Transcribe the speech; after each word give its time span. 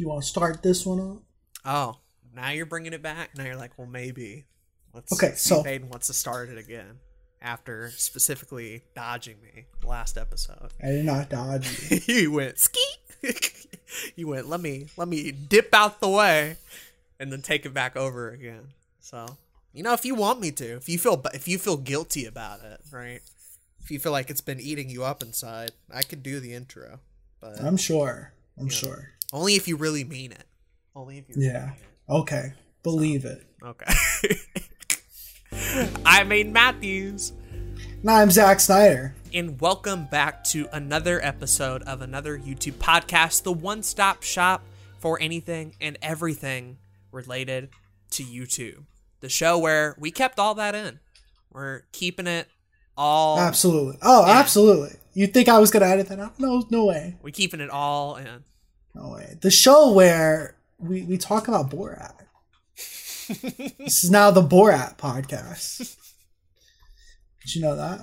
You 0.00 0.08
want 0.08 0.22
to 0.22 0.26
start 0.26 0.62
this 0.62 0.86
one 0.86 0.98
up? 0.98 1.22
Oh, 1.62 1.98
now 2.34 2.48
you're 2.52 2.64
bringing 2.64 2.94
it 2.94 3.02
back. 3.02 3.36
Now 3.36 3.44
you're 3.44 3.56
like, 3.56 3.76
well, 3.76 3.86
maybe. 3.86 4.46
Let's 4.94 5.12
Okay, 5.12 5.34
so- 5.36 5.60
if 5.60 5.66
Aiden 5.66 5.90
wants 5.90 6.06
to 6.06 6.14
start 6.14 6.48
it 6.48 6.56
again 6.56 7.00
after 7.42 7.90
specifically 7.90 8.82
dodging 8.94 9.36
me 9.42 9.66
last 9.84 10.16
episode. 10.16 10.72
I 10.82 10.86
did 10.86 11.04
not 11.04 11.28
dodge 11.28 11.90
you. 11.90 12.00
you 12.14 12.32
went 12.32 12.58
ski. 12.58 12.80
you 14.16 14.26
went. 14.26 14.48
Let 14.48 14.62
me 14.62 14.86
let 14.96 15.06
me 15.06 15.32
dip 15.32 15.74
out 15.74 16.00
the 16.00 16.08
way, 16.08 16.56
and 17.18 17.30
then 17.30 17.42
take 17.42 17.66
it 17.66 17.74
back 17.74 17.94
over 17.94 18.30
again. 18.30 18.68
So 19.00 19.36
you 19.74 19.82
know, 19.82 19.92
if 19.92 20.06
you 20.06 20.14
want 20.14 20.40
me 20.40 20.50
to, 20.52 20.76
if 20.76 20.88
you 20.88 20.98
feel 20.98 21.22
if 21.34 21.46
you 21.46 21.58
feel 21.58 21.76
guilty 21.76 22.24
about 22.24 22.60
it, 22.62 22.80
right? 22.90 23.20
If 23.82 23.90
you 23.90 23.98
feel 23.98 24.12
like 24.12 24.30
it's 24.30 24.40
been 24.40 24.60
eating 24.60 24.88
you 24.88 25.04
up 25.04 25.22
inside, 25.22 25.72
I 25.92 26.00
could 26.04 26.22
do 26.22 26.40
the 26.40 26.54
intro, 26.54 27.00
but 27.38 27.60
I'm 27.62 27.76
sure. 27.76 28.32
I'm 28.58 28.70
sure. 28.70 29.12
Only 29.32 29.54
if 29.54 29.68
you 29.68 29.76
really 29.76 30.04
mean 30.04 30.32
it. 30.32 30.44
Only 30.94 31.18
if 31.18 31.28
you. 31.28 31.34
Really 31.36 31.48
Yeah. 31.48 31.66
mean 31.66 31.74
it. 31.74 32.12
Okay. 32.12 32.52
Believe 32.82 33.24
it. 33.24 33.46
Okay. 33.62 34.36
I'm 36.04 36.28
mean 36.28 36.52
Matthews. 36.52 37.32
And 38.02 38.10
I'm 38.10 38.30
Zack 38.30 38.60
Snyder. 38.60 39.14
And 39.32 39.60
welcome 39.60 40.06
back 40.06 40.42
to 40.44 40.68
another 40.72 41.24
episode 41.24 41.82
of 41.82 42.00
another 42.00 42.38
YouTube 42.38 42.72
podcast, 42.74 43.42
the 43.44 43.52
one 43.52 43.82
stop 43.82 44.22
shop 44.22 44.62
for 44.98 45.20
anything 45.20 45.74
and 45.80 45.96
everything 46.02 46.78
related 47.12 47.68
to 48.12 48.24
YouTube. 48.24 48.84
The 49.20 49.28
show 49.28 49.58
where 49.58 49.94
we 49.98 50.10
kept 50.10 50.38
all 50.38 50.54
that 50.54 50.74
in. 50.74 50.98
We're 51.52 51.82
keeping 51.92 52.26
it 52.26 52.48
all 52.96 53.38
Absolutely. 53.38 53.98
Oh, 54.02 54.26
Yeah. 54.26 54.38
absolutely. 54.38 54.96
You 55.14 55.26
think 55.26 55.48
I 55.48 55.58
was 55.58 55.70
gonna 55.70 55.86
edit 55.86 56.08
that 56.08 56.18
out? 56.18 56.38
No, 56.40 56.64
no 56.70 56.86
way. 56.86 57.16
we're 57.22 57.30
keeping 57.30 57.60
it 57.60 57.70
all 57.70 58.16
in. 58.16 58.44
No 58.94 59.10
way. 59.10 59.36
The 59.40 59.50
show 59.50 59.92
where 59.92 60.56
we, 60.78 61.02
we 61.02 61.16
talk 61.18 61.48
about 61.48 61.70
Borat. 61.70 62.14
this 62.78 64.02
is 64.04 64.10
now 64.10 64.30
the 64.30 64.42
Borat 64.42 64.98
podcast. 64.98 65.96
Did 67.42 67.54
you 67.54 67.62
know 67.62 67.76
that? 67.76 68.00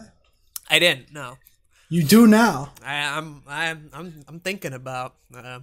I 0.70 0.80
didn't, 0.80 1.14
no. 1.14 1.38
You 1.90 2.04
do 2.04 2.28
now. 2.28 2.74
I, 2.84 3.18
I'm 3.18 3.44
I'm 3.48 3.90
I'm 3.94 4.24
I'm 4.28 4.40
thinking 4.42 4.74
about 4.74 5.16
uh, 5.34 5.60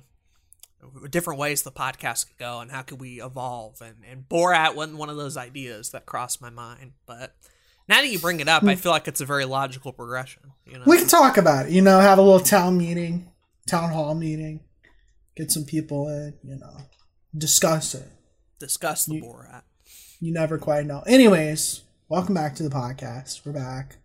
different 1.10 1.38
ways 1.38 1.62
the 1.62 1.72
podcast 1.72 2.28
could 2.28 2.38
go 2.38 2.60
and 2.60 2.70
how 2.70 2.80
could 2.82 2.98
we 3.00 3.20
evolve 3.22 3.82
and 3.82 3.96
and 4.10 4.24
Borat 4.28 4.74
wasn't 4.74 4.96
one 4.98 5.10
of 5.10 5.16
those 5.16 5.36
ideas 5.36 5.90
that 5.90 6.06
crossed 6.06 6.40
my 6.40 6.48
mind, 6.50 6.92
but 7.06 7.34
now 7.88 7.96
that 8.00 8.08
you 8.08 8.18
bring 8.18 8.40
it 8.40 8.48
up, 8.48 8.64
I 8.64 8.76
feel 8.76 8.92
like 8.92 9.06
it's 9.06 9.20
a 9.20 9.26
very 9.26 9.44
logical 9.44 9.92
progression. 9.92 10.52
You 10.64 10.78
know, 10.78 10.84
We 10.86 10.96
can 10.96 11.08
talk 11.08 11.36
about 11.36 11.66
it. 11.66 11.72
You 11.72 11.82
know, 11.82 12.00
have 12.00 12.16
a 12.16 12.22
little 12.22 12.40
town 12.40 12.78
meeting, 12.78 13.30
town 13.68 13.90
hall 13.90 14.14
meeting, 14.14 14.60
get 15.36 15.50
some 15.50 15.64
people 15.64 16.08
in. 16.08 16.34
You 16.42 16.56
know, 16.56 16.76
discuss 17.36 17.94
it. 17.94 18.08
discuss 18.58 19.06
the 19.06 19.20
Borat. 19.20 19.62
You 20.20 20.32
never 20.32 20.58
quite 20.58 20.86
know. 20.86 21.02
Anyways, 21.06 21.82
welcome 22.08 22.34
back 22.34 22.54
to 22.56 22.62
the 22.62 22.70
podcast. 22.74 23.44
We're 23.44 23.52
back. 23.52 23.96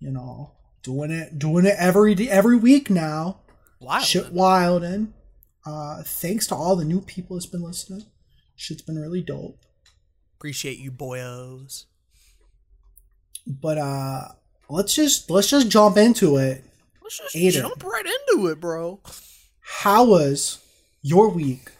You 0.00 0.10
know, 0.10 0.52
doing 0.82 1.10
it, 1.10 1.38
doing 1.38 1.66
it 1.66 1.74
every 1.78 2.14
day, 2.14 2.28
every 2.28 2.56
week 2.56 2.88
now. 2.88 3.40
Wild. 3.80 4.04
Shit 4.04 4.32
wild 4.32 4.82
and 4.82 5.12
uh 5.66 6.02
thanks 6.04 6.46
to 6.48 6.54
all 6.54 6.76
the 6.76 6.84
new 6.84 7.00
people 7.00 7.36
that's 7.36 7.46
been 7.46 7.62
listening. 7.62 8.04
Shit's 8.56 8.82
been 8.82 8.98
really 8.98 9.22
dope. 9.22 9.58
Appreciate 10.36 10.78
you, 10.78 10.90
boyos. 10.90 11.84
But 13.46 13.78
uh 13.78 14.28
let's 14.68 14.94
just 14.94 15.30
let's 15.30 15.48
just 15.50 15.68
jump 15.68 15.96
into 15.96 16.36
it. 16.38 16.64
Let's 17.02 17.18
just 17.18 17.34
Aiden. 17.36 17.60
jump 17.60 17.84
right 17.84 18.06
into 18.06 18.48
it, 18.48 18.60
bro. 18.60 19.00
How 19.76 20.04
was 20.04 20.58
your 21.02 21.28
week 21.28 21.70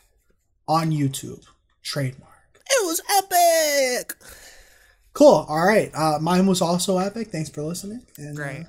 on 0.69 0.91
YouTube? 0.91 1.44
Trademark. 1.83 2.28
It 2.71 2.87
was 2.87 3.00
epic. 3.19 4.15
Cool. 5.15 5.47
All 5.49 5.66
right. 5.66 5.91
Uh 5.94 6.19
mine 6.21 6.47
was 6.47 6.60
also 6.60 6.99
epic. 6.99 7.28
Thanks 7.28 7.50
for 7.50 7.62
listening. 7.62 8.03
And 8.16 8.37
Great. 8.37 8.60
Uh, 8.60 8.65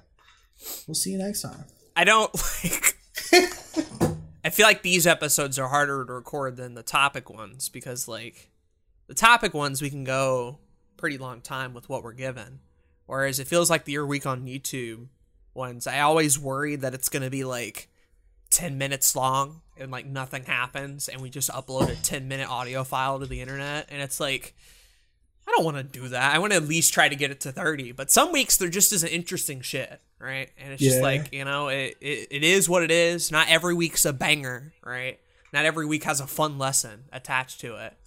we'll 0.88 0.96
see 0.96 1.12
you 1.12 1.18
next 1.18 1.42
time. 1.42 1.66
I 1.96 2.06
don't 2.06 2.34
like. 2.64 2.96
I 4.44 4.50
feel 4.52 4.66
like 4.66 4.82
these 4.84 5.06
episodes 5.06 5.60
are 5.60 5.68
harder 5.68 6.06
to 6.06 6.14
record 6.14 6.56
than 6.56 6.74
the 6.74 6.82
topic 6.82 7.30
ones 7.30 7.68
because, 7.68 8.08
like, 8.08 8.50
the 9.08 9.14
topic 9.14 9.54
ones 9.54 9.82
we 9.82 9.90
can 9.90 10.06
go 10.06 10.60
pretty 10.96 11.18
long 11.18 11.42
time 11.42 11.74
with 11.74 11.90
what 11.90 12.04
we're 12.04 12.14
given, 12.14 12.62
whereas 13.06 13.40
it 13.40 13.48
feels 13.48 13.70
like 13.70 13.84
the 13.84 13.92
Your 13.92 14.08
Week 14.08 14.26
on 14.26 14.46
YouTube 14.46 15.08
ones. 15.54 15.88
I 15.88 16.00
always 16.00 16.40
worry 16.40 16.78
that 16.78 16.94
it's 16.94 17.10
gonna 17.10 17.30
be 17.30 17.44
like 17.44 17.90
ten 18.52 18.78
minutes 18.78 19.16
long 19.16 19.62
and 19.78 19.92
like 19.92 20.06
nothing 20.06 20.44
happens, 20.44 21.08
and 21.08 21.22
we 21.22 21.30
just 21.30 21.50
upload 21.50 21.90
a 21.90 21.96
ten 21.96 22.28
minute 22.28 22.50
audio 22.50 22.84
file 22.84 23.20
to 23.20 23.26
the 23.26 23.42
internet, 23.42 23.88
and 23.90 24.02
it's 24.02 24.20
like. 24.20 24.56
I 25.48 25.52
don't 25.54 25.66
want 25.66 25.78
to 25.78 25.84
do 25.84 26.08
that. 26.10 26.36
I 26.36 26.38
want 26.38 26.52
to 26.52 26.58
at 26.58 26.68
least 26.68 26.94
try 26.94 27.10
to 27.10 27.16
get 27.16 27.32
it 27.32 27.40
to 27.40 27.52
30. 27.52 27.94
But 27.94 28.12
some 28.12 28.32
weeks 28.32 28.58
there 28.58 28.70
just 28.70 28.94
isn't 28.94 29.10
interesting 29.10 29.62
shit, 29.62 30.00
right? 30.20 30.52
And 30.60 30.74
it's 30.74 30.84
just 30.84 31.02
like, 31.02 31.34
you 31.34 31.44
know, 31.44 31.70
it, 31.70 31.98
it, 32.00 32.28
it 32.30 32.44
is 32.44 32.70
what 32.70 32.84
it 32.84 32.92
is. 32.92 33.32
Not 33.32 33.50
every 33.50 33.74
week's 33.74 34.06
a 34.06 34.14
banger, 34.14 34.74
right? 34.86 35.20
Not 35.52 35.66
every 35.66 35.88
week 35.88 36.04
has 36.04 36.20
a 36.20 36.28
fun 36.28 36.60
lesson 36.60 37.06
attached 37.12 37.62
to 37.62 37.78
it. 37.78 37.94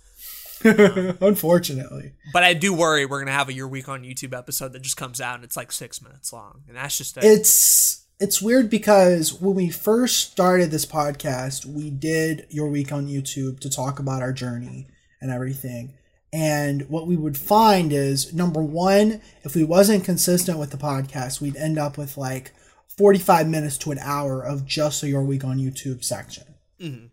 Um, 0.65 1.19
Unfortunately. 1.21 2.13
But 2.33 2.45
I 2.45 2.55
do 2.55 2.73
worry 2.73 3.05
we're 3.05 3.19
going 3.19 3.27
to 3.27 3.33
have 3.33 3.49
a 3.49 3.53
Your 3.53 3.67
Week 3.67 3.89
on 3.89 4.05
YouTube 4.05 4.39
episode 4.39 4.73
that 4.75 4.83
just 4.83 4.97
comes 4.97 5.21
out 5.21 5.35
and 5.35 5.43
it's 5.43 5.57
like 5.57 5.73
six 5.73 6.01
minutes 6.01 6.33
long. 6.33 6.63
And 6.69 6.77
that's 6.77 6.97
just 6.97 7.17
it. 7.17 7.25
It's 7.25 8.02
it's 8.21 8.41
weird 8.43 8.71
because 8.71 9.41
when 9.41 9.55
we 9.55 9.69
first 9.69 10.31
started 10.31 10.71
this 10.71 10.87
podcast, 10.87 11.65
we 11.67 11.91
did 11.91 12.47
your 12.51 12.69
week 12.69 12.93
on 12.93 13.09
YouTube 13.09 13.61
to 13.61 13.71
talk 13.71 13.99
about 13.99 14.23
our 14.23 14.33
journey 14.33 14.87
and 15.21 15.31
everything. 15.31 15.95
And 16.33 16.89
what 16.89 17.07
we 17.07 17.17
would 17.17 17.37
find 17.37 17.93
is 17.93 18.33
number 18.33 18.63
one, 18.63 19.21
if 19.43 19.55
we 19.55 19.65
wasn't 19.65 20.05
consistent 20.05 20.59
with 20.59 20.71
the 20.71 20.77
podcast, 20.79 21.41
we'd 21.41 21.57
end 21.57 21.79
up 21.79 21.99
with 21.99 22.17
like 22.17 22.53
45 22.97 23.49
minutes 23.49 23.77
to 23.79 23.91
an 23.91 23.99
hour 23.99 24.43
of 24.43 24.65
just 24.65 25.03
a 25.03 25.09
your 25.09 25.23
week 25.23 25.45
on 25.45 25.59
YouTube 25.59 26.05
section. 26.05 26.45
Mhm. 26.81 27.11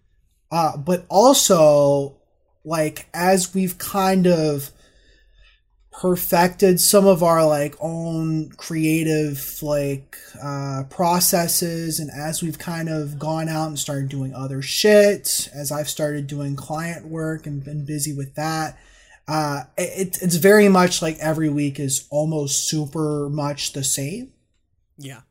Uh, 0.51 0.77
but 0.77 1.05
also, 1.09 2.17
like, 2.63 3.07
as 3.13 3.53
we've 3.53 3.77
kind 3.77 4.25
of 4.27 4.71
perfected 5.91 6.79
some 6.79 7.07
of 7.07 7.23
our 7.23 7.45
like 7.45 7.75
own 7.79 8.49
creative 8.51 9.57
like 9.63 10.15
uh 10.41 10.83
processes 10.89 11.99
and 11.99 12.11
as 12.11 12.43
we've 12.43 12.59
kind 12.59 12.87
of 12.87 13.17
gone 13.17 13.49
out 13.49 13.67
and 13.67 13.79
started 13.79 14.07
doing 14.07 14.33
other 14.33 14.61
shit 14.61 15.49
as 15.53 15.71
i've 15.71 15.89
started 15.89 16.27
doing 16.27 16.55
client 16.55 17.07
work 17.07 17.47
and 17.47 17.63
been 17.63 17.85
busy 17.85 18.13
with 18.13 18.35
that 18.35 18.77
uh 19.27 19.63
it, 19.77 20.21
it's 20.21 20.35
very 20.35 20.69
much 20.69 21.01
like 21.01 21.17
every 21.17 21.49
week 21.49 21.79
is 21.79 22.07
almost 22.11 22.69
super 22.69 23.27
much 23.27 23.73
the 23.73 23.83
same 23.83 24.31
yeah. 24.97 25.21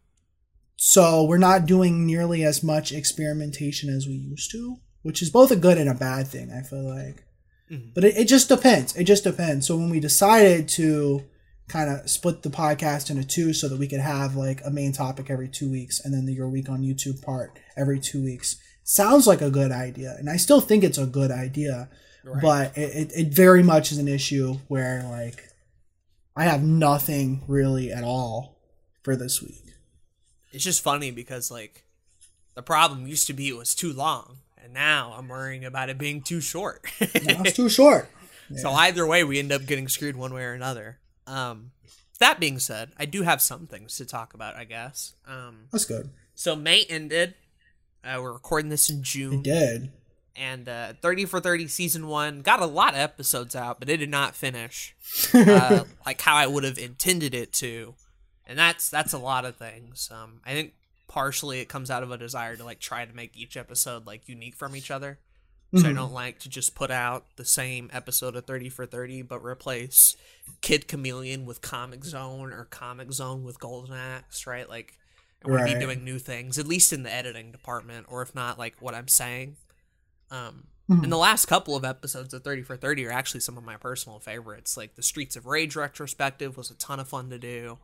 so 0.76 1.24
we're 1.24 1.38
not 1.38 1.66
doing 1.66 2.04
nearly 2.04 2.42
as 2.42 2.64
much 2.64 2.90
experimentation 2.90 3.88
as 3.88 4.08
we 4.08 4.14
used 4.14 4.50
to 4.50 4.76
which 5.02 5.22
is 5.22 5.30
both 5.30 5.52
a 5.52 5.56
good 5.56 5.78
and 5.78 5.88
a 5.88 5.94
bad 5.94 6.26
thing 6.26 6.50
i 6.50 6.62
feel 6.62 6.84
like 6.84 7.27
Mhm. 7.70 7.94
but 7.94 8.04
it, 8.04 8.16
it 8.16 8.28
just 8.28 8.48
depends 8.48 8.94
it 8.96 9.04
just 9.04 9.24
depends 9.24 9.66
so 9.66 9.76
when 9.76 9.90
we 9.90 10.00
decided 10.00 10.68
to 10.70 11.22
kind 11.68 11.90
of 11.90 12.08
split 12.08 12.42
the 12.42 12.48
podcast 12.48 13.10
into 13.10 13.24
two 13.24 13.52
so 13.52 13.68
that 13.68 13.78
we 13.78 13.86
could 13.86 14.00
have 14.00 14.34
like 14.36 14.60
a 14.64 14.70
main 14.70 14.92
topic 14.92 15.28
every 15.28 15.48
two 15.48 15.70
weeks 15.70 16.00
and 16.02 16.14
then 16.14 16.24
the 16.26 16.32
your 16.32 16.48
week 16.48 16.68
on 16.68 16.82
youtube 16.82 17.20
part 17.22 17.58
every 17.76 18.00
two 18.00 18.22
weeks 18.24 18.56
sounds 18.84 19.26
like 19.26 19.42
a 19.42 19.50
good 19.50 19.70
idea 19.70 20.16
and 20.18 20.30
i 20.30 20.36
still 20.36 20.60
think 20.62 20.82
it's 20.82 20.98
a 20.98 21.06
good 21.06 21.30
idea 21.30 21.88
Right. 22.24 22.42
but 22.42 22.76
it, 22.78 23.10
it, 23.12 23.12
it 23.14 23.28
very 23.34 23.62
much 23.62 23.92
is 23.92 23.98
an 23.98 24.08
issue 24.08 24.54
where 24.68 25.02
like 25.04 25.44
i 26.36 26.44
have 26.44 26.62
nothing 26.62 27.42
really 27.46 27.92
at 27.92 28.02
all 28.04 28.58
for 29.02 29.14
this 29.16 29.40
week 29.42 29.62
It's 30.52 30.64
just 30.64 30.82
funny 30.82 31.10
because, 31.10 31.50
like, 31.50 31.84
the 32.54 32.62
problem 32.62 33.06
used 33.06 33.26
to 33.26 33.34
be 33.34 33.48
it 33.48 33.56
was 33.56 33.74
too 33.74 33.92
long. 33.92 34.37
And 34.68 34.74
now 34.74 35.14
I'm 35.16 35.28
worrying 35.28 35.64
about 35.64 35.88
it 35.88 35.96
being 35.96 36.20
too 36.20 36.42
short. 36.42 36.84
it's 37.00 37.52
too 37.56 37.70
short 37.70 38.10
So 38.56 38.70
either 38.70 39.06
way, 39.06 39.24
we 39.24 39.38
end 39.38 39.50
up 39.50 39.64
getting 39.64 39.88
screwed 39.88 40.14
one 40.14 40.34
way 40.34 40.44
or 40.44 40.52
another. 40.52 40.98
Um, 41.26 41.70
that 42.20 42.38
being 42.38 42.58
said, 42.58 42.90
I 42.98 43.06
do 43.06 43.22
have 43.22 43.40
some 43.40 43.66
things 43.66 43.96
to 43.96 44.04
talk 44.04 44.34
about. 44.34 44.56
I 44.56 44.64
guess. 44.64 45.14
Um, 45.26 45.68
that's 45.72 45.86
good 45.86 46.10
so 46.34 46.54
May 46.54 46.84
ended. 46.84 47.34
Uh, 48.04 48.18
we're 48.20 48.32
recording 48.32 48.68
this 48.68 48.90
in 48.90 48.98
it 48.98 49.02
June, 49.02 49.42
did 49.42 49.90
and 50.36 50.68
uh, 50.68 50.92
Thirty 51.00 51.24
for 51.24 51.40
Thirty 51.40 51.66
season 51.66 52.08
one 52.08 52.42
got 52.42 52.60
a 52.60 52.66
lot 52.66 52.92
of 52.92 53.00
episodes 53.00 53.56
out, 53.56 53.80
but 53.80 53.88
it 53.88 53.96
did 53.96 54.10
not 54.10 54.36
finish 54.36 54.94
uh, 55.34 55.84
like 56.04 56.20
how 56.20 56.36
I 56.36 56.46
would 56.46 56.64
have 56.64 56.78
intended 56.78 57.34
it 57.34 57.54
to, 57.54 57.94
and 58.46 58.58
that's 58.58 58.90
that's 58.90 59.14
a 59.14 59.18
lot 59.18 59.44
of 59.44 59.56
things. 59.56 60.10
Um, 60.12 60.40
I 60.44 60.52
think 60.52 60.74
partially 61.08 61.58
it 61.60 61.68
comes 61.68 61.90
out 61.90 62.02
of 62.04 62.10
a 62.12 62.18
desire 62.18 62.54
to 62.56 62.64
like 62.64 62.78
try 62.80 63.04
to 63.04 63.12
make 63.14 63.36
each 63.36 63.56
episode 63.56 64.06
like 64.06 64.28
unique 64.28 64.54
from 64.54 64.76
each 64.76 64.90
other. 64.90 65.18
So 65.74 65.86
I 65.88 65.92
Mhm. 65.92 65.96
don't 65.96 66.12
like 66.14 66.38
to 66.40 66.48
just 66.48 66.74
put 66.74 66.90
out 66.90 67.26
the 67.36 67.44
same 67.44 67.90
episode 67.92 68.36
of 68.36 68.46
30 68.46 68.68
for 68.70 68.86
30, 68.86 69.20
but 69.22 69.44
replace 69.44 70.16
Kid 70.62 70.88
Chameleon 70.88 71.44
with 71.44 71.60
Comix 71.60 72.04
Zone 72.04 72.52
or 72.54 72.64
Comix 72.70 73.12
Zone 73.14 73.44
with 73.44 73.58
Golden 73.60 73.94
Axe, 73.94 74.46
right? 74.46 74.66
Like, 74.68 74.98
I 75.44 75.50
want 75.50 75.66
to 75.66 75.74
be 75.74 75.78
doing 75.80 76.04
new 76.04 76.18
things, 76.18 76.58
at 76.58 76.66
least 76.66 76.90
in 76.92 77.02
the 77.02 77.12
editing 77.12 77.52
department, 77.52 78.06
or 78.08 78.22
if 78.22 78.34
not, 78.34 78.58
like 78.58 78.80
what 78.80 78.94
I'm 78.94 79.08
saying. 79.08 79.56
Um, 80.30 80.68
and 80.88 81.12
the 81.12 81.18
last 81.18 81.44
couple 81.46 81.76
of 81.76 81.84
episodes 81.84 82.32
of 82.32 82.42
30 82.42 82.62
for 82.62 82.74
30 82.76 83.04
are 83.06 83.12
actually 83.12 83.40
some 83.40 83.58
of 83.58 83.64
my 83.64 83.76
personal 83.76 84.20
favorites. 84.20 84.74
Like 84.74 84.94
the 84.94 85.02
Streets 85.02 85.36
of 85.36 85.44
Rage 85.44 85.76
retrospective 85.76 86.56
was 86.56 86.70
a 86.70 86.74
ton 86.76 86.98
of 86.98 87.08
fun 87.08 87.28
to 87.28 87.38
do. 87.38 87.78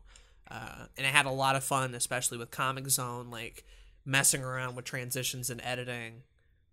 Uh, 0.50 0.87
and 0.96 1.06
I 1.06 1.11
had 1.11 1.26
a 1.26 1.31
lot 1.31 1.56
of 1.56 1.64
fun, 1.64 1.94
especially 1.94 2.38
with 2.38 2.50
Comix 2.50 2.91
Zone, 2.91 3.31
like 3.31 3.64
messing 4.05 4.43
around 4.43 4.76
with 4.76 4.85
transitions 4.85 5.50
and 5.50 5.61
editing, 5.62 6.23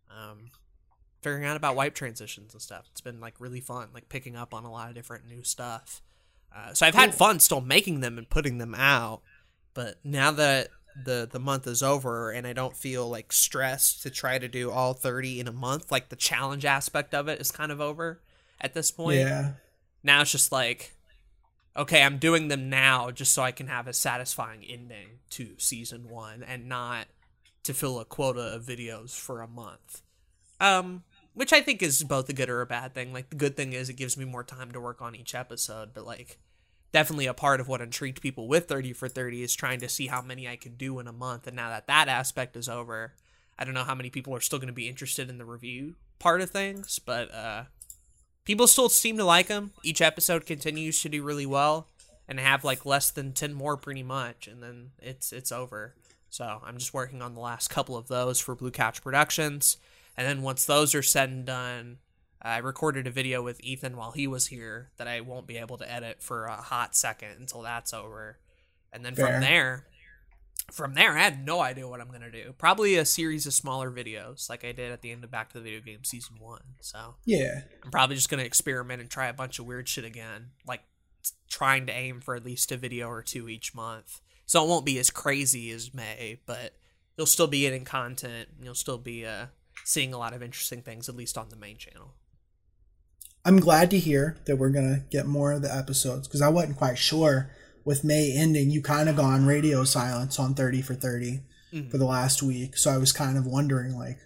um, 0.10 0.52
figuring 1.22 1.46
out 1.46 1.56
about 1.56 1.76
wipe 1.76 1.96
transitions 1.96 2.54
and 2.54 2.62
stuff. 2.62 2.88
It's 2.92 3.02
been 3.02 3.20
like 3.20 3.36
really 3.40 3.62
fun, 3.62 3.90
like 3.94 4.10
picking 4.10 4.36
up 4.36 4.54
on 4.54 4.66
a 4.66 4.72
lot 4.72 4.90
of 4.90 4.96
different 4.96 5.28
new 5.28 5.44
stuff. 5.44 6.02
Uh, 6.54 6.74
so 6.74 6.86
I've 6.86 6.96
had 6.96 7.16
fun 7.16 7.40
still 7.40 7.62
making 7.62 8.02
them 8.02 8.18
and 8.18 8.30
putting 8.30 8.58
them 8.58 8.76
out. 8.76 9.22
But 9.74 10.00
now 10.04 10.32
that 10.32 10.68
the 11.06 11.28
the 11.32 11.40
month 11.40 11.68
is 11.68 11.82
over 11.82 12.32
and 12.32 12.46
I 12.46 12.52
don't 12.52 12.76
feel 12.76 13.10
like 13.10 13.32
stressed 13.32 14.04
to 14.04 14.10
try 14.10 14.38
to 14.38 14.50
do 14.50 14.70
all 14.70 14.94
30 14.94 15.40
in 15.40 15.48
a 15.48 15.54
month, 15.54 15.92
like 15.92 16.10
the 16.10 16.18
challenge 16.18 16.66
aspect 16.66 17.14
of 17.14 17.30
it 17.30 17.40
is 17.40 17.52
kind 17.52 17.72
of 17.72 17.80
over 17.80 18.22
at 18.60 18.74
this 18.74 18.92
point. 18.92 19.20
Yeah. 19.20 19.54
Now 20.04 20.22
it's 20.22 20.32
just 20.32 20.52
like 20.52 20.94
okay, 21.76 22.04
I'm 22.04 22.18
doing 22.18 22.48
them 22.48 22.70
now 22.70 23.12
just 23.12 23.34
so 23.34 23.44
I 23.44 23.52
can 23.52 23.68
have 23.68 23.88
a 23.88 23.94
satisfying 23.94 24.64
ending 24.64 25.20
to 25.32 25.56
season 25.58 26.10
1 26.10 26.44
and 26.44 26.68
not 26.68 27.08
to 27.64 27.74
fill 27.74 28.00
a 28.00 28.06
quota 28.06 28.42
of 28.42 28.64
videos 28.64 29.18
for 29.18 29.42
a 29.42 29.48
month. 29.48 30.02
Um 30.60 31.04
which 31.34 31.54
I 31.54 31.62
think 31.62 31.82
is 31.82 32.04
both 32.04 32.28
a 32.30 32.34
good 32.34 32.50
or 32.50 32.62
a 32.62 32.66
bad 32.66 32.94
thing. 32.94 33.14
Like 33.14 33.30
the 33.30 33.36
good 33.36 33.56
thing 33.56 33.74
is 33.74 33.90
it 33.90 33.96
gives 33.96 34.18
me 34.18 34.26
more 34.26 34.44
time 34.44 34.72
to 34.72 34.82
work 34.82 35.02
on 35.02 35.16
each 35.16 35.34
episode, 35.34 35.94
but 35.94 36.06
like 36.06 36.38
definitely 36.92 37.26
a 37.26 37.34
part 37.34 37.62
of 37.62 37.68
what 37.68 37.82
intrigued 37.82 38.22
people 38.22 38.48
with 38.48 38.68
30 38.68 38.94
for 38.94 39.08
30 39.08 39.44
is 39.44 39.56
trying 39.56 39.80
to 39.80 39.90
see 39.90 40.08
how 40.08 40.22
many 40.22 40.48
I 40.48 40.58
could 40.58 40.78
do 40.78 41.00
in 41.00 41.08
a 41.08 41.14
month. 41.14 41.48
And 41.48 41.56
now 41.56 41.70
that 41.70 41.88
that 41.88 42.10
aspect 42.10 42.58
is 42.58 42.68
over, 42.68 43.14
I 43.58 43.64
don't 43.64 43.74
know 43.74 43.84
how 43.84 43.96
many 43.96 44.10
people 44.10 44.36
are 44.36 44.42
still 44.42 44.60
going 44.60 44.68
to 44.68 44.74
be 44.74 44.90
interested 44.90 45.30
in 45.30 45.38
the 45.38 45.46
review 45.46 45.96
part 46.20 46.42
of 46.42 46.50
things, 46.50 47.00
but 47.00 47.34
uh, 47.34 47.64
people 48.46 48.68
still 48.68 48.90
seem 48.90 49.18
to 49.18 49.26
like 49.26 49.48
them. 49.48 49.72
Each 49.84 50.02
episode 50.02 50.46
continues 50.46 51.02
to 51.02 51.10
do 51.10 51.24
really 51.24 51.46
well 51.46 51.88
and 52.28 52.40
have 52.40 52.64
like 52.64 52.86
less 52.86 53.12
than 53.12 53.34
10 53.34 53.54
more 53.54 53.78
pretty 53.78 54.04
much 54.04 54.48
and 54.48 54.62
then 54.62 54.92
it's 55.00 55.32
it's 55.34 55.52
over. 55.52 55.96
So, 56.30 56.62
I'm 56.64 56.78
just 56.78 56.94
working 56.94 57.22
on 57.22 57.34
the 57.34 57.42
last 57.42 57.70
couple 57.70 57.98
of 57.98 58.08
those 58.08 58.40
for 58.40 58.56
Blue 58.56 58.72
Couch 58.72 59.04
Productions. 59.04 59.76
And 60.16 60.26
then 60.26 60.42
once 60.42 60.64
those 60.66 60.96
are 60.96 61.04
said 61.04 61.30
and 61.30 61.46
done, 61.46 61.98
I 62.42 62.60
recorded 62.60 63.06
a 63.06 63.12
video 63.12 63.42
with 63.42 63.62
Ethan 63.62 63.98
while 63.98 64.12
he 64.12 64.28
was 64.28 64.48
here 64.48 64.92
that 64.96 65.08
I 65.08 65.20
won't 65.22 65.46
be 65.46 65.58
able 65.58 65.78
to 65.78 65.92
edit 65.92 66.22
for 66.22 66.46
a 66.46 66.56
hot 66.56 66.96
second 66.96 67.36
until 67.40 67.62
that's 67.62 67.94
over. 67.94 68.40
And 68.94 69.06
then 69.06 69.14
Fair. 69.16 69.28
from 69.28 69.42
there, 69.42 69.86
from 70.72 70.94
there, 70.94 71.18
I 71.18 71.24
had 71.24 71.46
no 71.46 71.60
idea 71.60 71.88
what 71.88 72.02
I'm 72.02 72.12
gonna 72.12 72.32
do. 72.32 72.54
Probably 72.58 72.96
a 72.96 73.06
series 73.06 73.46
of 73.46 73.54
smaller 73.54 73.92
videos, 73.92 74.50
like 74.50 74.64
I 74.64 74.72
did 74.72 74.92
at 74.92 75.02
the 75.02 75.12
end 75.12 75.24
of 75.24 75.32
Back 75.32 75.52
to 75.52 75.58
the 75.58 75.64
Video 75.64 75.82
Game 75.82 76.04
season 76.04 76.38
one. 76.40 76.62
So 76.80 77.16
Yeah. 77.26 77.62
I'm 77.84 77.92
probably 77.92 78.16
just 78.16 78.30
gonna 78.30 78.44
experiment 78.44 79.02
and 79.02 79.10
try 79.10 79.28
a 79.28 79.34
bunch 79.34 79.60
of 79.60 79.66
weird 79.66 79.88
shit 79.90 80.06
again, 80.06 80.52
like 80.66 80.82
trying 81.50 81.86
to 81.88 81.94
aim 81.94 82.22
for 82.22 82.36
at 82.36 82.46
least 82.46 82.72
a 82.72 82.78
video 82.78 83.08
or 83.10 83.22
two 83.22 83.50
each 83.50 83.76
month. 83.76 84.22
So 84.46 84.64
it 84.64 84.68
won't 84.68 84.86
be 84.86 85.00
as 85.00 85.10
crazy 85.10 85.72
as 85.72 85.94
May, 85.94 86.40
but 86.46 86.74
you'll 87.18 87.28
still 87.28 87.48
be 87.48 87.62
getting 87.62 87.86
content. 87.86 88.50
and 88.56 88.66
You'll 88.66 88.76
still 88.76 88.98
be 88.98 89.26
uh, 89.26 89.48
seeing 89.86 90.14
a 90.14 90.18
lot 90.18 90.34
of 90.34 90.42
interesting 90.42 90.82
things, 90.82 91.08
at 91.08 91.16
least 91.16 91.38
on 91.38 91.50
the 91.50 91.56
main 91.56 91.78
channel. 91.78 92.16
I'm 93.44 93.60
glad 93.60 93.90
to 93.92 94.00
hear 94.00 94.38
that 94.46 94.58
we're 94.58 94.70
gonna 94.70 95.04
get 95.10 95.26
more 95.26 95.52
of 95.52 95.62
the 95.62 95.74
episodes 95.74 96.28
because 96.28 96.42
I 96.42 96.50
wasn't 96.50 96.78
quite 96.78 96.98
sure. 96.98 97.50
With 97.83 98.04
May 98.04 98.33
ending, 98.36 98.69
you 98.69 98.81
kind 98.81 99.10
of 99.10 99.16
gone 99.16 99.45
radio 99.45 99.83
silence 99.83 100.39
on 100.39 100.54
30 100.54 100.81
for 100.81 100.94
30 100.94 101.42
for 101.89 101.98
the 101.98 102.06
last 102.06 102.44
week, 102.44 102.78
so 102.78 102.92
I 102.92 102.98
was 102.98 103.13
kind 103.13 103.38
of 103.38 103.45
wondering 103.45 103.95
like, 103.98 104.19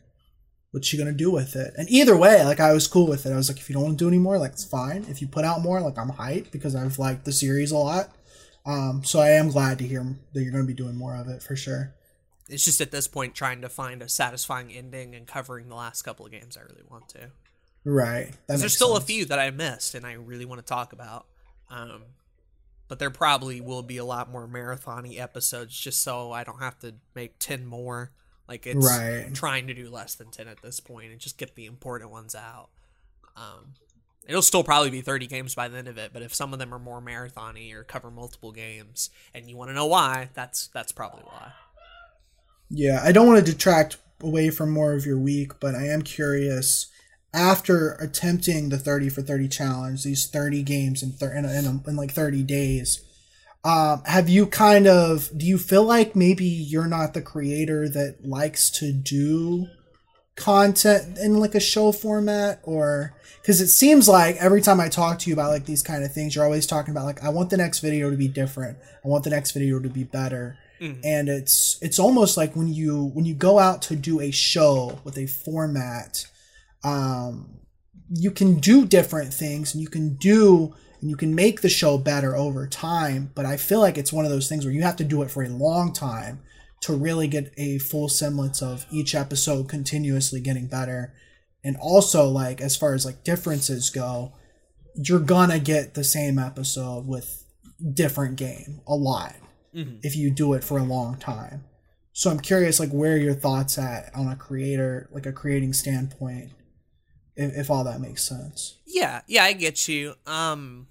what's 0.72 0.88
she 0.88 0.98
gonna 0.98 1.14
do 1.14 1.32
with 1.32 1.56
it? 1.56 1.74
And 1.78 1.90
either 1.90 2.18
way, 2.18 2.44
like 2.44 2.60
I 2.60 2.74
was 2.74 2.88
cool 2.88 3.08
with 3.08 3.26
it. 3.26 3.32
I 3.32 3.36
was 3.36 3.50
like, 3.50 3.60
if 3.60 3.70
you 3.70 3.74
don't 3.74 3.84
want 3.84 4.00
to 4.00 4.04
do 4.04 4.10
anymore, 4.10 4.38
like 4.38 4.54
it's 4.54 4.66
fine. 4.66 5.06
If 5.08 5.22
you 5.22 5.28
put 5.28 5.46
out 5.46 5.62
more, 5.62 5.80
like 5.80 5.98
I'm 5.98 6.10
hyped 6.10 6.52
because 6.52 6.76
I've 6.76 7.00
liked 7.00 7.24
the 7.24 7.32
series 7.32 7.72
a 7.72 7.78
lot. 7.78 8.10
Um, 8.66 9.04
so 9.04 9.20
I 9.20 9.30
am 9.30 9.50
glad 9.50 9.78
to 9.78 9.88
hear 9.88 10.04
that 10.34 10.42
you're 10.42 10.52
gonna 10.52 10.66
be 10.66 10.74
doing 10.74 10.96
more 10.96 11.16
of 11.16 11.30
it 11.30 11.44
for 11.44 11.56
sure. 11.56 11.94
It's 12.50 12.66
just 12.66 12.82
at 12.82 12.92
this 12.92 13.08
point 13.08 13.36
trying 13.36 13.62
to 13.62 13.70
find 13.70 14.02
a 14.02 14.10
satisfying 14.10 14.72
ending 14.72 15.16
and 15.16 15.26
covering 15.26 15.70
the 15.70 15.76
last 15.76 16.02
couple 16.02 16.26
of 16.26 16.32
games 16.32 16.58
I 16.58 16.62
really 16.62 16.84
want 16.90 17.10
to. 17.10 17.30
Right. 17.86 18.32
There's 18.48 18.74
still 18.74 18.96
sense. 18.96 19.04
a 19.04 19.08
few 19.08 19.26
that 19.26 19.40
I 19.40 19.52
missed 19.52 19.96
and 19.96 20.06
I 20.06 20.14
really 20.14 20.46
want 20.46 20.60
to 20.60 20.66
talk 20.66 20.94
about. 20.94 21.28
Um, 21.70 22.04
but 22.88 23.00
there 23.00 23.10
probably 23.10 23.62
will 23.62 23.84
be 23.84 23.98
a 23.98 24.06
lot 24.06 24.32
more 24.32 24.48
marathony 24.48 25.20
episodes 25.20 25.78
just 25.78 26.02
so 26.02 26.32
I 26.32 26.44
don't 26.44 26.60
have 26.62 26.80
to 26.80 26.96
make 27.16 27.40
10 27.40 27.66
more. 27.66 28.12
Like 28.48 28.68
it's 28.68 28.86
Right. 28.86 29.34
trying 29.34 29.68
to 29.68 29.74
do 29.74 29.90
less 29.90 30.16
than 30.16 30.30
10 30.32 30.48
at 30.48 30.62
this 30.62 30.80
point 30.80 31.12
and 31.12 31.20
just 31.20 31.38
get 31.38 31.56
the 31.56 31.66
important 31.66 32.12
ones 32.12 32.36
out. 32.36 32.70
Um, 33.36 33.74
it'll 34.28 34.42
still 34.44 34.64
probably 34.64 34.92
be 34.92 35.02
30 35.02 35.28
games 35.28 35.56
by 35.56 35.68
the 35.68 35.78
end 35.78 35.88
of 35.88 35.98
it, 35.98 36.12
but 36.14 36.22
if 36.22 36.34
some 36.34 36.54
of 36.54 36.60
them 36.60 36.74
are 36.74 36.80
more 36.80 37.02
marathony 37.02 37.74
or 37.74 37.84
cover 37.84 38.12
multiple 38.12 38.52
games 38.52 39.10
and 39.34 39.50
you 39.50 39.58
want 39.58 39.70
to 39.70 39.74
know 39.74 39.88
why, 39.88 40.30
that's 40.36 40.68
that's 40.68 40.92
probably 40.92 41.24
why. 41.24 41.54
Yeah, 42.70 43.02
I 43.04 43.12
don't 43.12 43.28
want 43.28 43.44
to 43.46 43.52
detract 43.52 43.98
away 44.22 44.50
from 44.50 44.72
more 44.72 44.94
of 44.94 45.06
your 45.06 45.18
week, 45.20 45.60
but 45.60 45.76
I 45.76 45.88
am 45.88 46.02
curious. 46.02 46.88
After 47.36 47.92
attempting 48.00 48.70
the 48.70 48.78
30 48.78 49.10
for 49.10 49.22
30 49.22 49.48
challenge, 49.50 50.04
these 50.04 50.26
30 50.26 50.64
games 50.64 51.04
in, 51.04 51.12
thir- 51.12 51.36
in, 51.36 51.46
in, 51.46 51.84
in 51.86 51.96
like 51.96 52.12
30 52.12 52.44
days, 52.44 53.02
um, 53.64 54.04
have 54.06 54.30
you 54.30 54.48
kind 54.48 54.88
of, 54.88 55.30
do 55.38 55.46
you 55.46 55.58
feel 55.58 55.84
like 55.84 56.16
maybe 56.16 56.46
you're 56.46 56.88
not 56.88 57.14
the 57.14 57.22
creator 57.22 57.90
that 57.90 58.26
likes 58.26 58.70
to 58.72 58.94
do 58.94 59.68
content 60.36 61.18
in 61.18 61.40
like 61.40 61.56
a 61.56 61.60
show 61.60 61.92
format? 61.92 62.62
Or 62.64 63.14
because 63.42 63.60
it 63.60 63.68
seems 63.68 64.08
like 64.08 64.38
every 64.38 64.60
time 64.60 64.80
i 64.80 64.90
talk 64.90 65.20
to 65.20 65.30
you 65.30 65.36
about 65.36 65.52
like 65.52 65.66
these 65.66 65.84
kind 65.84 66.04
of 66.04 66.12
things 66.12 66.34
you're 66.34 66.44
always 66.44 66.66
talking 66.66 66.92
about 66.92 67.06
like 67.06 67.24
i 67.24 67.30
want 67.30 67.52
the 67.52 67.58
next 67.58 67.80
video 67.80 68.10
to 68.10 68.18
be 68.18 68.28
different. 68.28 68.76
I 69.04 69.08
want 69.08 69.24
the 69.24 69.30
next 69.30 69.52
video 69.52 69.80
to 69.80 69.90
be 69.90 70.04
better. 70.04 70.58
And 71.04 71.30
it's 71.30 71.78
it's 71.82 72.00
almost 72.00 72.38
like 72.38 72.56
when 72.56 72.74
you 72.74 73.06
when 73.14 73.26
you 73.26 73.34
go 73.34 73.60
out 73.60 73.82
to 73.84 73.96
do 73.96 74.20
a 74.20 74.32
show 74.32 75.00
with 75.04 75.18
a 75.18 75.28
format 75.28 76.28
um 76.84 77.60
you 78.10 78.30
can 78.30 78.60
do 78.60 78.86
different 78.86 79.34
things 79.34 79.74
and 79.74 79.82
you 79.82 79.90
can 79.90 80.16
do 80.16 80.76
and 81.02 81.10
you 81.10 81.16
can 81.16 81.34
make 81.34 81.62
the 81.62 81.70
show 81.70 81.98
better 81.98 82.36
over 82.36 82.68
time 82.68 83.32
but 83.36 83.46
i 83.46 83.58
feel 83.58 83.80
like 83.80 83.98
it's 83.98 84.14
one 84.14 84.26
of 84.26 84.32
those 84.32 84.48
things 84.48 84.66
where 84.66 84.74
you 84.74 84.82
have 84.82 84.96
to 84.96 85.04
do 85.04 85.22
it 85.22 85.32
for 85.32 85.44
a 85.44 85.50
long 85.50 85.92
time 85.92 86.42
to 86.86 86.94
really 86.94 87.28
get 87.28 87.52
a 87.58 87.80
full 87.80 88.08
semblance 88.08 88.62
of 88.62 88.86
each 88.92 89.16
episode 89.16 89.68
continuously 89.68 90.40
getting 90.40 90.68
better. 90.68 91.16
And 91.64 91.76
also 91.78 92.28
like 92.28 92.62
as 92.62 92.76
far 92.78 92.94
as 92.94 93.06
like 93.06 93.24
differences 93.24 93.90
go 93.90 94.34
you're 94.94 95.20
gonna 95.20 95.60
get 95.60 95.96
the 95.96 96.04
same 96.04 96.38
episode 96.38 97.08
with 97.08 97.44
different 97.94 98.38
game 98.38 98.82
a 98.88 98.96
lot 98.96 99.36
if 100.04 100.16
you 100.16 100.30
do 100.32 100.54
it 100.54 100.64
for 100.64 100.78
a 100.78 100.84
long 100.84 101.18
time. 101.18 101.64
So 102.14 102.30
i'm 102.30 102.40
curious 102.40 102.80
like 102.80 102.92
where 102.92 103.14
are 103.14 103.18
your 103.18 103.34
thoughts 103.34 103.80
at 103.80 104.12
on 104.16 104.28
a 104.28 104.36
creator 104.36 105.10
like 105.12 105.26
a 105.26 105.34
creating 105.34 105.74
standpoint 105.74 106.52
if, 107.36 107.58
if 107.58 107.70
all 107.70 107.84
that 107.84 108.00
makes 108.00 108.24
sense. 108.24 108.78
Yeah, 108.86 109.22
yeah, 109.28 109.44
I 109.44 109.54
get 109.54 109.88
you. 109.88 110.16
Um 110.26 110.88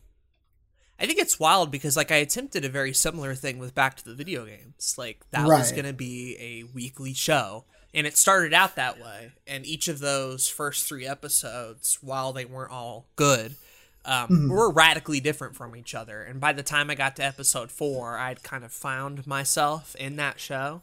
I 0.99 1.07
think 1.07 1.19
it's 1.19 1.41
wild 1.41 1.71
because 1.71 1.97
like 1.97 2.13
I 2.13 2.17
attempted 2.17 2.65
a 2.65 2.69
very 2.69 2.93
similar 2.93 3.35
thing 3.35 3.59
with 3.59 3.75
Back 3.75 3.97
to 3.97 4.05
the 4.05 4.15
Video 4.15 4.47
Games. 4.47 4.95
Like 4.97 5.25
that 5.33 5.47
was 5.47 5.73
going 5.73 5.87
to 5.87 5.93
be 5.93 6.37
a 6.39 6.73
weekly 6.73 7.15
show 7.15 7.65
and 7.93 8.07
it 8.07 8.17
started 8.17 8.55
out 8.55 8.77
that 8.77 9.01
way. 9.01 9.33
And 9.47 9.67
each 9.67 9.89
of 9.89 9.99
those 9.99 10.49
first 10.49 10.87
3 10.89 11.07
episodes 11.07 11.99
while 12.01 12.33
they 12.33 12.45
weren't 12.45 12.73
all 12.73 13.07
good 13.17 13.57
um, 14.05 14.49
were 14.49 14.71
radically 14.71 15.21
different 15.21 15.57
from 15.57 15.75
each 15.75 15.95
other. 15.95 16.23
And 16.23 16.41
by 16.41 16.53
the 16.53 16.63
time 16.63 16.91
I 16.91 16.95
got 16.95 17.17
to 17.17 17.25
episode 17.25 17.73
4 17.73 18.17
I'd 18.17 18.43
kind 18.43 18.65
of 18.65 18.73
found 18.73 19.27
myself 19.27 19.97
in 19.97 20.17
that 20.17 20.39
show 20.39 20.83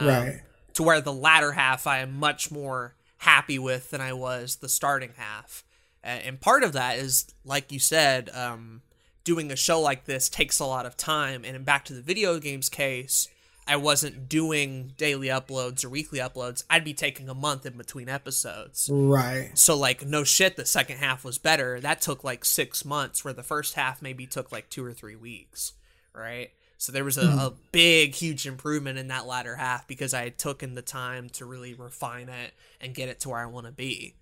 right. 0.00 0.42
to 0.74 0.82
where 0.82 1.00
the 1.00 1.12
latter 1.12 1.52
half 1.52 1.86
I 1.86 1.98
am 1.98 2.18
much 2.18 2.50
more 2.50 2.94
happy 3.18 3.58
with 3.58 3.90
than 3.90 4.00
I 4.00 4.12
was 4.12 4.56
the 4.56 4.68
starting 4.68 5.12
half. 5.16 5.64
And 6.02 6.40
part 6.40 6.62
of 6.62 6.72
that 6.72 6.98
is, 6.98 7.26
like 7.44 7.70
you 7.72 7.78
said, 7.78 8.30
um, 8.32 8.82
doing 9.24 9.50
a 9.50 9.56
show 9.56 9.80
like 9.80 10.06
this 10.06 10.28
takes 10.28 10.58
a 10.58 10.64
lot 10.64 10.86
of 10.86 10.96
time. 10.96 11.44
And 11.44 11.54
in 11.56 11.64
Back 11.64 11.84
to 11.86 11.92
the 11.92 12.00
Video 12.00 12.38
Games 12.38 12.68
case, 12.68 13.28
I 13.66 13.76
wasn't 13.76 14.28
doing 14.30 14.92
daily 14.96 15.26
uploads 15.26 15.84
or 15.84 15.90
weekly 15.90 16.20
uploads. 16.20 16.64
I'd 16.70 16.84
be 16.84 16.94
taking 16.94 17.28
a 17.28 17.34
month 17.34 17.66
in 17.66 17.76
between 17.76 18.08
episodes. 18.08 18.88
right 18.90 19.50
So 19.54 19.76
like 19.76 20.06
no 20.06 20.24
shit, 20.24 20.56
the 20.56 20.64
second 20.64 20.96
half 20.96 21.24
was 21.24 21.36
better. 21.36 21.78
That 21.78 22.00
took 22.00 22.24
like 22.24 22.46
six 22.46 22.84
months, 22.84 23.24
where 23.24 23.34
the 23.34 23.42
first 23.42 23.74
half 23.74 24.00
maybe 24.00 24.26
took 24.26 24.50
like 24.50 24.70
two 24.70 24.82
or 24.82 24.94
three 24.94 25.16
weeks, 25.16 25.74
right? 26.14 26.50
So 26.78 26.92
there 26.92 27.04
was 27.04 27.18
a, 27.18 27.26
a 27.26 27.52
big, 27.72 28.14
huge 28.14 28.46
improvement 28.46 28.98
in 28.98 29.08
that 29.08 29.26
latter 29.26 29.56
half 29.56 29.86
because 29.86 30.14
I 30.14 30.24
had 30.24 30.38
taken 30.38 30.74
the 30.74 30.82
time 30.82 31.28
to 31.30 31.44
really 31.44 31.74
refine 31.74 32.28
it 32.28 32.54
and 32.80 32.94
get 32.94 33.08
it 33.08 33.20
to 33.20 33.28
where 33.28 33.40
I 33.40 33.46
want 33.46 33.66
to 33.66 33.72
be. 33.72 34.14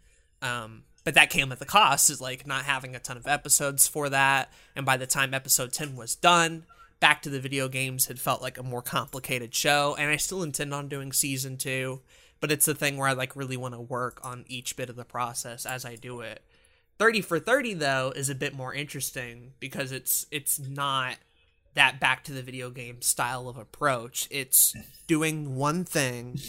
Um, 0.43 0.85
but 1.05 1.15
that 1.15 1.31
came 1.31 1.53
at 1.53 1.59
the 1.59 1.67
cost 1.67 2.11
is 2.11 2.21
like 2.21 2.47
not 2.47 2.65
having 2.65 2.97
a 2.97 2.99
ton 2.99 3.17
of 3.17 3.27
episodes 3.27 3.87
for 3.87 4.09
that. 4.09 4.51
And 4.75 4.85
by 4.85 4.97
the 4.97 5.07
time 5.07 5.35
episode 5.35 5.73
ten 5.73 5.97
was 5.97 6.15
done, 6.15 6.65
Back 6.99 7.21
to 7.23 7.29
the 7.29 7.41
Video 7.41 7.69
Games 7.69 8.07
had 8.07 8.19
felt 8.19 8.41
like 8.41 8.57
a 8.57 8.63
more 8.63 8.81
complicated 8.81 9.55
show, 9.55 9.95
and 9.99 10.11
I 10.11 10.17
still 10.17 10.43
intend 10.43 10.73
on 10.73 10.89
doing 10.89 11.13
season 11.13 11.59
two. 11.59 12.01
But 12.41 12.47
but 12.47 12.53
it's 12.53 12.67
the 12.67 12.75
thing 12.75 12.97
where 12.97 13.09
I 13.09 13.13
like 13.13 13.35
really 13.35 13.57
want 13.57 13.75
to 13.75 13.81
work 13.81 14.21
on 14.23 14.45
each 14.47 14.77
bit 14.77 14.89
of 14.89 14.95
the 14.95 15.05
process 15.05 15.67
as 15.67 15.85
I 15.85 15.97
do 15.97 16.21
it. 16.21 16.43
30 16.97 17.21
for 17.21 17.41
30 17.41 17.75
though 17.75 18.13
is 18.15 18.31
a 18.31 18.37
bit 18.37 18.55
more 18.55 18.73
interesting 18.73 19.53
because 19.59 19.91
it's 19.91 20.27
it's 20.31 20.59
not 20.59 21.17
that 21.77 22.01
back 22.01 22.25
to 22.25 22.33
the 22.33 22.43
video 22.43 22.71
game 22.71 23.01
style 23.01 23.49
of 23.49 23.57
approach. 23.57 24.27
It's 24.31 24.75
doing 25.07 25.55
one 25.57 25.85
thing 25.85 26.41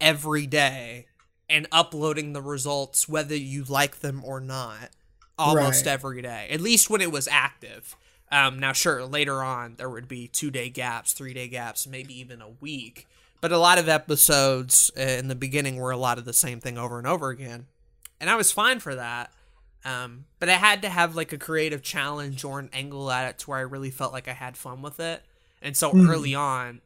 every 0.00 0.46
day 0.46 1.06
and 1.48 1.66
uploading 1.72 2.32
the 2.34 2.42
results 2.42 3.08
whether 3.08 3.34
you 3.36 3.64
like 3.64 4.00
them 4.00 4.22
or 4.24 4.40
not 4.40 4.90
almost 5.38 5.86
Right. 5.86 5.92
every 5.92 6.20
day. 6.22 6.48
At 6.50 6.60
least 6.60 6.90
when 6.90 7.00
it 7.00 7.10
was 7.10 7.26
active. 7.28 7.96
Um, 8.30 8.58
now, 8.58 8.72
sure, 8.72 9.04
later 9.04 9.42
on 9.42 9.74
there 9.76 9.90
would 9.90 10.08
be 10.08 10.26
two 10.28 10.50
day 10.50 10.68
gaps, 10.68 11.12
three 11.12 11.34
day 11.34 11.48
gaps, 11.48 11.86
maybe 11.86 12.18
even 12.18 12.40
a 12.42 12.48
week. 12.60 13.06
But 13.40 13.52
a 13.52 13.58
lot 13.58 13.78
of 13.78 13.88
episodes 13.88 14.90
uh, 14.96 15.00
in 15.02 15.28
the 15.28 15.34
beginning 15.34 15.76
were 15.76 15.90
a 15.90 15.96
lot 15.96 16.16
of 16.18 16.24
the 16.24 16.32
same 16.32 16.60
thing 16.60 16.78
over 16.78 16.96
and 16.98 17.06
over 17.06 17.30
again, 17.30 17.66
and 18.20 18.30
I 18.30 18.36
was 18.36 18.52
fine 18.52 18.78
for 18.78 18.94
that. 18.94 19.32
Um, 19.84 20.26
but 20.38 20.48
I 20.48 20.54
had 20.54 20.82
to 20.82 20.88
have 20.88 21.16
like 21.16 21.32
a 21.32 21.38
creative 21.38 21.82
challenge 21.82 22.44
or 22.44 22.60
an 22.60 22.70
angle 22.72 23.10
at 23.10 23.28
it 23.28 23.38
to 23.38 23.50
where 23.50 23.58
I 23.58 23.62
really 23.62 23.90
felt 23.90 24.12
like 24.12 24.28
I 24.28 24.32
had 24.32 24.56
fun 24.56 24.80
with 24.82 25.00
it. 25.00 25.22
And 25.60 25.76
so 25.76 25.92
early 26.08 26.34
on, 26.34 26.80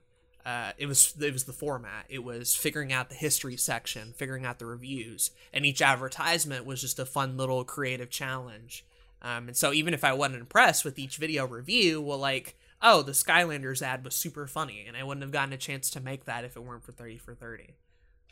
uh, 0.47 0.73
it 0.79 0.87
was 0.87 1.15
it 1.21 1.33
was 1.33 1.45
the 1.45 1.53
format. 1.53 2.05
It 2.09 2.23
was 2.23 2.55
figuring 2.55 2.93
out 2.93 3.09
the 3.09 3.17
history 3.17 3.57
section, 3.57 4.12
figuring 4.17 4.45
out 4.45 4.59
the 4.61 4.67
reviews, 4.67 5.33
and 5.53 5.67
each 5.67 5.83
advertisement 5.83 6.65
was 6.65 6.81
just 6.81 6.99
a 6.99 7.05
fun 7.07 7.37
little 7.37 7.65
creative 7.65 8.11
challenge. 8.11 8.85
Um, 9.23 9.49
and 9.49 9.57
so 9.57 9.73
even 9.73 9.93
if 9.93 10.05
I 10.05 10.12
wasn't 10.12 10.41
impressed 10.41 10.85
with 10.85 10.99
each 10.99 11.17
video 11.17 11.47
review, 11.47 12.00
well, 12.00 12.19
like, 12.19 12.57
oh, 12.81 13.03
the 13.03 13.12
Skylanders 13.12 13.83
ad 13.83 14.05
was 14.05 14.15
super 14.15 14.47
funny, 14.47 14.85
and 14.87 14.97
I 14.97 15.03
wouldn't 15.03 15.23
have 15.23 15.33
gotten 15.33 15.53
a 15.53 15.57
chance 15.57 15.91
to 15.91 16.00
make 16.00 16.26
that 16.26 16.45
if 16.45 16.55
it 16.55 16.62
weren't 16.62 16.85
for 16.85 16.93
thirty 16.93 17.19
for 17.19 17.35
thirty. 17.35 17.75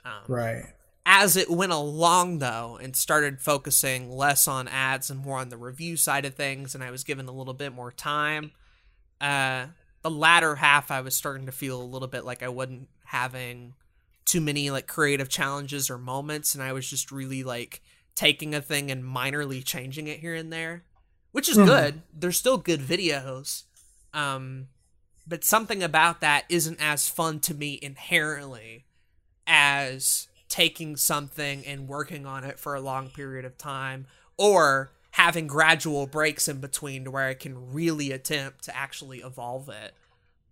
Um, 0.04 0.22
Right. 0.28 0.66
As 1.06 1.36
it 1.36 1.50
went 1.50 1.72
along 1.72 2.38
though 2.38 2.78
and 2.82 2.96
started 2.96 3.40
focusing 3.40 4.10
less 4.10 4.48
on 4.48 4.66
ads 4.68 5.10
and 5.10 5.20
more 5.20 5.38
on 5.38 5.48
the 5.50 5.56
review 5.56 5.96
side 5.96 6.24
of 6.24 6.34
things 6.34 6.74
and 6.74 6.82
i 6.82 6.90
was 6.90 7.04
given 7.04 7.28
a 7.28 7.32
little 7.32 7.54
bit 7.54 7.72
more 7.74 7.92
time 7.92 8.50
uh 9.20 9.66
the 10.02 10.10
latter 10.10 10.56
half 10.56 10.90
i 10.90 11.00
was 11.00 11.14
starting 11.14 11.46
to 11.46 11.52
feel 11.52 11.80
a 11.80 11.84
little 11.84 12.08
bit 12.08 12.24
like 12.24 12.42
i 12.42 12.48
wasn't 12.48 12.88
having 13.06 13.74
too 14.24 14.40
many 14.40 14.70
like 14.70 14.86
creative 14.86 15.28
challenges 15.28 15.90
or 15.90 15.98
moments 15.98 16.54
and 16.54 16.62
i 16.64 16.72
was 16.72 16.88
just 16.88 17.12
really 17.12 17.42
like 17.44 17.82
taking 18.14 18.54
a 18.54 18.60
thing 18.62 18.90
and 18.90 19.04
minorly 19.04 19.62
changing 19.62 20.06
it 20.06 20.20
here 20.20 20.34
and 20.34 20.52
there 20.52 20.84
which 21.32 21.48
is 21.48 21.58
Mhm. 21.58 21.66
good 21.66 22.02
they're 22.18 22.32
still 22.32 22.56
good 22.56 22.80
videos 22.80 23.64
um 24.14 24.68
but 25.26 25.44
something 25.44 25.82
about 25.82 26.20
that 26.20 26.44
isn't 26.48 26.80
as 26.80 27.08
fun 27.08 27.40
to 27.40 27.54
me 27.54 27.78
inherently 27.82 28.84
as 29.46 30.28
taking 30.54 30.94
something 30.96 31.66
and 31.66 31.88
working 31.88 32.26
on 32.26 32.44
it 32.44 32.60
for 32.60 32.76
a 32.76 32.80
long 32.80 33.10
period 33.10 33.44
of 33.44 33.58
time 33.58 34.06
or 34.36 34.92
having 35.10 35.48
gradual 35.48 36.06
breaks 36.06 36.46
in 36.46 36.60
between 36.60 37.02
to 37.02 37.10
where 37.10 37.26
I 37.26 37.34
can 37.34 37.72
really 37.72 38.12
attempt 38.12 38.62
to 38.64 38.76
actually 38.76 39.18
evolve 39.18 39.68
it. 39.68 39.94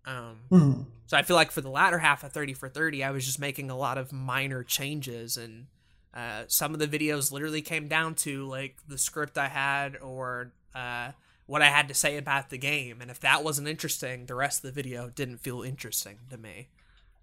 Um, 0.04 0.40
Mhm. 0.50 0.87
so 1.06 1.16
I 1.16 1.23
feel 1.23 1.37
like 1.37 1.52
for 1.52 1.61
the 1.61 1.71
latter 1.71 1.99
half 1.99 2.25
of 2.25 2.32
30 2.32 2.52
for 2.52 2.68
30, 2.68 3.04
I 3.04 3.12
was 3.12 3.25
just 3.25 3.38
making 3.38 3.71
a 3.71 3.76
lot 3.76 3.97
of 3.97 4.12
minor 4.12 4.64
changes 4.64 5.37
and 5.37 5.68
uh, 6.12 6.44
some 6.49 6.75
of 6.75 6.80
the 6.80 6.88
videos 6.88 7.30
literally 7.30 7.62
came 7.62 7.87
down 7.87 8.16
to 8.16 8.44
like 8.49 8.76
the 8.88 8.99
script 8.99 9.38
I 9.38 9.49
had 9.49 9.97
or 10.02 10.50
uh, 10.75 11.12
what 11.47 11.62
I 11.62 11.68
had 11.68 11.87
to 11.88 11.94
say 11.94 12.16
about 12.16 12.50
the 12.50 12.59
game. 12.59 13.00
And 13.00 13.09
if 13.09 13.21
that 13.21 13.44
wasn't 13.44 13.68
interesting, 13.68 14.26
the 14.26 14.35
rest 14.35 14.59
of 14.59 14.62
the 14.75 14.82
video 14.82 15.11
didn't 15.11 15.38
feel 15.38 15.62
interesting 15.62 16.18
to 16.30 16.37
me. 16.37 16.71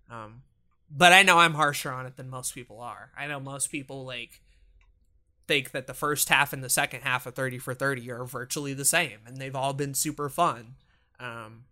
Um, 0.09 0.43
but 0.89 1.13
I 1.13 1.23
know 1.23 1.39
I'm 1.39 1.53
harsher 1.53 1.91
on 1.91 2.05
it 2.05 2.15
than 2.17 2.29
most 2.29 2.53
people 2.55 2.79
are. 2.81 3.11
I 3.17 3.27
know 3.27 3.39
most 3.39 3.67
people 3.71 4.05
like 4.05 4.41
think 5.47 5.71
that 5.71 5.87
the 5.87 5.93
first 5.93 6.29
half 6.29 6.53
and 6.53 6.63
the 6.63 6.69
second 6.69 7.01
half 7.01 7.25
of 7.25 7.33
30 7.35 7.57
for 7.57 7.73
30 7.73 8.09
are 8.11 8.23
virtually 8.25 8.73
the 8.73 8.85
same 8.85 9.19
and 9.25 9.37
they've 9.37 9.55
all 9.55 9.73
been 9.73 9.93
super 9.93 10.29
fun. 10.29 10.75
Um, 11.19 11.65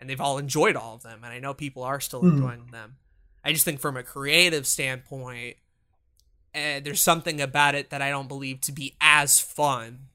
and 0.00 0.08
they've 0.08 0.20
all 0.20 0.38
enjoyed 0.38 0.76
all 0.76 0.94
of 0.94 1.02
them 1.02 1.20
and 1.24 1.32
I 1.32 1.38
know 1.40 1.54
people 1.54 1.82
are 1.82 2.00
still 2.00 2.22
Mhm. 2.22 2.32
enjoying 2.34 2.66
them. 2.70 2.96
I 3.44 3.52
just 3.52 3.64
think 3.64 3.80
from 3.80 3.96
a 3.96 4.02
creative 4.02 4.66
standpoint 4.66 5.56
uh, 6.54 6.78
there's 6.80 7.02
something 7.02 7.40
about 7.40 7.74
it 7.74 7.90
that 7.90 8.00
I 8.00 8.10
don't 8.10 8.28
believe 8.28 8.60
to 8.62 8.72
be 8.72 8.94
as 9.00 9.40
fun 9.40 10.08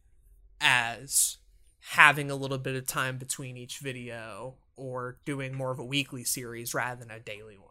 as 0.62 1.38
having 1.80 2.32
a 2.32 2.36
little 2.36 2.58
bit 2.58 2.75
of 2.75 2.88
time 2.88 3.18
between 3.18 3.58
each 3.58 3.80
video 3.80 4.56
or 4.78 5.18
doing 5.25 5.54
more 5.54 5.72
of 5.72 5.80
a 5.80 5.84
weekly 5.84 6.24
series 6.24 6.74
rather 6.74 6.98
than 7.00 7.12
a 7.12 7.20
daily 7.20 7.58
one. 7.58 7.69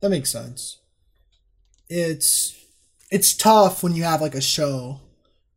That 0.00 0.10
makes 0.10 0.30
sense. 0.30 0.78
It's 1.88 2.54
it's 3.10 3.34
tough 3.34 3.82
when 3.82 3.94
you 3.94 4.04
have 4.04 4.20
like 4.20 4.34
a 4.34 4.40
show 4.40 5.00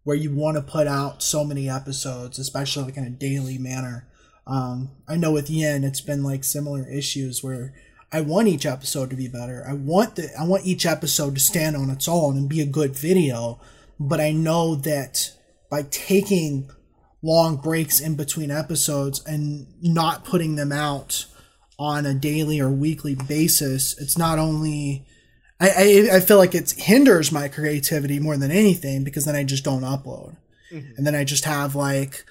where 0.04 0.16
you 0.16 0.34
want 0.34 0.58
to 0.58 0.64
put 0.64 0.88
out 0.88 1.22
so 1.22 1.44
many 1.44 1.70
episodes, 1.70 2.40
especially 2.40 2.86
like 2.86 2.98
in 2.98 3.04
a 3.04 3.10
daily 3.10 3.58
manner. 3.58 4.08
Um, 4.48 4.92
I 5.08 5.18
know 5.18 5.32
with 5.32 5.50
Yin, 5.50 5.84
it's 5.84 6.02
been 6.02 6.24
like 6.24 6.44
similar 6.44 6.88
issues 6.90 7.44
where 7.44 7.74
I 8.12 8.22
want 8.22 8.48
each 8.48 8.66
episode 8.66 9.10
to 9.12 9.16
be 9.16 9.28
better. 9.28 9.64
I 9.68 9.74
want 9.74 10.16
the 10.16 10.30
I 10.40 10.44
want 10.46 10.66
each 10.66 10.86
episode 10.86 11.36
to 11.36 11.42
stand 11.42 11.76
on 11.76 11.90
its 11.90 12.08
own 12.08 12.38
and 12.38 12.50
be 12.50 12.62
a 12.62 12.66
good 12.66 12.96
video, 12.96 13.62
but 14.00 14.20
I 14.20 14.32
know 14.32 14.76
that 14.76 15.32
by 15.70 15.84
taking 15.84 16.70
long 17.22 17.58
breaks 17.58 18.00
in 18.00 18.16
between 18.16 18.52
episodes 18.52 19.24
and 19.26 19.68
not 19.82 20.26
putting 20.26 20.56
them 20.56 20.72
out 20.72 21.26
on 21.82 22.06
a 22.06 22.14
daily 22.14 22.60
or 22.62 22.70
weekly 22.70 23.16
basis, 23.16 23.98
it's 24.00 24.16
not 24.18 24.38
only 24.38 25.04
I, 25.60 25.70
I, 26.12 26.16
I 26.18 26.20
feel 26.20 26.38
like 26.38 26.54
it 26.56 26.72
hinders 26.78 27.32
my 27.32 27.48
creativity 27.48 28.20
more 28.20 28.38
than 28.38 28.52
anything 28.52 29.04
because 29.04 29.26
then 29.26 29.36
I 29.36 29.44
just 29.44 29.64
don't 29.64 29.82
upload. 29.82 30.38
And 30.98 31.06
then 31.08 31.16
I 31.16 31.24
just 31.24 31.46
have 31.46 31.76
like 31.76 32.24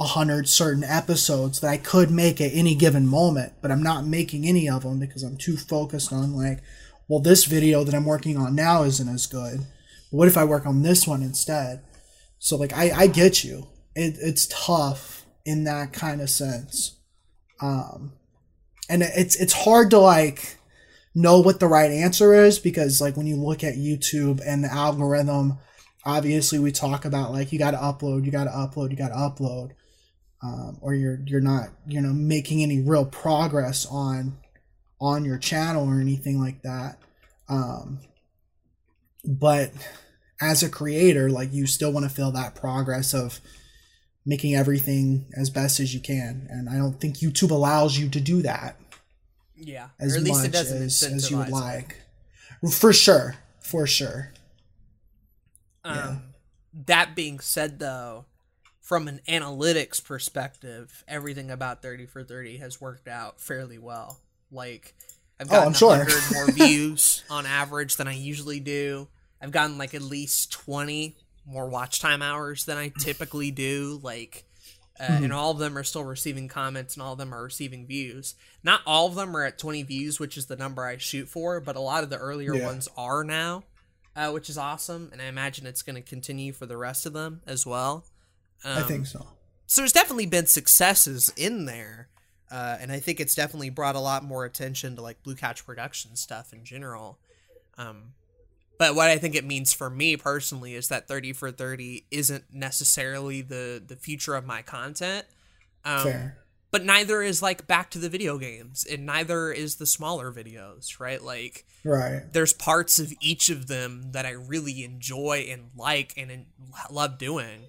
a 0.00 0.04
hundred 0.04 0.48
certain 0.48 0.82
episodes 0.82 1.60
that 1.60 1.68
I 1.68 1.76
could 1.76 2.10
make 2.10 2.40
at 2.40 2.52
any 2.54 2.74
given 2.74 3.06
moment, 3.06 3.52
but 3.62 3.70
I'm 3.70 3.82
not 3.82 4.06
making 4.06 4.46
any 4.46 4.68
of 4.68 4.82
them 4.82 4.98
because 4.98 5.22
I'm 5.22 5.36
too 5.36 5.56
focused 5.56 6.12
on 6.12 6.34
like, 6.34 6.62
well, 7.08 7.20
this 7.20 7.44
video 7.44 7.84
that 7.84 7.94
I'm 7.94 8.04
working 8.04 8.36
on 8.36 8.54
now 8.54 8.82
isn't 8.82 9.08
as 9.08 9.26
good. 9.26 9.58
But 10.10 10.16
What 10.16 10.28
if 10.28 10.36
I 10.36 10.44
work 10.44 10.66
on 10.66 10.82
this 10.82 11.06
one 11.06 11.22
instead? 11.22 11.82
So 12.38 12.56
like 12.56 12.72
I, 12.72 12.90
I 12.94 13.06
get 13.06 13.44
you. 13.44 13.68
It, 13.94 14.16
it's 14.20 14.48
tough 14.50 15.24
in 15.44 15.64
that 15.64 15.92
kind 15.92 16.20
of 16.20 16.28
sense. 16.28 16.98
Um, 17.60 18.12
and 18.88 19.02
it's 19.02 19.36
it's 19.36 19.52
hard 19.52 19.90
to 19.90 19.98
like 19.98 20.56
know 21.14 21.40
what 21.40 21.60
the 21.60 21.66
right 21.66 21.90
answer 21.90 22.34
is 22.34 22.58
because 22.58 23.00
like 23.00 23.16
when 23.16 23.26
you 23.26 23.36
look 23.36 23.64
at 23.64 23.74
YouTube 23.74 24.40
and 24.46 24.62
the 24.62 24.72
algorithm, 24.72 25.58
obviously 26.04 26.58
we 26.58 26.70
talk 26.70 27.04
about 27.04 27.32
like 27.32 27.52
you 27.52 27.58
got 27.58 27.72
to 27.72 27.78
upload, 27.78 28.24
you 28.24 28.30
got 28.30 28.44
to 28.44 28.50
upload, 28.50 28.90
you 28.90 28.96
got 28.96 29.08
to 29.08 29.14
upload, 29.14 29.70
um, 30.42 30.78
or 30.80 30.94
you're 30.94 31.20
you're 31.26 31.40
not 31.40 31.68
you 31.86 32.00
know 32.00 32.12
making 32.12 32.62
any 32.62 32.80
real 32.80 33.06
progress 33.06 33.86
on 33.86 34.36
on 35.00 35.24
your 35.24 35.38
channel 35.38 35.88
or 35.88 36.00
anything 36.00 36.40
like 36.40 36.62
that. 36.62 36.98
Um, 37.48 38.00
but 39.24 39.72
as 40.40 40.62
a 40.62 40.68
creator, 40.68 41.30
like 41.30 41.52
you 41.52 41.66
still 41.66 41.92
want 41.92 42.04
to 42.04 42.14
feel 42.14 42.30
that 42.32 42.54
progress 42.54 43.14
of 43.14 43.40
making 44.26 44.54
everything 44.56 45.24
as 45.36 45.48
best 45.50 45.78
as 45.80 45.94
you 45.94 46.00
can, 46.00 46.46
and 46.50 46.68
I 46.68 46.76
don't 46.76 47.00
think 47.00 47.16
YouTube 47.18 47.50
allows 47.52 47.96
you 47.96 48.08
to 48.10 48.20
do 48.20 48.42
that 48.42 48.76
Yeah, 49.56 49.88
as 50.00 50.14
or 50.14 50.18
at 50.18 50.24
least 50.24 50.38
much 50.38 50.46
it 50.48 50.52
doesn't 50.52 50.82
as, 50.82 51.02
as 51.02 51.30
you 51.30 51.38
would 51.38 51.48
like. 51.48 52.02
For 52.72 52.92
sure, 52.92 53.36
for 53.60 53.86
sure. 53.86 54.32
Um, 55.84 55.94
Yeah. 55.96 56.16
That 56.86 57.14
being 57.16 57.40
said, 57.40 57.78
though, 57.78 58.26
from 58.82 59.08
an 59.08 59.20
analytics 59.28 60.02
perspective, 60.04 61.04
everything 61.08 61.50
about 61.50 61.80
30 61.82 62.06
for 62.06 62.22
30 62.22 62.58
has 62.58 62.80
worked 62.80 63.08
out 63.08 63.40
fairly 63.40 63.78
well. 63.78 64.20
Like, 64.50 64.94
I've 65.40 65.48
Oh, 65.48 65.52
gotten 65.52 65.68
I'm 65.68 65.74
sure. 65.74 65.88
100 65.90 66.34
more 66.34 66.46
views 66.52 67.22
on 67.30 67.46
average 67.46 67.96
than 67.96 68.08
I 68.08 68.14
usually 68.14 68.60
do. 68.60 69.08
I've 69.40 69.52
gotten 69.52 69.78
like 69.78 69.94
at 69.94 70.02
least 70.02 70.52
20 70.52 71.16
more 71.46 71.68
watch 71.68 72.00
time 72.00 72.22
hours 72.22 72.64
than 72.64 72.76
I 72.76 72.88
typically 73.00 73.50
do. 73.50 74.00
Like, 74.02 74.44
uh, 74.98 75.18
Hmm. 75.18 75.24
and 75.24 75.32
all 75.32 75.50
of 75.52 75.58
them 75.58 75.76
are 75.78 75.84
still 75.84 76.04
receiving 76.04 76.48
comments 76.48 76.94
and 76.94 77.02
all 77.02 77.12
of 77.12 77.18
them 77.18 77.34
are 77.34 77.42
receiving 77.44 77.86
views. 77.86 78.34
Not 78.62 78.80
all 78.86 79.06
of 79.06 79.14
them 79.14 79.36
are 79.36 79.44
at 79.44 79.58
20 79.58 79.82
views, 79.82 80.18
which 80.18 80.36
is 80.36 80.46
the 80.46 80.56
number 80.56 80.84
I 80.84 80.96
shoot 80.96 81.28
for, 81.28 81.60
but 81.60 81.76
a 81.76 81.80
lot 81.80 82.02
of 82.02 82.10
the 82.10 82.16
earlier 82.18 82.54
Yeah. 82.54 82.64
ones 82.66 82.88
are 82.96 83.22
now, 83.22 83.64
uh, 84.16 84.30
which 84.32 84.48
is 84.50 84.56
awesome. 84.58 85.10
And 85.12 85.20
I 85.20 85.26
imagine 85.26 85.66
it's 85.66 85.82
going 85.82 85.96
to 85.96 86.02
continue 86.08 86.52
for 86.52 86.66
the 86.66 86.76
rest 86.78 87.04
of 87.06 87.12
them 87.12 87.42
as 87.46 87.64
well. 87.66 88.06
Um, 88.64 88.78
I 88.78 88.82
think 88.84 89.06
so. 89.06 89.26
so 89.66 89.82
there's 89.82 89.92
definitely 89.92 90.26
been 90.26 90.46
successes 90.46 91.30
in 91.36 91.66
there 91.66 92.08
uh, 92.50 92.78
and 92.80 92.90
i 92.92 92.98
think 93.00 93.18
it's 93.20 93.34
definitely 93.34 93.68
brought 93.68 93.96
a 93.96 94.00
lot 94.00 94.22
more 94.24 94.44
attention 94.46 94.94
to 94.96 95.02
like 95.02 95.22
blue 95.24 95.34
Couch 95.34 95.66
production 95.66 96.14
stuff 96.16 96.52
in 96.54 96.64
general 96.64 97.18
um, 97.76 98.14
but 98.78 98.94
what 98.94 99.10
i 99.10 99.18
think 99.18 99.34
it 99.34 99.44
means 99.44 99.72
for 99.72 99.90
me 99.90 100.16
personally 100.16 100.74
is 100.74 100.88
that 100.88 101.08
30 101.08 101.32
for 101.32 101.50
30 101.50 102.06
isn't 102.10 102.44
necessarily 102.52 103.42
the 103.42 103.82
the 103.84 103.96
future 103.96 104.34
of 104.34 104.44
my 104.44 104.62
content. 104.62 105.26
Um, 105.84 106.02
Fair. 106.02 106.38
but 106.72 106.84
neither 106.84 107.22
is 107.22 107.42
like 107.42 107.66
back 107.66 107.90
to 107.90 107.98
the 107.98 108.08
video 108.08 108.38
games 108.38 108.84
and 108.84 109.06
neither 109.06 109.52
is 109.52 109.76
the 109.76 109.86
smaller 109.86 110.32
videos 110.32 110.98
right? 110.98 111.22
Like 111.22 111.64
right. 111.84 112.22
there's 112.32 112.52
parts 112.52 112.98
of 112.98 113.12
each 113.20 113.48
of 113.50 113.68
them 113.68 114.10
that 114.12 114.26
i 114.26 114.30
really 114.30 114.84
enjoy 114.84 115.46
and 115.48 115.70
like 115.76 116.12
and 116.16 116.30
in, 116.30 116.46
love 116.90 117.18
doing 117.18 117.66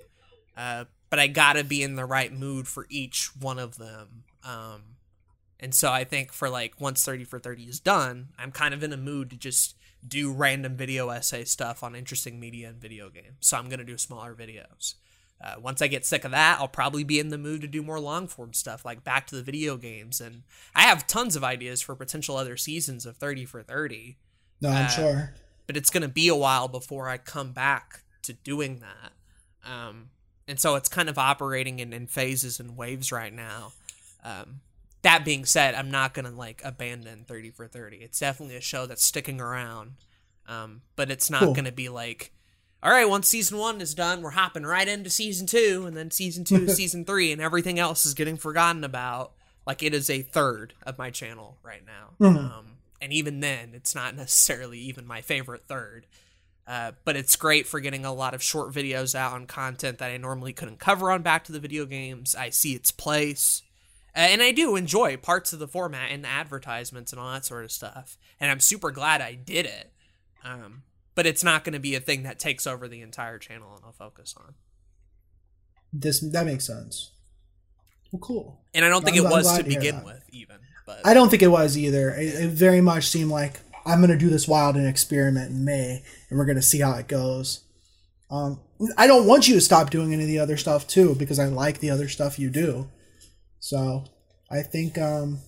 uh, 0.56 0.86
but 1.10 1.20
i 1.20 1.28
gotta 1.28 1.64
be 1.64 1.84
in 1.84 1.96
the 1.96 2.06
right 2.06 2.34
mood 2.34 2.68
for 2.68 2.88
each 2.90 3.36
one 3.36 3.60
of 3.60 3.78
them. 3.78 4.24
Um, 4.44 4.82
and 5.60 5.74
so 5.74 5.92
i 5.92 6.04
think 6.04 6.32
for 6.32 6.50
like 6.50 6.80
once 6.80 7.04
30 7.04 7.24
for 7.24 7.40
30 7.40 7.64
is 7.64 7.80
done 7.80 8.30
i'm 8.38 8.52
kind 8.52 8.74
of 8.74 8.84
in 8.84 8.94
a 8.94 8.98
mood 8.98 9.30
to 9.32 9.38
just 9.38 9.76
do 10.08 10.32
random 10.32 10.76
video 10.76 11.10
essay 11.10 11.44
stuff 11.44 11.84
on 11.84 11.96
interesting 11.96 12.40
media 12.40 12.70
and 12.70 12.78
video 12.78 13.10
games 13.10 13.38
so 13.40 13.58
i'm 13.58 13.70
gonna 13.70 13.84
do 13.84 13.98
smaller 13.98 14.34
videos 14.34 14.96
uh, 15.40 15.56
once 15.62 15.82
I 15.82 15.88
get 15.88 16.06
sick 16.06 16.26
of 16.26 16.32
that, 16.32 16.60
I'll 16.60 16.68
probably 16.68 17.04
be 17.04 17.20
in 17.20 17.30
the 17.30 17.38
mood 17.38 17.62
to 17.62 17.68
do 17.68 17.84
more 17.84 18.00
long 18.00 18.28
form 18.28 18.54
stuff 18.54 18.84
like 18.84 19.04
back 19.04 19.28
to 19.28 19.36
the 19.36 19.44
video 19.44 19.78
games. 19.78 20.20
And 20.20 20.44
I 20.76 20.84
have 20.84 21.06
tons 21.06 21.36
of 21.36 21.44
ideas 21.44 21.82
for 21.82 21.96
potential 21.96 22.38
other 22.38 22.58
seasons 22.58 23.06
of 23.06 23.18
30 23.18 23.46
for 23.46 23.62
30. 23.62 24.18
No, 24.62 24.70
I'm 24.70 24.86
uh, 24.86 24.90
sure. 24.90 25.34
But 25.68 25.78
it's 25.78 25.92
going 25.92 26.02
to 26.02 26.08
be 26.08 26.28
a 26.28 26.36
while 26.36 26.68
before 26.68 27.08
I 27.08 27.18
come 27.18 27.52
back 27.52 28.02
to 28.24 28.34
doing 28.34 28.80
that. 28.80 29.12
Um, 29.70 30.10
and 30.48 30.60
so 30.60 30.76
it's 30.76 30.90
kind 30.90 31.10
of 31.10 31.20
operating 31.20 31.80
in, 31.80 31.94
in 31.94 32.08
phases 32.08 32.60
and 32.60 32.76
waves 32.76 33.12
right 33.12 33.34
now. 33.34 33.74
Um, 34.24 34.62
that 35.08 35.26
being 35.26 35.46
said, 35.46 35.74
I'm 35.74 35.90
not 35.90 36.14
going 36.14 36.26
to 36.26 36.32
like 36.32 36.62
abandon 36.64 37.24
30 37.26 37.52
for 37.52 37.68
30. 37.68 37.98
It's 37.98 38.20
definitely 38.20 38.58
a 38.58 38.62
show 38.62 38.86
that's 38.86 39.04
sticking 39.04 39.40
around. 39.40 39.94
Um, 40.48 40.82
but 40.96 41.10
it's 41.10 41.30
not 41.30 41.42
cool. 41.42 41.54
going 41.54 41.66
to 41.66 41.72
be 41.72 41.90
like 41.90 42.32
all 42.84 42.92
right, 42.92 43.10
once 43.10 43.28
season 43.28 43.58
one 43.58 43.82
is 43.82 43.96
done, 43.96 44.22
we're 44.22 44.30
hopping 44.32 44.64
right 44.64 44.88
into 44.88 45.10
season 45.10 45.48
two, 45.48 45.86
and 45.88 45.98
then 45.98 46.12
season 46.12 46.44
two 46.44 46.68
season 46.70 47.06
three, 47.06 47.32
and 47.32 47.42
everything 47.42 47.80
else 47.80 48.06
is 48.06 48.14
getting 48.14 48.38
forgotten 48.38 48.84
about. 48.84 49.34
Like 49.66 49.84
it 49.84 49.94
is 49.94 50.10
a 50.10 50.22
third 50.22 50.74
of 50.84 50.98
my 50.98 51.10
channel 51.10 51.58
right 51.64 51.82
now. 51.86 52.26
Mm-hmm. 52.26 52.38
Um, 52.38 52.66
and 53.02 53.12
even 53.12 53.40
then, 53.40 53.72
it's 53.74 53.96
not 53.96 54.16
necessarily 54.16 54.80
even 54.80 55.06
my 55.06 55.22
favorite 55.22 55.64
third. 55.68 56.06
Uh, 56.68 56.92
but 57.06 57.16
it's 57.16 57.36
great 57.38 57.66
for 57.66 57.80
getting 57.80 58.04
a 58.04 58.14
lot 58.14 58.34
of 58.34 58.44
short 58.44 58.74
videos 58.74 59.16
out 59.16 59.34
on 59.34 59.48
content 59.48 60.00
that 60.00 60.12
I 60.12 60.18
normally 60.18 60.52
couldn't 60.52 60.80
cover 60.80 61.12
on 61.12 61.22
Back 61.22 61.46
to 61.46 61.54
the 61.54 61.62
Video 61.62 61.86
Games. 61.86 62.36
I 62.36 62.50
see 62.50 62.74
its 62.74 62.92
place. 62.92 63.64
Uh, 64.18 64.22
and 64.22 64.42
I 64.42 64.52
do 64.52 64.76
enjoy 64.76 65.16
parts 65.16 65.54
of 65.54 65.60
the 65.60 65.68
format 65.68 66.10
and 66.10 66.24
the 66.24 66.28
advertisements 66.28 67.14
and 67.14 67.22
all 67.22 67.32
that 67.32 67.46
sort 67.46 67.64
of 67.64 67.72
stuff. 67.72 68.18
And 68.40 68.50
I'm 68.50 68.60
super 68.60 68.90
glad 68.90 69.22
I 69.22 69.36
did 69.36 69.68
it. 69.68 69.94
Um, 70.44 70.82
but 71.14 71.28
it's 71.28 71.44
not 71.44 71.64
going 71.64 71.74
to 71.74 71.80
be 71.80 71.94
a 71.94 72.00
thing 72.00 72.24
that 72.24 72.40
takes 72.40 72.66
over 72.66 72.88
the 72.88 73.02
entire 73.02 73.38
channel 73.38 73.76
and 73.76 73.86
I'll 73.86 73.92
focus 73.92 74.34
on. 74.36 74.56
This 75.94 76.20
that 76.20 76.46
makes 76.48 76.66
sense. 76.66 77.12
Well, 78.12 78.20
cool. 78.20 78.60
And 78.74 78.84
I 78.84 78.90
don't 78.90 79.06
think 79.06 79.18
I'm, 79.18 79.26
it 79.28 79.30
was 79.30 79.56
to, 79.56 79.64
to 79.64 79.70
begin 79.70 80.04
with, 80.04 80.24
even. 80.32 80.58
But 80.88 81.02
I 81.06 81.14
don't 81.14 81.30
think 81.30 81.44
it 81.44 81.48
was 81.48 81.78
either. 81.78 82.10
It, 82.12 82.34
it 82.34 82.50
very 82.50 82.82
much 82.82 83.08
seemed 83.08 83.30
like 83.30 83.60
I'm 83.86 84.00
going 84.00 84.10
to 84.10 84.18
do 84.18 84.30
this 84.30 84.48
wild 84.48 84.78
and 84.78 84.88
experiment 84.88 85.52
in 85.52 85.64
May, 85.64 86.04
and 86.30 86.40
we're 86.40 86.46
going 86.46 86.58
to 86.58 86.62
see 86.62 86.80
how 86.80 86.94
it 86.94 87.08
goes. 87.08 87.62
Um, 88.32 88.62
I 88.98 89.06
don't 89.06 89.28
want 89.28 89.48
you 89.48 89.54
to 89.56 89.62
stop 89.62 89.90
doing 89.90 90.12
any 90.12 90.24
of 90.24 90.28
the 90.28 90.40
other 90.40 90.58
stuff 90.58 90.88
too, 90.88 91.16
because 91.16 91.40
I 91.40 91.46
like 91.46 91.80
the 91.80 91.92
other 91.92 92.08
stuff 92.08 92.40
you 92.40 92.50
do. 92.50 92.90
So 93.60 94.06
I 94.50 94.62
think 94.62 94.98
um, 94.98 95.40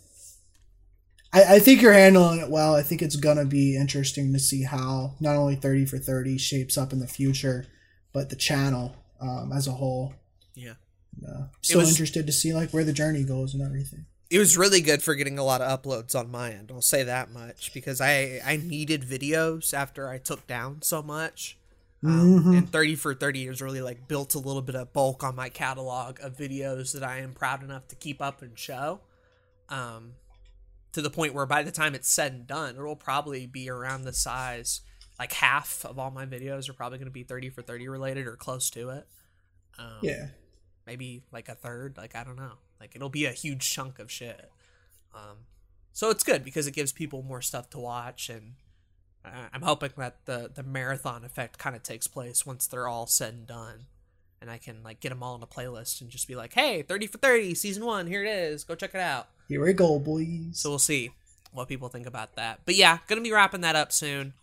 I, 1.31 1.55
I 1.55 1.59
think 1.59 1.81
you're 1.81 1.93
handling 1.93 2.39
it 2.39 2.49
well. 2.49 2.75
I 2.75 2.81
think 2.81 3.01
it's 3.01 3.15
gonna 3.15 3.45
be 3.45 3.75
interesting 3.75 4.33
to 4.33 4.39
see 4.39 4.63
how 4.63 5.15
not 5.19 5.35
only 5.35 5.55
30 5.55 5.85
for 5.85 5.97
30 5.97 6.37
shapes 6.37 6.77
up 6.77 6.91
in 6.91 6.99
the 6.99 7.07
future, 7.07 7.65
but 8.13 8.29
the 8.29 8.35
channel 8.35 8.95
um, 9.21 9.51
as 9.53 9.67
a 9.67 9.73
whole. 9.73 10.13
Yeah. 10.55 10.73
Uh, 11.27 11.45
still 11.61 11.79
was, 11.79 11.89
interested 11.89 12.25
to 12.25 12.31
see 12.31 12.53
like 12.53 12.71
where 12.71 12.83
the 12.83 12.93
journey 12.93 13.23
goes 13.23 13.53
and 13.53 13.63
everything. 13.63 14.05
It 14.29 14.39
was 14.39 14.57
really 14.57 14.81
good 14.81 15.01
for 15.01 15.15
getting 15.15 15.39
a 15.39 15.43
lot 15.43 15.61
of 15.61 15.81
uploads 15.81 16.17
on 16.17 16.29
my 16.29 16.51
end. 16.51 16.71
I'll 16.71 16.81
say 16.81 17.03
that 17.03 17.31
much 17.31 17.73
because 17.73 17.99
I 17.99 18.41
I 18.45 18.57
needed 18.57 19.03
videos 19.03 19.73
after 19.73 20.07
I 20.07 20.17
took 20.17 20.47
down 20.47 20.81
so 20.81 21.01
much. 21.01 21.57
Um, 22.03 22.39
mm-hmm. 22.39 22.53
And 22.53 22.71
30 22.71 22.95
for 22.95 23.13
30 23.13 23.47
has 23.47 23.61
really 23.61 23.81
like 23.81 24.07
built 24.07 24.35
a 24.35 24.39
little 24.39 24.61
bit 24.61 24.75
of 24.75 24.93
bulk 24.93 25.23
on 25.23 25.35
my 25.35 25.49
catalog 25.49 26.19
of 26.21 26.37
videos 26.37 26.93
that 26.93 27.03
I 27.03 27.19
am 27.19 27.33
proud 27.33 27.63
enough 27.63 27.87
to 27.89 27.95
keep 27.95 28.21
up 28.21 28.41
and 28.41 28.57
show. 28.57 29.01
Um, 29.67 30.13
to 30.93 31.01
the 31.01 31.09
point 31.09 31.33
where 31.33 31.45
by 31.45 31.61
the 31.63 31.71
time 31.71 31.93
it's 31.93 32.09
said 32.09 32.31
and 32.33 32.47
done, 32.47 32.75
it 32.75 32.81
will 32.81 32.95
probably 32.95 33.45
be 33.45 33.69
around 33.69 34.03
the 34.03 34.13
size. 34.13 34.81
Like 35.19 35.33
half 35.33 35.85
of 35.85 35.99
all 35.99 36.11
my 36.11 36.25
videos 36.25 36.69
are 36.69 36.73
probably 36.73 36.97
going 36.97 37.07
to 37.07 37.11
be 37.11 37.23
30 37.23 37.49
for 37.49 37.61
30 37.61 37.89
related 37.89 38.25
or 38.25 38.35
close 38.35 38.69
to 38.71 38.89
it. 38.89 39.07
Um, 39.77 39.97
yeah. 40.01 40.27
Maybe 40.87 41.23
like 41.31 41.49
a 41.49 41.55
third. 41.55 41.97
Like, 41.97 42.15
I 42.15 42.23
don't 42.23 42.37
know. 42.37 42.53
Like, 42.79 42.95
it'll 42.95 43.09
be 43.09 43.25
a 43.25 43.31
huge 43.31 43.69
chunk 43.69 43.99
of 43.99 44.09
shit. 44.09 44.49
Um, 45.13 45.37
so 45.91 46.09
it's 46.09 46.23
good 46.23 46.43
because 46.43 46.65
it 46.65 46.73
gives 46.73 46.91
people 46.91 47.21
more 47.21 47.41
stuff 47.41 47.69
to 47.71 47.79
watch. 47.79 48.29
And 48.29 48.53
I'm 49.25 49.61
hoping 49.61 49.91
that 49.97 50.25
the, 50.25 50.49
the 50.53 50.63
marathon 50.63 51.23
effect 51.23 51.57
kind 51.57 51.75
of 51.75 51.83
takes 51.83 52.07
place 52.07 52.45
once 52.45 52.67
they're 52.67 52.87
all 52.87 53.07
said 53.07 53.33
and 53.33 53.47
done. 53.47 53.85
And 54.41 54.49
I 54.49 54.57
can 54.57 54.81
like 54.83 55.01
get 55.01 55.09
them 55.09 55.21
all 55.21 55.35
in 55.35 55.43
a 55.43 55.47
playlist 55.47 55.99
and 56.01 56.09
just 56.09 56.27
be 56.27 56.35
like, 56.35 56.53
hey, 56.53 56.81
30 56.81 57.07
for 57.07 57.17
30, 57.17 57.53
season 57.55 57.85
one, 57.85 58.07
here 58.07 58.23
it 58.23 58.29
is. 58.29 58.63
Go 58.63 58.75
check 58.75 58.95
it 58.95 59.01
out. 59.01 59.27
Here 59.47 59.61
we 59.61 59.73
go, 59.73 59.99
boys. 59.99 60.51
So 60.53 60.69
we'll 60.69 60.79
see 60.79 61.11
what 61.51 61.67
people 61.67 61.89
think 61.89 62.07
about 62.07 62.35
that. 62.35 62.61
But 62.65 62.75
yeah, 62.75 62.99
gonna 63.07 63.21
be 63.21 63.31
wrapping 63.31 63.61
that 63.61 63.75
up 63.75 63.91
soon. 63.91 64.33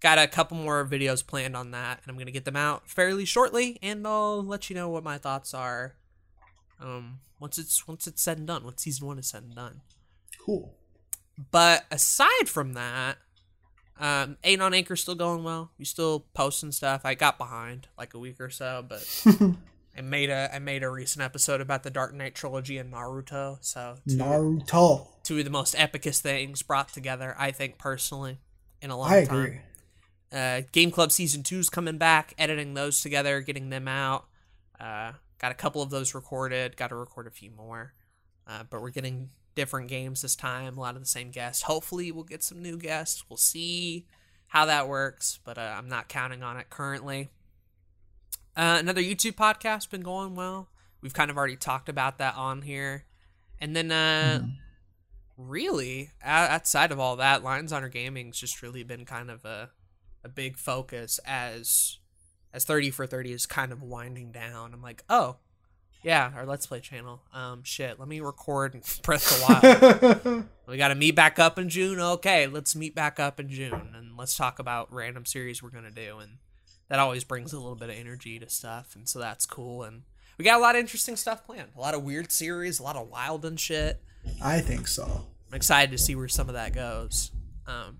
Got 0.00 0.18
a 0.18 0.26
couple 0.26 0.56
more 0.56 0.86
videos 0.86 1.24
planned 1.24 1.56
on 1.56 1.70
that, 1.72 2.00
and 2.02 2.10
I'm 2.10 2.18
gonna 2.18 2.30
get 2.30 2.44
them 2.44 2.56
out 2.56 2.88
fairly 2.88 3.24
shortly, 3.24 3.78
and 3.82 4.06
I'll 4.06 4.42
let 4.42 4.70
you 4.70 4.76
know 4.76 4.88
what 4.88 5.04
my 5.04 5.18
thoughts 5.18 5.52
are. 5.52 5.94
Um, 6.80 7.20
once 7.38 7.58
it's 7.58 7.86
once 7.86 8.06
it's 8.06 8.22
said 8.22 8.38
and 8.38 8.46
done, 8.46 8.64
once 8.64 8.82
season 8.82 9.06
one 9.06 9.18
is 9.18 9.26
said 9.26 9.42
and 9.42 9.54
done. 9.54 9.80
Cool. 10.38 10.74
But 11.50 11.84
aside 11.90 12.48
from 12.48 12.74
that, 12.74 13.18
um, 14.02 14.36
Eight 14.42 14.60
on 14.60 14.74
Anchor 14.74 14.96
still 14.96 15.14
going 15.14 15.44
well. 15.44 15.70
We 15.78 15.84
still 15.84 16.26
posting 16.34 16.72
stuff. 16.72 17.02
I 17.04 17.14
got 17.14 17.38
behind 17.38 17.86
like 17.96 18.14
a 18.14 18.18
week 18.18 18.40
or 18.40 18.50
so, 18.50 18.84
but 18.86 19.24
I 19.96 20.00
made 20.00 20.28
a 20.28 20.52
I 20.52 20.58
made 20.58 20.82
a 20.82 20.90
recent 20.90 21.24
episode 21.24 21.60
about 21.60 21.84
the 21.84 21.90
Dark 21.90 22.12
Knight 22.12 22.34
trilogy 22.34 22.78
and 22.78 22.92
Naruto. 22.92 23.58
So 23.60 23.98
two, 24.08 24.16
Naruto, 24.16 25.06
two 25.22 25.38
of 25.38 25.44
the 25.44 25.50
most 25.50 25.76
epicest 25.76 26.20
things 26.20 26.62
brought 26.62 26.92
together, 26.92 27.36
I 27.38 27.52
think 27.52 27.78
personally, 27.78 28.40
in 28.80 28.90
a 28.90 28.98
long 28.98 29.08
I 29.08 29.24
time. 29.24 29.38
Agree. 29.38 29.60
Uh, 30.32 30.62
Game 30.72 30.90
Club 30.90 31.12
season 31.12 31.44
two 31.44 31.60
is 31.60 31.70
coming 31.70 31.96
back. 31.96 32.34
Editing 32.38 32.74
those 32.74 33.00
together, 33.02 33.40
getting 33.40 33.70
them 33.70 33.86
out. 33.86 34.26
Uh, 34.80 35.12
got 35.38 35.52
a 35.52 35.54
couple 35.54 35.80
of 35.80 35.90
those 35.90 36.12
recorded. 36.12 36.76
Got 36.76 36.88
to 36.88 36.96
record 36.96 37.28
a 37.28 37.30
few 37.30 37.52
more, 37.52 37.94
uh, 38.48 38.64
but 38.68 38.82
we're 38.82 38.90
getting 38.90 39.30
different 39.54 39.88
games 39.88 40.22
this 40.22 40.36
time. 40.36 40.76
A 40.76 40.80
lot 40.80 40.94
of 40.94 41.02
the 41.02 41.08
same 41.08 41.30
guests. 41.30 41.62
Hopefully, 41.62 42.10
we'll 42.12 42.24
get 42.24 42.42
some 42.42 42.62
new 42.62 42.76
guests. 42.76 43.24
We'll 43.28 43.36
see 43.36 44.06
how 44.48 44.66
that 44.66 44.88
works, 44.88 45.38
but 45.44 45.58
uh, 45.58 45.74
I'm 45.76 45.88
not 45.88 46.08
counting 46.08 46.42
on 46.42 46.56
it 46.56 46.70
currently. 46.70 47.30
Uh, 48.56 48.76
another 48.78 49.00
YouTube 49.00 49.34
podcast 49.34 49.90
been 49.90 50.02
going 50.02 50.34
well. 50.34 50.68
We've 51.00 51.14
kind 51.14 51.30
of 51.30 51.36
already 51.36 51.56
talked 51.56 51.88
about 51.88 52.18
that 52.18 52.36
on 52.36 52.62
here, 52.62 53.06
and 53.60 53.74
then 53.74 53.90
uh, 53.90 54.42
mm. 54.44 54.52
really 55.36 56.10
outside 56.22 56.92
of 56.92 57.00
all 57.00 57.16
that, 57.16 57.42
Lions 57.42 57.72
Honor 57.72 57.88
Gaming's 57.88 58.38
just 58.38 58.62
really 58.62 58.82
been 58.82 59.04
kind 59.04 59.30
of 59.30 59.44
a 59.44 59.70
a 60.24 60.28
big 60.28 60.56
focus 60.56 61.18
as 61.26 61.98
as 62.52 62.64
30 62.64 62.90
for 62.90 63.06
30 63.06 63.32
is 63.32 63.46
kind 63.46 63.72
of 63.72 63.82
winding 63.82 64.30
down. 64.30 64.74
I'm 64.74 64.82
like, 64.82 65.02
oh, 65.08 65.36
yeah, 66.02 66.32
our 66.34 66.46
Let's 66.46 66.66
Play 66.66 66.80
channel. 66.80 67.22
Um, 67.32 67.62
shit, 67.62 67.98
let 67.98 68.08
me 68.08 68.20
record 68.20 68.72
Breath 69.02 69.44
of 69.62 70.20
the 70.20 70.24
Wild. 70.32 70.44
we 70.66 70.76
got 70.76 70.88
to 70.88 70.94
meet 70.94 71.14
back 71.14 71.38
up 71.38 71.58
in 71.58 71.68
June. 71.68 72.00
Okay, 72.00 72.46
let's 72.46 72.74
meet 72.74 72.94
back 72.94 73.20
up 73.20 73.38
in 73.38 73.48
June 73.48 73.94
and 73.96 74.16
let's 74.16 74.36
talk 74.36 74.58
about 74.58 74.92
random 74.92 75.24
series 75.24 75.62
we're 75.62 75.70
gonna 75.70 75.90
do. 75.90 76.18
And 76.18 76.38
that 76.88 76.98
always 76.98 77.24
brings 77.24 77.52
a 77.52 77.58
little 77.58 77.76
bit 77.76 77.90
of 77.90 77.96
energy 77.96 78.38
to 78.38 78.48
stuff, 78.48 78.94
and 78.94 79.08
so 79.08 79.18
that's 79.18 79.46
cool. 79.46 79.82
And 79.84 80.02
we 80.38 80.44
got 80.44 80.58
a 80.58 80.62
lot 80.62 80.74
of 80.74 80.80
interesting 80.80 81.16
stuff 81.16 81.46
planned. 81.46 81.68
A 81.76 81.80
lot 81.80 81.94
of 81.94 82.02
weird 82.02 82.32
series, 82.32 82.80
a 82.80 82.82
lot 82.82 82.96
of 82.96 83.08
wild 83.08 83.44
and 83.44 83.58
shit. 83.58 84.02
I 84.42 84.60
think 84.60 84.88
so. 84.88 85.26
I'm 85.48 85.54
excited 85.54 85.90
to 85.92 85.98
see 85.98 86.14
where 86.14 86.28
some 86.28 86.48
of 86.48 86.54
that 86.54 86.74
goes. 86.74 87.30
Um, 87.66 87.98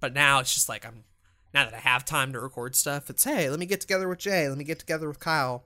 but 0.00 0.14
now 0.14 0.38
it's 0.38 0.54
just 0.54 0.68
like 0.68 0.86
I'm 0.86 1.04
now 1.52 1.64
that 1.64 1.74
I 1.74 1.78
have 1.78 2.04
time 2.04 2.32
to 2.32 2.40
record 2.40 2.74
stuff. 2.74 3.10
It's 3.10 3.24
hey, 3.24 3.50
let 3.50 3.58
me 3.58 3.66
get 3.66 3.80
together 3.80 4.08
with 4.08 4.18
Jay. 4.18 4.48
Let 4.48 4.56
me 4.56 4.64
get 4.64 4.78
together 4.78 5.08
with 5.08 5.20
Kyle. 5.20 5.64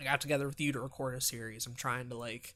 I 0.00 0.04
got 0.04 0.20
together 0.20 0.46
with 0.46 0.60
you 0.60 0.72
to 0.72 0.80
record 0.80 1.14
a 1.14 1.20
series. 1.20 1.66
I'm 1.66 1.74
trying 1.74 2.08
to 2.08 2.16
like 2.16 2.54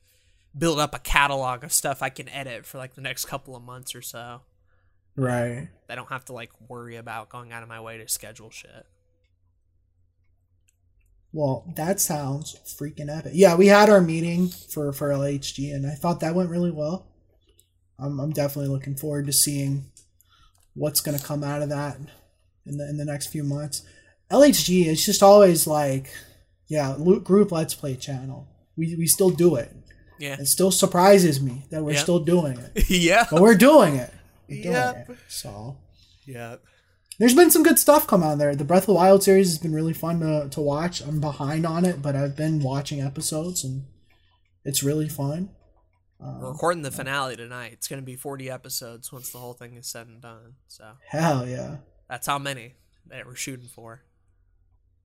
build 0.57 0.79
up 0.79 0.95
a 0.95 0.99
catalog 0.99 1.63
of 1.63 1.73
stuff 1.73 2.03
I 2.03 2.09
can 2.09 2.29
edit 2.29 2.65
for 2.65 2.79
like 2.79 2.95
the 2.95 3.01
next 3.01 3.27
couple 3.27 3.55
of 3.55 3.63
months 3.63 3.95
or 3.95 4.03
so. 4.03 4.43
Right. 5.17 5.69
I 5.89 5.95
don't 5.95 6.09
have 6.09 6.25
to 6.27 6.33
like 6.33 6.51
worry 6.69 6.97
about 6.97 7.29
going 7.29 7.53
out 7.53 7.63
of 7.63 7.69
my 7.69 7.81
way 7.81 7.99
to 7.99 8.09
schedule 8.09 8.51
shit. 8.51 8.87
Well, 11.33 11.73
that 11.75 12.01
sounds 12.01 12.57
freaking 12.81 13.15
epic. 13.15 13.33
Yeah, 13.35 13.57
we 13.57 13.67
had 13.67 13.91
our 13.91 14.01
meeting 14.01 14.49
for 14.49 14.93
for 14.93 15.11
LHG, 15.11 15.75
and 15.75 15.85
I 15.85 15.95
thought 15.95 16.21
that 16.21 16.35
went 16.35 16.49
really 16.49 16.71
well. 16.71 17.09
I'm 17.99 18.21
I'm 18.21 18.31
definitely 18.31 18.71
looking 18.71 18.97
forward 18.97 19.27
to 19.27 19.33
seeing 19.33 19.91
what's 20.75 21.01
going 21.01 21.19
to 21.19 21.25
come 21.25 21.43
out 21.43 21.63
of 21.63 21.71
that 21.71 21.99
in 22.65 22.79
the 22.79 22.89
in 22.89 22.97
the 22.99 23.05
next 23.05 23.29
few 23.29 23.43
months. 23.43 23.83
LHG 24.31 24.87
is 24.87 25.05
just 25.05 25.23
always 25.23 25.67
like, 25.67 26.09
yeah, 26.69 26.97
group 27.23 27.53
let's 27.53 27.75
play 27.75 27.97
channel. 27.97 28.49
We 28.77 28.95
we 28.97 29.07
still 29.07 29.31
do 29.31 29.57
it. 29.57 29.73
Yeah. 30.19 30.37
It 30.41 30.47
still 30.47 30.71
surprises 30.71 31.41
me 31.41 31.65
that 31.71 31.83
we're 31.83 31.93
Yep. 31.93 32.03
still 32.03 32.21
doing 32.21 32.59
it. 32.59 32.89
yeah. 32.91 33.27
But 33.31 33.43
we're 33.43 33.57
doing 33.57 33.97
it. 33.97 34.13
We're 34.49 34.63
doing 34.63 34.75
Yep. 34.75 35.11
it. 35.11 35.19
So 35.29 35.77
Yeah. 36.25 36.57
there's 37.19 37.35
been 37.35 37.51
some 37.51 37.63
good 37.65 37.79
stuff 37.79 38.07
come 38.07 38.23
out 38.23 38.39
there. 38.39 38.55
The 38.55 38.65
Breath 38.65 38.85
of 38.85 38.87
the 38.87 38.95
Wild 38.95 39.23
series 39.25 39.49
has 39.49 39.59
been 39.59 39.75
really 39.75 39.93
fun 39.93 40.21
to, 40.21 40.49
to 40.51 40.61
watch. 40.61 41.01
I'm 41.01 41.21
behind 41.21 41.67
on 41.67 41.85
it, 41.85 42.01
but 42.01 42.15
I've 42.17 42.37
been 42.37 42.61
watching 42.63 43.01
episodes 43.01 43.65
and 43.65 43.85
it's 44.65 44.83
really 44.85 45.09
fun. 45.09 45.51
We're 46.21 46.29
um, 46.29 46.41
recording 46.41 46.83
the 46.83 46.91
finale 46.93 47.37
tonight. 47.37 47.73
It's 47.73 47.89
going 47.89 48.01
to 48.01 48.07
be 48.07 48.17
40 48.17 48.49
episodes 48.49 49.13
once 49.13 49.31
the 49.31 49.39
whole 49.39 49.53
thing 49.53 49.77
is 49.77 49.89
said 49.89 50.07
and 50.07 50.23
done. 50.23 50.55
So 50.69 50.93
Hell 51.09 51.47
yeah. 51.47 51.79
that's 52.09 52.27
how 52.29 52.39
many 52.39 52.75
that 53.09 53.27
we're 53.27 53.35
shooting 53.35 53.69
for. 53.69 54.03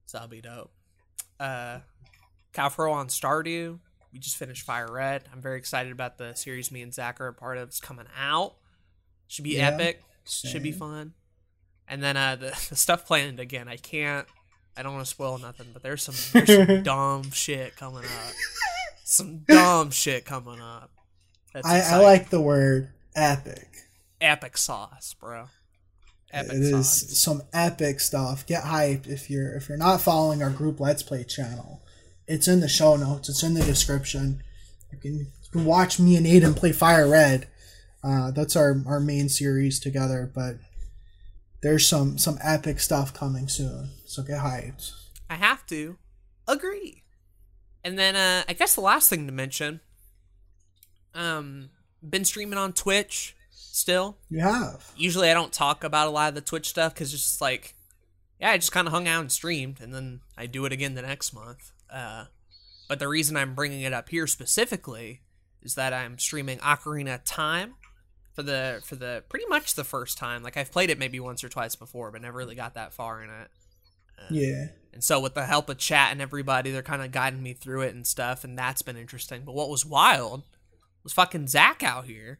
So 0.06 0.18
that'll 0.20 0.30
be 0.30 0.42
dope. 0.42 0.72
Uh, 1.40 1.80
Calfro 2.54 2.92
on 2.92 3.08
Stardew. 3.08 3.80
We 4.12 4.20
just 4.20 4.38
finished 4.38 4.64
Fire 4.64 4.92
Red. 4.92 5.24
I'm 5.32 5.42
very 5.42 5.58
excited 5.58 5.92
about 5.92 6.18
the 6.18 6.34
series 6.34 6.72
me 6.72 6.82
and 6.82 6.94
Zach 6.94 7.22
are 7.22 7.28
a 7.28 7.34
part 7.34 7.58
of. 7.58 7.70
It's 7.70 7.80
coming 7.80 8.08
out. 8.20 8.56
Should 9.28 9.44
be 9.44 9.52
Yeah, 9.58 9.70
epic. 9.70 10.02
Should 10.26 10.64
be 10.64 10.72
fun. 10.72 11.14
And 11.88 12.02
then 12.04 12.18
uh, 12.18 12.36
the, 12.40 12.68
the 12.70 12.76
stuff 12.76 13.06
planned 13.06 13.40
again. 13.40 13.68
I 13.68 13.78
can't. 13.78 14.28
I 14.76 14.82
don't 14.84 14.94
want 14.94 15.06
to 15.06 15.10
spoil 15.10 15.38
nothing, 15.38 15.68
but 15.74 15.84
there's 15.84 16.02
some 16.02 16.16
there's 16.34 16.68
some 16.68 16.84
dumb 16.84 17.32
shit 17.32 17.76
coming 17.76 18.04
up. 18.06 18.34
Some 19.04 19.40
dumb 19.40 19.90
shit 19.90 20.24
coming 20.24 20.62
up. 20.62 20.92
That's 21.52 21.66
I, 21.68 21.80
I 21.80 21.98
like 21.98 22.30
the 22.30 22.40
word 22.40 22.92
epic. 23.16 23.68
epic 24.22 24.56
sauce, 24.56 25.16
bro. 25.20 25.46
Epic 26.32 26.52
It 26.54 26.62
is 26.62 26.72
sauce. 26.90 27.18
some 27.20 27.42
epic 27.54 28.00
stuff. 28.00 28.46
Get 28.46 28.64
hyped 28.64 29.08
if 29.08 29.30
you're 29.30 29.56
if 29.56 29.68
you're 29.70 29.78
not 29.78 30.02
following 30.02 30.44
our 30.44 30.50
group 30.50 30.80
Let's 30.80 31.04
Play 31.04 31.24
channel. 31.24 31.82
It's 32.28 32.48
in 32.48 32.60
the 32.60 32.68
show 32.70 32.96
notes. 32.96 33.30
It's 33.30 33.42
in 33.44 33.56
the 33.56 33.64
description. 33.64 34.44
You 34.92 34.98
can 35.00 35.14
you 35.20 35.52
can 35.52 35.66
watch 35.66 36.00
me 36.00 36.16
and 36.16 36.26
Aiden 36.26 36.56
play 36.56 36.72
Fire 36.72 37.08
Red. 37.10 37.48
Uh, 38.04 38.32
that's 38.32 38.56
our 38.56 38.76
our 38.86 39.00
main 39.00 39.28
series 39.30 39.80
together. 39.80 40.32
But 40.34 40.58
there's 41.62 41.88
some 41.88 42.18
some 42.18 42.38
epic 42.44 42.80
stuff 42.80 43.14
coming 43.14 43.48
soon. 43.48 43.90
So 44.06 44.22
get 44.24 44.40
hyped. 44.40 44.92
I 45.30 45.36
have 45.36 45.66
to 45.68 45.98
agree. 46.48 47.04
And 47.84 47.98
then 47.98 48.16
uh 48.16 48.44
I 48.48 48.54
guess 48.54 48.76
the 48.76 48.82
last 48.82 49.10
thing 49.10 49.26
to 49.26 49.32
mention, 49.34 49.80
um, 51.16 51.70
been 52.08 52.26
streaming 52.26 52.58
on 52.60 52.74
Twitch 52.74 53.36
still. 53.78 54.18
You 54.30 54.42
have. 54.42 54.92
Usually 54.96 55.30
I 55.30 55.34
don't 55.34 55.54
talk 55.54 55.84
about 55.84 56.08
a 56.08 56.12
lot 56.12 56.30
of 56.30 56.36
the 56.36 56.42
Twitch 56.42 56.70
stuff 56.70 56.94
because 56.94 57.14
it's 57.14 57.24
just 57.24 57.42
like, 57.42 57.76
yeah, 58.40 58.52
I 58.52 58.58
just 58.58 58.72
kind 58.72 58.88
of 58.88 58.94
hung 58.94 59.08
out 59.08 59.22
and 59.22 59.32
streamed, 59.32 59.80
and 59.82 59.94
then 59.94 60.22
I 60.38 60.46
do 60.46 60.66
it 60.66 60.72
again 60.72 60.96
the 60.96 61.02
next 61.02 61.34
month. 61.34 61.72
Uh, 61.92 62.26
but 62.88 63.00
the 63.00 63.08
reason 63.08 63.36
I'm 63.38 63.56
bringing 63.56 63.82
it 63.82 63.94
up 63.94 64.10
here 64.10 64.28
specifically 64.28 65.22
is 65.62 65.76
that 65.76 65.94
I'm 65.94 66.18
streaming 66.18 66.60
Ocarina 66.60 67.20
Time 67.26 67.76
for 68.34 68.44
the 68.44 68.82
for 68.86 68.96
the 68.96 69.24
pretty 69.30 69.46
much 69.48 69.76
the 69.76 69.84
first 69.84 70.18
time. 70.18 70.44
Like 70.44 70.58
I've 70.58 70.72
played 70.72 70.90
it 70.90 70.98
maybe 70.98 71.20
once 71.20 71.44
or 71.44 71.50
twice 71.50 71.76
before, 71.76 72.12
but 72.12 72.22
never 72.22 72.38
really 72.38 72.56
got 72.56 72.76
that 72.76 72.94
far 72.94 73.22
in 73.22 73.30
it. 73.30 73.50
Yeah. 74.30 74.68
And 74.94 75.04
so, 75.04 75.20
with 75.20 75.34
the 75.34 75.46
help 75.46 75.70
of 75.70 75.78
chat 75.78 76.12
and 76.12 76.22
everybody, 76.22 76.72
they're 76.72 76.82
kind 76.82 77.02
of 77.02 77.12
guiding 77.12 77.44
me 77.44 77.54
through 77.54 77.82
it 77.82 77.94
and 77.94 78.06
stuff, 78.06 78.44
and 78.44 78.58
that's 78.58 78.82
been 78.82 78.98
interesting. 78.98 79.44
But 79.46 79.56
what 79.56 79.70
was 79.70 79.86
wild 79.86 80.44
was 81.04 81.14
fucking 81.14 81.48
Zach 81.48 81.84
out 81.84 82.06
here, 82.06 82.40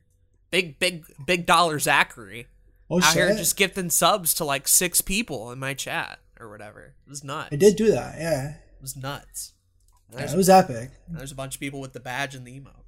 big, 0.52 0.80
big, 0.80 1.06
big 1.26 1.46
dollar 1.46 1.80
Zachary, 1.80 2.48
Oh 2.90 3.02
out 3.02 3.14
here 3.14 3.36
just 3.36 3.56
gifting 3.56 3.90
subs 3.90 4.34
to 4.36 4.46
like 4.46 4.68
six 4.68 5.02
people 5.02 5.52
in 5.52 5.60
my 5.60 5.74
chat 5.74 6.20
or 6.40 6.50
whatever. 6.50 6.96
It 7.06 7.10
was 7.10 7.24
nuts. 7.24 7.50
I 7.52 7.56
did 7.56 7.76
do 7.76 7.92
that. 7.92 8.16
Yeah. 8.18 8.50
It 8.52 8.82
was 8.82 8.96
nuts. 8.96 9.54
yeah 10.12 10.32
it 10.32 10.38
was 10.38 10.50
epic. 10.50 10.90
there's 11.08 11.32
a 11.32 11.36
bunch 11.36 11.56
of 11.56 11.60
people 11.60 11.80
with 11.80 11.94
the 11.94 12.00
badge 12.00 12.34
and 12.34 12.46
the 12.46 12.60
emote. 12.60 12.84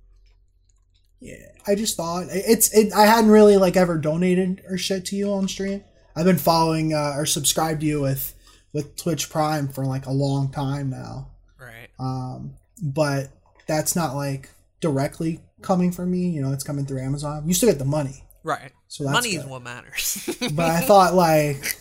Yeah, 1.20 1.36
I 1.68 1.76
just 1.76 1.96
thought 1.96 2.26
it's 2.32 2.74
it. 2.74 2.92
I 2.94 3.06
hadn't 3.06 3.30
really 3.30 3.56
like 3.58 3.78
ever 3.78 4.00
donated 4.00 4.64
or 4.68 4.78
shit 4.80 5.06
to 5.08 5.16
you 5.16 5.32
on 5.32 5.48
stream. 5.48 5.84
I've 6.16 6.26
been 6.26 6.40
following 6.40 6.96
uh, 6.96 7.14
or 7.16 7.28
subscribed 7.28 7.82
to 7.82 7.88
you 7.88 8.02
with 8.02 8.34
with 8.74 8.96
Twitch 8.96 9.30
Prime 9.30 9.68
for 9.68 9.86
like 9.86 10.08
a 10.08 10.12
long 10.12 10.52
time 10.52 10.90
now. 10.90 11.30
Right. 11.60 11.90
Um, 12.00 12.56
but 12.82 13.30
that's 13.68 13.96
not 13.96 14.16
like 14.16 14.50
directly 14.82 15.40
coming 15.62 15.92
from 15.92 16.12
me. 16.12 16.30
You 16.30 16.42
know, 16.42 16.52
it's 16.52 16.64
coming 16.64 16.86
through 16.86 17.02
Amazon. 17.02 17.48
You 17.48 17.54
still 17.54 17.70
get 17.70 17.80
the 17.80 17.86
money, 17.86 18.24
Right. 18.44 18.72
so 18.88 19.04
that's 19.06 19.14
Money 19.14 19.30
is 19.36 19.46
what 19.46 19.62
matters. 19.64 20.28
But 20.54 20.70
I 20.70 20.82
thought 20.82 21.14
like, 21.14 21.78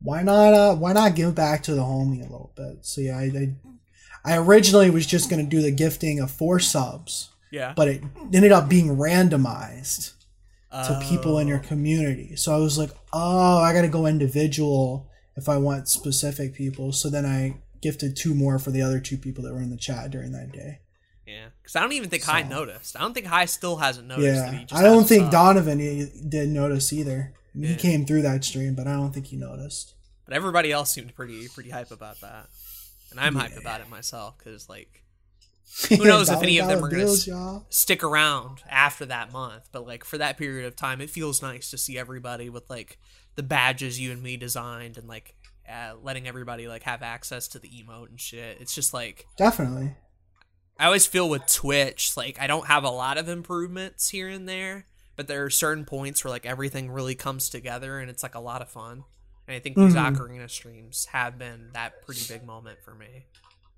why 0.00 0.22
not? 0.22 0.52
Uh, 0.54 0.74
why 0.76 0.92
not 0.92 1.14
give 1.14 1.34
back 1.34 1.62
to 1.64 1.74
the 1.74 1.82
homie 1.82 2.20
a 2.20 2.24
little 2.30 2.52
bit? 2.56 2.78
So 2.84 3.00
yeah, 3.00 3.16
I 3.18 3.54
I, 4.24 4.34
I 4.34 4.38
originally 4.38 4.90
was 4.90 5.06
just 5.06 5.30
gonna 5.30 5.42
do 5.44 5.62
the 5.62 5.70
gifting 5.70 6.20
of 6.20 6.30
four 6.30 6.60
subs, 6.60 7.30
yeah. 7.50 7.72
but 7.76 7.88
it 7.88 8.02
ended 8.32 8.52
up 8.52 8.68
being 8.68 8.96
randomized. 8.96 10.12
to 10.70 11.00
people 11.08 11.38
in 11.38 11.48
your 11.48 11.60
Oh. 11.64 11.66
community. 11.66 12.36
So 12.36 12.54
I 12.54 12.58
was 12.58 12.76
like, 12.76 12.90
oh, 13.10 13.56
I 13.58 13.72
got 13.72 13.80
to 13.82 13.88
go 13.88 14.04
individual 14.06 15.08
if 15.34 15.48
I 15.48 15.56
want 15.56 15.88
specific 15.88 16.52
people. 16.52 16.92
So 16.92 17.08
then 17.08 17.24
I 17.24 17.56
gifted 17.80 18.16
two 18.16 18.34
more 18.34 18.58
for 18.58 18.70
the 18.70 18.82
other 18.82 19.00
two 19.00 19.16
people 19.16 19.42
that 19.44 19.54
were 19.54 19.62
in 19.62 19.70
the 19.70 19.78
chat 19.78 20.10
during 20.10 20.32
that 20.32 20.52
day. 20.52 20.80
Yeah. 21.28 21.48
Because 21.62 21.76
I 21.76 21.80
don't 21.80 21.92
even 21.92 22.08
think 22.08 22.24
High 22.24 22.42
noticed. 22.42 22.96
I 22.96 23.00
don't 23.00 23.12
think 23.12 23.26
High 23.26 23.44
still 23.44 23.76
hasn't 23.76 24.08
noticed. 24.08 24.40
that 24.40 24.52
he 24.52 24.60
yeah, 24.60 24.64
just 24.64 24.80
I 24.80 24.84
don't 24.84 25.04
think. 25.04 25.30
Donovan 25.30 25.78
did 26.28 26.48
notice 26.48 26.92
either. 26.92 27.34
He 27.54 27.74
came 27.74 28.06
through 28.06 28.22
that 28.22 28.44
stream, 28.44 28.74
but 28.74 28.86
I 28.86 28.92
don't 28.92 29.12
think 29.12 29.26
he 29.26 29.36
noticed. 29.36 29.94
But 30.24 30.34
everybody 30.34 30.70
else 30.70 30.90
seemed 30.90 31.14
pretty 31.14 31.48
pretty 31.48 31.70
hype 31.70 31.90
about 31.90 32.20
that, 32.20 32.46
and 33.10 33.18
I'm 33.18 33.34
hyped 33.34 33.58
about 33.60 33.80
it 33.80 33.88
myself 33.88 34.38
because 34.38 34.68
like 34.68 35.02
Who 35.88 36.04
knows 36.04 36.30
if 36.30 36.42
any 36.42 36.58
of 36.58 36.68
them 36.68 36.84
are 36.84 36.94
s- 36.94 37.26
y'all. 37.26 37.66
stick 37.68 38.02
around 38.02 38.62
after 38.68 39.04
that 39.06 39.32
month, 39.32 39.68
but 39.72 39.86
like 39.86 40.04
for 40.04 40.18
that 40.18 40.38
period 40.38 40.66
of 40.66 40.76
time, 40.76 41.00
it 41.00 41.10
feels 41.10 41.42
nice 41.42 41.70
to 41.70 41.78
see 41.78 41.98
everybody 41.98 42.48
with 42.48 42.68
like 42.70 42.98
the 43.34 43.42
badges 43.42 44.00
you 44.00 44.12
and 44.12 44.22
me 44.22 44.36
designed 44.36 44.96
and 44.96 45.06
like 45.08 45.34
uh, 45.68 45.94
letting 46.02 46.26
everybody 46.26 46.66
like 46.68 46.84
have 46.84 47.02
access 47.02 47.48
to 47.48 47.58
the 47.58 47.68
emote 47.68 48.08
and 48.08 48.20
shit. 48.20 48.58
It's 48.60 48.74
just 48.74 48.94
like 48.94 49.26
Definitely. 49.36 49.94
I 50.78 50.86
always 50.86 51.06
feel 51.06 51.28
with 51.28 51.46
Twitch, 51.46 52.16
like 52.16 52.40
I 52.40 52.46
don't 52.46 52.66
have 52.66 52.84
a 52.84 52.90
lot 52.90 53.18
of 53.18 53.28
improvements 53.28 54.10
here 54.10 54.28
and 54.28 54.48
there, 54.48 54.86
but 55.16 55.26
there 55.26 55.44
are 55.44 55.50
certain 55.50 55.84
points 55.84 56.22
where 56.22 56.30
like 56.30 56.46
everything 56.46 56.90
really 56.90 57.14
comes 57.16 57.48
together 57.48 57.98
and 57.98 58.08
it's 58.10 58.22
like 58.22 58.34
a 58.36 58.40
lot 58.40 58.62
of 58.62 58.68
fun. 58.68 59.04
And 59.48 59.56
I 59.56 59.60
think 59.60 59.76
these 59.76 59.94
Mhm. 59.94 60.14
Ocarina 60.16 60.48
streams 60.50 61.06
have 61.06 61.38
been 61.38 61.70
that 61.72 62.04
pretty 62.04 62.20
big 62.28 62.44
moment 62.46 62.78
for 62.84 62.94
me. 62.94 63.24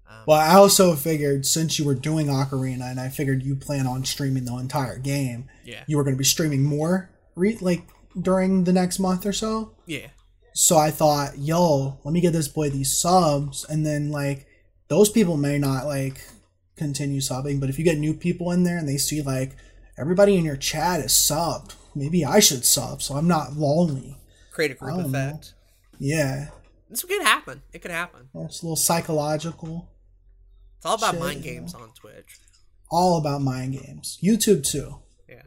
Um, 0.09 0.17
Well, 0.27 0.41
I 0.41 0.55
also 0.55 0.95
figured 0.97 1.47
since 1.47 1.79
you 1.79 1.85
were 1.85 1.95
doing 1.95 2.27
Ocarina, 2.27 2.91
and 2.91 2.99
I 3.01 3.09
figured 3.09 3.45
you 3.45 3.55
plan 3.55 3.87
on 3.87 4.05
streaming 4.05 4.45
the 4.45 4.57
entire 4.57 4.99
game, 4.99 5.49
yeah, 5.65 5.85
you 5.87 5.97
were 5.97 6.03
going 6.03 6.17
to 6.17 6.19
be 6.19 6.25
streaming 6.25 6.65
more, 6.65 7.09
re- 7.37 7.57
like 7.61 7.83
during 8.21 8.65
the 8.65 8.73
next 8.73 8.99
month 8.99 9.25
or 9.25 9.33
so. 9.33 9.71
yeah, 9.87 10.09
So 10.53 10.77
I 10.77 10.91
thought, 10.91 11.39
yo, 11.39 11.99
let 12.05 12.13
me 12.13 12.21
get 12.21 12.33
this 12.33 12.49
boy 12.49 12.69
these 12.71 12.95
subs, 12.95 13.65
and 13.69 13.87
then 13.87 14.11
like 14.11 14.47
those 14.89 15.09
people 15.09 15.37
may 15.37 15.57
not 15.59 15.87
like 15.87 16.21
continue 16.85 17.21
subbing, 17.21 17.61
but 17.61 17.69
if 17.71 17.79
you 17.79 17.85
get 17.85 17.99
new 17.99 18.15
people 18.15 18.51
in 18.51 18.65
there 18.65 18.79
and 18.79 18.89
they 18.89 18.97
see 18.97 19.23
like 19.23 19.57
everybody 19.99 20.37
in 20.37 20.45
your 20.45 20.57
chat 20.57 21.01
is 21.01 21.13
subbed, 21.13 21.75
maybe 21.95 22.25
I 22.25 22.41
should 22.41 22.65
sub 22.65 23.03
so 23.03 23.15
I'm 23.17 23.29
not 23.29 23.55
lonely. 23.55 24.17
create 24.53 24.73
a 24.73 24.75
group 24.75 24.97
don't 24.97 25.13
know. 25.13 25.19
effect. 25.19 25.55
Yeah, 25.99 26.49
This 26.89 27.05
could 27.05 27.23
happen. 27.23 27.63
It 27.73 27.81
could 27.83 27.91
happen. 27.91 28.29
it's 28.35 28.63
a 28.63 28.65
little 28.67 28.77
psychological. 28.77 29.89
It's 30.79 30.87
all 30.87 30.95
about 30.95 31.13
Shit, 31.15 31.21
mind 31.21 31.45
yeah. 31.45 31.53
games 31.53 31.75
on 31.75 31.91
Twitch. 31.95 32.39
All 32.91 33.19
about 33.19 33.43
mind 33.43 33.75
games. 33.75 34.19
YouTube 34.23 34.65
too. 34.65 34.97
Yeah. 35.29 35.43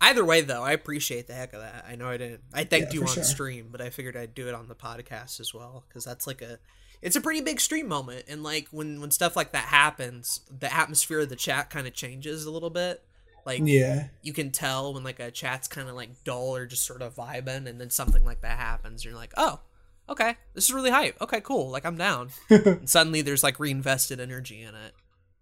Either 0.00 0.24
way, 0.24 0.42
though, 0.42 0.62
I 0.62 0.72
appreciate 0.72 1.26
the 1.26 1.32
heck 1.34 1.54
of 1.54 1.62
that. 1.62 1.86
I 1.88 1.96
know 1.96 2.08
I 2.08 2.18
didn't. 2.18 2.42
I 2.52 2.64
thanked 2.64 2.92
Yeah, 2.92 3.00
you 3.00 3.06
on 3.06 3.14
sure. 3.14 3.24
stream, 3.24 3.68
but 3.72 3.80
I 3.80 3.88
figured 3.90 4.16
I'd 4.16 4.34
do 4.34 4.46
it 4.48 4.54
on 4.54 4.68
the 4.68 4.74
podcast 4.74 5.40
as 5.40 5.52
well 5.54 5.84
because 5.88 6.04
that's 6.04 6.26
like 6.26 6.42
a. 6.42 6.58
It's 7.02 7.16
a 7.16 7.20
pretty 7.20 7.40
big 7.40 7.60
stream 7.60 7.88
moment, 7.88 8.24
and 8.28 8.42
like 8.42 8.68
when 8.70 9.00
when 9.00 9.10
stuff 9.10 9.36
like 9.36 9.52
that 9.52 9.66
happens, 9.66 10.40
the 10.50 10.72
atmosphere 10.74 11.20
of 11.20 11.28
the 11.28 11.36
chat 11.36 11.70
kind 11.70 11.86
of 11.86 11.94
changes 11.94 12.44
a 12.44 12.50
little 12.50 12.70
bit. 12.70 13.02
Like 13.44 13.60
Yeah, 13.64 14.08
you 14.22 14.32
can 14.32 14.50
tell 14.50 14.94
when 14.94 15.04
like 15.04 15.20
a 15.20 15.30
chat's 15.30 15.68
kind 15.68 15.88
of 15.88 15.94
like 15.94 16.24
dull 16.24 16.56
or 16.56 16.66
just 16.66 16.84
sort 16.84 17.02
of 17.02 17.14
vibing, 17.14 17.66
and 17.68 17.80
then 17.80 17.90
something 17.90 18.24
like 18.24 18.40
that 18.40 18.58
happens. 18.58 19.04
You're 19.04 19.14
like, 19.14 19.32
oh, 19.36 19.60
okay, 20.08 20.36
this 20.54 20.64
is 20.64 20.74
really 20.74 20.90
hype. 20.90 21.20
Okay, 21.20 21.40
cool. 21.40 21.70
Like 21.70 21.84
I'm 21.86 21.96
down. 21.96 22.30
and 22.50 22.88
suddenly 22.88 23.22
there's 23.22 23.42
like 23.42 23.60
reinvested 23.60 24.20
energy 24.20 24.62
in 24.62 24.74
it, 24.74 24.94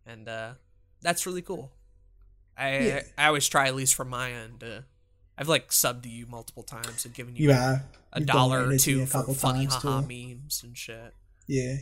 and 0.06 0.28
uh, 0.28 0.52
that's 1.00 1.26
really 1.26 1.42
cool. 1.42 1.72
I 2.56 2.78
Yeah. 2.78 3.02
I 3.16 3.26
always 3.26 3.48
try 3.48 3.66
at 3.66 3.74
least 3.74 3.94
from 3.94 4.08
my 4.10 4.32
end. 4.32 4.60
To, 4.60 4.84
I've 5.36 5.48
like 5.48 5.70
subbed 5.70 6.02
to 6.02 6.08
you 6.08 6.26
multiple 6.26 6.62
times 6.62 7.04
and 7.04 7.14
given 7.14 7.36
you 7.36 7.44
you 7.44 7.52
have 7.52 7.84
a 8.12 8.20
dollar 8.20 8.58
or 8.58 8.62
donated 8.64 8.80
to 8.84 8.90
me 8.90 8.96
two 8.96 9.02
a 9.02 9.06
for 9.06 9.34
funny 9.34 9.64
haha 9.64 10.00
too. 10.00 10.06
memes 10.06 10.62
and 10.62 10.76
shit. 10.76 11.14
Yeah, 11.46 11.76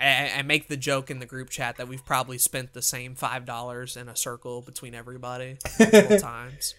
I, 0.00 0.42
make 0.42 0.68
the 0.68 0.76
joke 0.76 1.10
in 1.10 1.18
the 1.18 1.26
group 1.26 1.50
chat 1.50 1.76
that 1.76 1.88
we've 1.88 2.04
probably 2.04 2.38
spent 2.38 2.72
the 2.72 2.82
same 2.82 3.14
five 3.14 3.44
dollars 3.44 3.96
in 3.96 4.08
a 4.08 4.14
circle 4.16 4.62
between 4.62 4.94
everybody 4.94 5.58
multiple 5.78 6.18
times. 6.20 6.74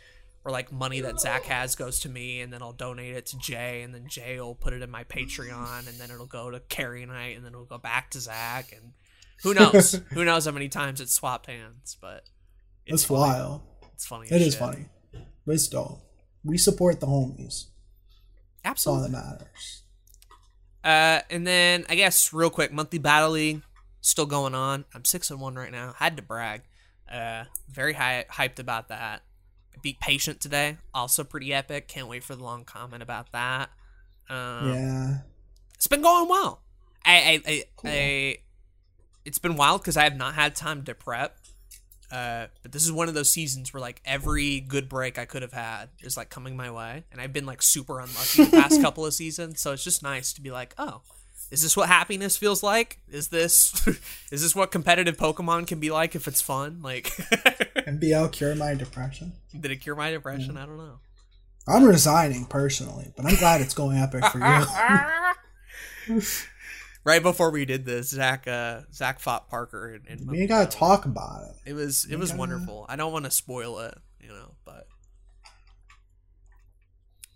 Or 0.46 0.52
like 0.54 0.72
money 0.72 1.02
that 1.02 1.20
Zach 1.20 1.44
has 1.44 1.76
goes 1.76 2.00
to 2.02 2.10
me, 2.10 2.40
and 2.40 2.52
then 2.54 2.62
I'll 2.62 2.72
donate 2.72 3.14
it 3.14 3.26
to 3.28 3.38
Jay, 3.38 3.82
and 3.82 3.94
then 3.94 4.08
Jay 4.08 4.40
will 4.40 4.56
put 4.56 4.72
it 4.72 4.82
in 4.82 4.90
my 4.90 5.04
Patreon, 5.04 5.90
and 5.90 5.98
then 5.98 6.10
it'll 6.12 6.26
go 6.26 6.50
to 6.50 6.62
Carrie 6.62 7.04
and 7.04 7.12
I, 7.12 7.28
and 7.28 7.44
then 7.44 7.52
it'll 7.52 7.66
go 7.66 7.78
back 7.78 8.10
to 8.12 8.22
Zach, 8.22 8.72
and 8.72 8.94
who 9.44 9.54
knows? 9.54 10.00
who 10.14 10.24
knows 10.24 10.46
how 10.46 10.52
many 10.52 10.70
times 10.70 11.02
it's 11.02 11.14
swapped 11.14 11.48
hands? 11.48 11.98
But 12.00 12.24
It's, 12.86 13.10
wild. 13.10 13.62
It's 13.94 14.06
funny. 14.06 14.28
It 14.32 14.42
is 14.42 14.54
shit. 14.54 14.60
funny. 14.60 14.86
But 15.46 15.56
it's 15.56 15.68
dope. 15.68 16.00
We 16.46 16.58
support 16.58 17.02
the 17.02 17.08
homies. 17.08 17.66
That's 18.64 18.88
all 18.88 19.02
that 19.02 19.12
matters. 19.12 19.84
Uh, 20.84 21.22
and 21.30 21.46
then 21.46 21.86
I 21.90 21.96
guess 21.96 22.32
real 22.34 22.50
quick, 22.50 22.72
monthly 22.72 23.00
battle 23.00 23.32
league 23.32 23.62
still 24.02 24.26
going 24.26 24.56
on. 24.56 24.86
I'm 24.94 25.06
six 25.06 25.30
and 25.30 25.40
one 25.40 25.56
right 25.56 25.72
now. 25.72 25.94
Had 25.98 26.18
to 26.18 26.24
brag. 26.24 26.62
Uh, 27.12 27.46
very 27.70 27.94
high 27.94 28.26
hyped 28.32 28.60
about 28.60 28.90
that. 28.90 29.24
Beat 29.82 30.00
patient 30.00 30.42
today. 30.42 30.78
Also 30.94 31.24
pretty 31.24 31.54
epic. 31.54 31.88
Can't 31.88 32.08
wait 32.08 32.24
for 32.24 32.36
the 32.36 32.44
long 32.44 32.66
comment 32.66 33.02
about 33.02 33.32
that. 33.32 33.70
Um, 34.30 34.74
yeah. 34.74 35.18
it's 35.76 35.88
been 35.88 36.02
going 36.02 36.30
well. 36.30 36.62
I, 37.06 37.42
I, 37.46 37.52
I, 37.52 37.64
Cool. 37.78 37.92
I 37.92 38.38
it's 39.26 39.40
been 39.40 39.56
wild 39.56 39.82
because 39.82 39.98
I 39.98 40.04
have 40.04 40.16
not 40.16 40.36
had 40.36 40.56
time 40.56 40.84
to 40.84 40.94
prep. 40.94 41.38
Uh, 42.12 42.48
but 42.64 42.72
this 42.72 42.84
is 42.84 42.92
one 42.92 43.08
of 43.08 43.14
those 43.14 43.30
seasons 43.30 43.74
where 43.74 43.82
like 43.82 44.02
every 44.06 44.60
good 44.60 44.90
break 44.90 45.20
I 45.20 45.26
could 45.26 45.42
have 45.42 45.54
had 45.54 45.90
is 46.02 46.18
like 46.18 46.30
coming 46.30 46.56
my 46.58 46.72
way, 46.72 47.04
and 47.12 47.22
I've 47.22 47.34
been 47.34 47.46
like 47.46 47.62
super 47.62 48.00
unlucky 48.00 48.46
the 48.46 48.52
past 48.52 48.82
couple 48.84 49.06
of 49.06 49.14
seasons. 49.14 49.62
So 49.62 49.72
it's 49.74 49.84
just 49.84 50.02
nice 50.02 50.34
to 50.34 50.42
be 50.42 50.52
like, 50.52 50.74
oh, 50.78 51.02
is 51.52 51.62
this 51.62 51.76
what 51.76 51.88
happiness 51.88 52.38
feels 52.38 52.64
like? 52.64 53.00
Is 53.10 53.30
this 53.30 53.88
is 54.32 54.42
this 54.42 54.56
what 54.56 54.72
competitive 54.72 55.18
Pokemon 55.18 55.68
can 55.68 55.80
be 55.80 55.92
like 55.92 56.16
if 56.16 56.28
it's 56.28 56.42
fun? 56.42 56.82
Like, 56.82 57.06
NBL 57.76 58.32
cure 58.32 58.56
my 58.56 58.76
depression. 58.76 59.34
did 59.60 59.72
it 59.72 59.78
cure 59.78 59.96
my 59.96 60.12
depression? 60.12 60.58
I 60.58 60.66
don't 60.66 60.78
know. 60.78 61.00
I'm 61.68 61.84
resigning 61.84 62.46
personally, 62.46 63.12
but 63.16 63.26
I'm 63.26 63.36
glad 63.36 63.62
it's 63.62 63.76
going 63.76 63.98
epic 63.98 64.26
for 64.26 64.40
you. 64.40 66.22
Right 67.10 67.24
before 67.24 67.50
we 67.52 67.66
did 67.66 67.86
this, 67.86 68.10
Zach 68.10 68.48
uh, 68.48 68.82
Zach 68.94 69.20
fought 69.20 69.50
Parker, 69.50 69.94
and, 69.96 70.20
and 70.22 70.30
we 70.30 70.40
ain't 70.42 70.50
gotta 70.50 70.70
talk 70.70 71.06
about 71.06 71.42
it. 71.44 71.72
It 71.72 71.74
was 71.74 72.06
it 72.10 72.18
was 72.18 72.30
gotta- 72.30 72.40
wonderful. 72.40 72.86
I 72.88 72.96
don't 72.96 73.12
want 73.12 73.26
to 73.26 73.32
spoil 73.32 73.80
it, 73.80 73.98
you 74.22 74.30
know, 74.30 74.54
but 74.64 74.88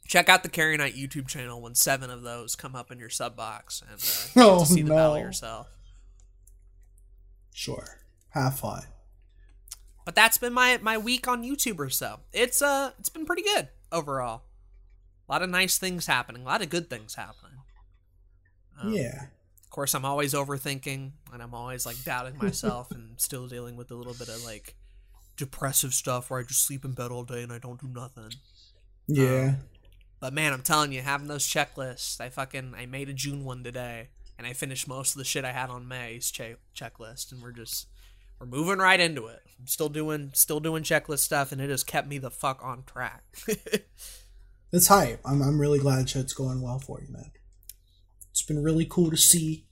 check 0.08 0.30
out 0.30 0.44
the 0.44 0.50
Carry 0.50 0.78
Night 0.78 0.96
YouTube 0.96 1.28
channel 1.28 1.62
when 1.62 1.76
seven 1.76 2.10
of 2.10 2.22
those 2.22 2.56
come 2.56 2.76
up 2.76 2.92
in 2.92 3.00
your 3.00 3.10
sub 3.10 3.36
box 3.36 3.82
and 3.90 4.00
uh, 4.00 4.46
Oh, 4.50 4.60
to 4.60 4.66
see 4.66 4.82
the 4.84 4.90
battle 4.92 5.18
yourself. 5.18 5.68
Sure. 7.54 8.00
Have 8.30 8.58
fun. 8.60 8.84
But 10.06 10.16
that's 10.16 10.38
been 10.38 10.54
my 10.54 10.80
my 10.82 10.98
week 10.98 11.28
on 11.28 11.44
YouTube 11.44 11.80
or 11.80 11.90
so. 11.90 12.20
It's 12.32 12.62
uh 12.62 12.92
it's 13.00 13.10
been 13.10 13.26
pretty 13.26 13.44
good 13.44 13.70
overall. 13.92 14.44
A 15.28 15.32
lot 15.32 15.42
of 15.42 15.50
nice 15.50 15.78
things 15.78 16.06
happening. 16.08 16.42
A 16.44 16.46
lot 16.46 16.62
of 16.62 16.70
good 16.70 16.90
things 16.90 17.16
happening. 17.16 17.58
Um, 18.82 18.94
yeah. 18.94 19.28
Of 19.74 19.76
course, 19.76 19.96
I'm 19.96 20.06
always 20.06 20.36
overthinking, 20.36 21.14
and 21.34 21.42
I'm 21.42 21.56
always 21.56 21.84
like 21.84 21.96
doubting 22.04 22.38
myself, 22.38 22.92
and 22.92 23.14
still 23.20 23.48
dealing 23.48 23.76
with 23.76 23.90
a 23.90 23.96
little 23.96 24.14
bit 24.14 24.30
of 24.30 24.46
like 24.46 24.76
depressive 25.36 25.96
stuff 25.96 26.30
where 26.30 26.40
I 26.40 26.44
just 26.44 26.68
sleep 26.68 26.86
in 26.86 26.92
bed 26.92 27.10
all 27.10 27.24
day 27.24 27.42
and 27.42 27.52
I 27.52 27.58
don't 27.58 27.82
do 27.82 27.88
nothing. 27.88 28.34
Yeah. 29.08 29.46
Um, 29.48 29.58
but 30.20 30.32
man, 30.32 30.54
I'm 30.54 30.62
telling 30.62 30.92
you, 30.92 31.02
having 31.02 31.28
those 31.28 31.48
checklists, 31.48 32.22
I 32.22 32.30
fucking 32.30 32.76
I 32.78 32.86
made 32.86 33.10
a 33.10 33.14
June 33.14 33.46
one 33.46 33.64
today, 33.64 34.10
and 34.38 34.46
I 34.46 34.54
finished 34.54 34.88
most 34.88 35.16
of 35.16 35.18
the 35.18 35.24
shit 35.24 35.44
I 35.44 35.54
had 35.54 35.72
on 35.72 35.88
May's 35.88 36.30
che- 36.30 36.58
checklist, 36.78 37.32
and 37.32 37.42
we're 37.42 37.52
just 37.52 37.88
we're 38.40 38.46
moving 38.46 38.78
right 38.78 39.00
into 39.00 39.26
it. 39.26 39.42
I'm 39.60 39.66
still 39.66 39.90
doing 39.90 40.34
still 40.36 40.60
doing 40.60 40.84
checklist 40.84 41.22
stuff, 41.22 41.52
and 41.52 41.60
it 41.60 41.72
has 41.72 41.84
kept 41.84 42.08
me 42.08 42.20
the 42.20 42.30
fuck 42.30 42.64
on 42.64 42.84
track. 42.84 43.24
it's 44.72 44.88
hype. 44.90 45.20
I'm 45.26 45.42
I'm 45.42 45.60
really 45.60 45.80
glad 45.80 46.08
shit's 46.08 46.36
going 46.36 46.62
well 46.62 46.78
for 46.78 47.02
you, 47.02 47.12
man. 47.12 47.32
It's 48.34 48.42
been 48.42 48.62
really 48.64 48.86
cool 48.86 49.10
to 49.12 49.18
see 49.18 49.64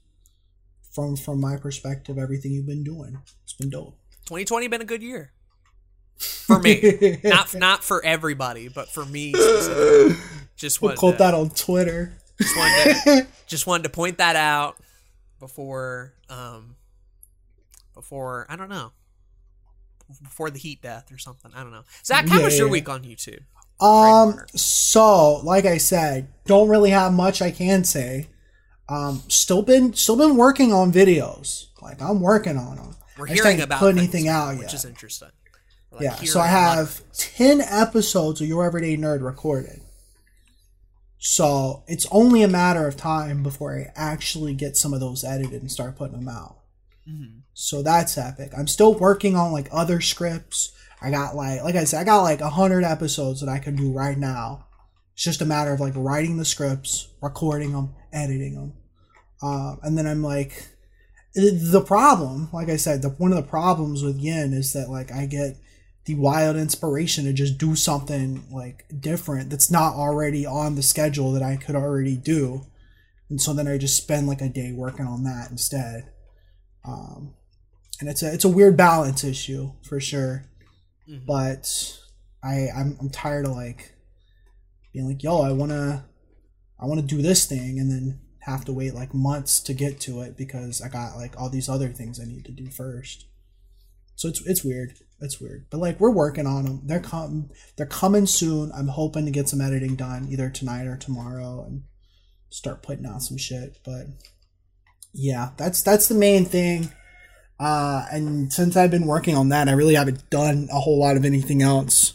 from 0.92 1.16
from 1.16 1.40
my 1.40 1.56
perspective 1.56 2.16
everything 2.16 2.52
you've 2.52 2.66
been 2.66 2.84
doing. 2.84 3.18
It's 3.44 3.52
been 3.52 3.70
dope. 3.70 3.98
2020 4.26 4.68
been 4.68 4.80
a 4.80 4.84
good 4.84 5.02
year 5.02 5.32
for 6.16 6.60
me, 6.60 7.18
not 7.24 7.54
not 7.54 7.82
for 7.84 8.04
everybody, 8.04 8.68
but 8.68 8.88
for 8.88 9.04
me. 9.04 9.32
Just 10.56 10.80
We'll 10.80 10.94
quote 10.96 11.14
to- 11.14 11.18
that 11.18 11.34
on 11.34 11.50
Twitter. 11.50 12.14
just 12.40 12.56
wanted 12.56 12.94
to, 13.04 13.26
just 13.48 13.66
wanted 13.66 13.82
to 13.82 13.88
point 13.90 14.18
that 14.18 14.36
out 14.36 14.76
before 15.40 16.14
um 16.30 16.76
before 17.94 18.46
I 18.48 18.54
don't 18.56 18.68
know 18.68 18.92
before 20.22 20.50
the 20.50 20.58
heat 20.60 20.82
death 20.82 21.10
or 21.10 21.18
something. 21.18 21.50
I 21.54 21.62
don't 21.62 21.72
know. 21.72 21.82
Zach, 22.04 22.28
how 22.28 22.38
Yeah, 22.38 22.44
was 22.44 22.56
your 22.58 22.68
yeah. 22.68 22.72
week 22.72 22.88
on 22.88 23.02
YouTube? 23.02 23.40
Um. 23.80 24.38
So, 24.54 25.38
like 25.38 25.64
I 25.64 25.78
said, 25.78 26.28
don't 26.46 26.68
really 26.68 26.90
have 26.90 27.12
much 27.12 27.42
I 27.42 27.50
can 27.50 27.82
say. 27.82 28.28
Um. 28.92 29.22
Still 29.28 29.62
been 29.62 29.94
still 29.94 30.16
been 30.16 30.36
working 30.36 30.72
on 30.72 30.92
videos. 30.92 31.66
Like 31.80 32.00
I'm 32.02 32.20
working 32.20 32.56
on 32.56 32.76
them. 32.76 32.96
We're 33.18 33.26
I 33.26 33.30
just 33.30 33.42
hearing 33.42 33.60
about 33.60 33.80
put 33.80 33.96
anything 33.96 34.28
out 34.28 34.54
which 34.56 34.62
yet. 34.66 34.74
is 34.74 34.84
interesting. 34.84 35.28
Like, 35.90 36.02
yeah. 36.02 36.14
So 36.16 36.40
I 36.40 36.46
have 36.46 37.00
ten 37.12 37.60
episodes 37.60 38.40
of 38.40 38.48
Your 38.48 38.64
Everyday 38.64 38.96
Nerd 38.96 39.22
recorded. 39.22 39.80
So 41.18 41.84
it's 41.86 42.06
only 42.10 42.42
a 42.42 42.48
matter 42.48 42.86
of 42.88 42.96
time 42.96 43.42
before 43.42 43.76
I 43.76 43.92
actually 43.94 44.54
get 44.54 44.76
some 44.76 44.92
of 44.92 45.00
those 45.00 45.22
edited 45.22 45.60
and 45.60 45.70
start 45.70 45.96
putting 45.96 46.16
them 46.16 46.28
out. 46.28 46.56
Mhm. 47.08 47.42
So 47.54 47.82
that's 47.82 48.18
epic. 48.18 48.52
I'm 48.56 48.66
still 48.66 48.94
working 48.94 49.36
on 49.36 49.52
like 49.52 49.68
other 49.70 50.00
scripts. 50.00 50.72
I 51.00 51.10
got 51.10 51.36
like 51.36 51.62
like 51.62 51.74
I 51.76 51.84
said, 51.84 52.00
I 52.00 52.04
got 52.04 52.22
like 52.22 52.40
a 52.40 52.50
hundred 52.50 52.84
episodes 52.84 53.40
that 53.40 53.48
I 53.48 53.58
can 53.58 53.76
do 53.76 53.92
right 53.92 54.18
now. 54.18 54.66
It's 55.14 55.24
just 55.24 55.42
a 55.42 55.46
matter 55.46 55.72
of 55.72 55.80
like 55.80 55.92
writing 55.94 56.38
the 56.38 56.44
scripts, 56.44 57.08
recording 57.20 57.72
them, 57.72 57.94
editing 58.12 58.54
them, 58.54 58.72
um, 59.42 59.78
and 59.82 59.98
then 59.98 60.06
I'm 60.06 60.22
like, 60.22 60.68
the- 61.34 61.82
problem, 61.86 62.48
like 62.52 62.68
I 62.68 62.76
said, 62.76 63.02
the 63.02 63.08
one 63.10 63.32
of 63.32 63.36
the 63.36 63.50
problems 63.50 64.02
with 64.02 64.18
Yin 64.20 64.52
is 64.52 64.72
that 64.74 64.88
like 64.90 65.10
I 65.12 65.26
get 65.26 65.56
the 66.04 66.14
wild 66.16 66.56
inspiration 66.56 67.24
to 67.24 67.32
just 67.32 67.58
do 67.58 67.74
something 67.76 68.44
like 68.50 68.84
different 69.00 69.50
that's 69.50 69.70
not 69.70 69.94
already 69.94 70.44
on 70.44 70.74
the 70.74 70.82
schedule 70.82 71.32
that 71.32 71.42
I 71.42 71.56
could 71.56 71.74
already 71.76 72.16
do, 72.16 72.66
and 73.30 73.40
so 73.40 73.52
then 73.52 73.66
I 73.68 73.78
just 73.78 73.96
spend 73.96 74.26
like 74.26 74.40
a 74.42 74.48
day 74.48 74.72
working 74.72 75.06
on 75.06 75.24
that 75.24 75.50
instead. 75.50 76.10
Um, 76.84 77.34
and 78.00 78.08
it's 78.08 78.22
a 78.22 78.32
it's 78.34 78.44
a 78.44 78.48
weird 78.48 78.76
balance 78.76 79.22
issue 79.24 79.72
for 79.82 80.00
sure 80.00 80.44
Mhm. 81.08 81.24
but 81.26 81.98
I 82.42 82.66
I'm, 82.76 82.96
I'm 83.00 83.10
tired 83.10 83.46
of 83.46 83.52
like 83.52 83.94
being 84.92 85.06
like 85.06 85.22
yo 85.22 85.40
I 85.42 85.52
want 85.52 85.70
to 85.70 86.04
I 86.80 86.86
want 86.86 87.00
to 87.00 87.06
do 87.16 87.22
this 87.22 87.46
thing 87.46 87.78
and 87.78 87.88
then 87.90 88.18
have 88.42 88.64
to 88.64 88.72
wait 88.72 88.94
like 88.94 89.14
months 89.14 89.60
to 89.60 89.74
get 89.74 90.00
to 90.00 90.20
it 90.20 90.36
because 90.36 90.80
I 90.80 90.88
got 90.88 91.16
like 91.16 91.38
all 91.40 91.48
these 91.48 91.68
other 91.68 91.88
things 91.88 92.20
I 92.20 92.24
need 92.24 92.44
to 92.46 92.52
do 92.52 92.68
first. 92.70 93.26
So 94.16 94.28
it's 94.28 94.44
it's 94.46 94.64
weird. 94.64 94.94
It's 95.20 95.40
weird. 95.40 95.66
But 95.70 95.78
like 95.78 96.00
we're 96.00 96.10
working 96.10 96.46
on 96.46 96.64
them. 96.64 96.82
They're 96.84 97.00
com- 97.00 97.50
they're 97.76 97.86
coming 97.86 98.26
soon. 98.26 98.72
I'm 98.72 98.88
hoping 98.88 99.24
to 99.24 99.30
get 99.30 99.48
some 99.48 99.60
editing 99.60 99.96
done 99.96 100.28
either 100.30 100.50
tonight 100.50 100.86
or 100.86 100.96
tomorrow 100.96 101.64
and 101.66 101.84
start 102.52 102.82
putting 102.82 103.06
out 103.06 103.22
some 103.22 103.38
shit, 103.38 103.78
but 103.84 104.06
yeah, 105.12 105.50
that's 105.56 105.82
that's 105.82 106.08
the 106.08 106.14
main 106.14 106.44
thing. 106.44 106.92
Uh, 107.58 108.06
and 108.10 108.52
since 108.52 108.76
I've 108.76 108.90
been 108.90 109.06
working 109.06 109.36
on 109.36 109.50
that, 109.50 109.68
I 109.68 109.72
really 109.72 109.94
haven't 109.94 110.28
done 110.30 110.68
a 110.72 110.80
whole 110.80 110.98
lot 110.98 111.16
of 111.16 111.24
anything 111.24 111.62
else, 111.62 112.14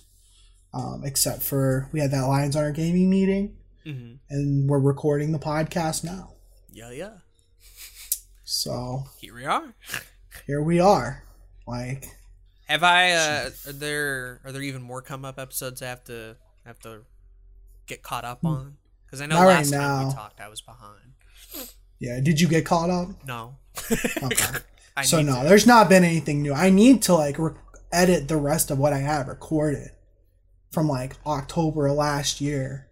um, 0.74 1.04
except 1.06 1.42
for 1.42 1.90
we 1.92 2.00
had 2.00 2.12
that 2.12 2.26
Lions 2.26 2.56
Honor 2.56 2.72
Gaming 2.72 3.10
meeting, 3.10 3.56
Mhm. 3.88 4.20
and 4.30 4.70
we're 4.70 4.80
recording 4.80 5.32
the 5.32 5.40
podcast 5.40 6.04
now. 6.04 6.34
Yeah, 6.72 6.92
yeah. 6.92 7.14
So 8.44 9.06
Here 9.20 9.34
we 9.36 9.46
are. 9.46 9.74
here 10.46 10.62
we 10.62 10.80
are. 10.80 11.24
Like, 11.66 12.08
Have 12.68 12.84
I? 12.84 13.12
Uh, 13.12 13.50
are 13.68 13.72
there 13.74 14.42
are 14.46 14.52
there 14.52 14.62
even 14.62 14.82
more 14.82 15.02
come 15.02 15.26
up 15.26 15.40
episodes 15.40 15.82
I 15.82 15.88
have 15.88 16.04
to 16.06 16.36
have 16.66 16.80
to 16.80 17.02
get 17.88 18.04
caught 18.04 18.26
up 18.26 18.44
on? 18.46 18.78
Because 19.06 19.22
I 19.22 19.26
know 19.26 19.36
Hmm. 19.38 19.42
Not 19.44 19.48
right 19.48 19.58
last 19.58 19.72
time 19.72 20.08
we 20.08 20.14
talked, 20.14 20.40
I 20.42 20.48
was 20.50 20.62
behind. 20.62 21.70
yeah, 22.00 22.20
did 22.22 22.40
you 22.42 22.48
get 22.48 22.66
caught 22.66 22.90
up? 22.90 23.10
No. 23.26 23.56
Okay. 24.24 24.60
So 25.04 25.22
no, 25.22 25.44
to. 25.44 25.48
there's 25.48 25.68
not 25.68 25.90
been 25.90 26.04
anything 26.04 26.42
new. 26.42 26.54
I 26.54 26.70
need 26.72 27.04
to 27.04 27.14
like 27.14 27.38
re- 27.38 27.52
edit 27.92 28.28
the 28.28 28.36
rest 28.38 28.72
of 28.72 28.80
what 28.80 28.94
I 28.94 28.98
have 28.98 29.28
recorded 29.28 29.92
from 30.72 30.88
like 30.90 31.16
October 31.26 31.86
of 31.88 31.96
last 31.98 32.42
year, 32.42 32.87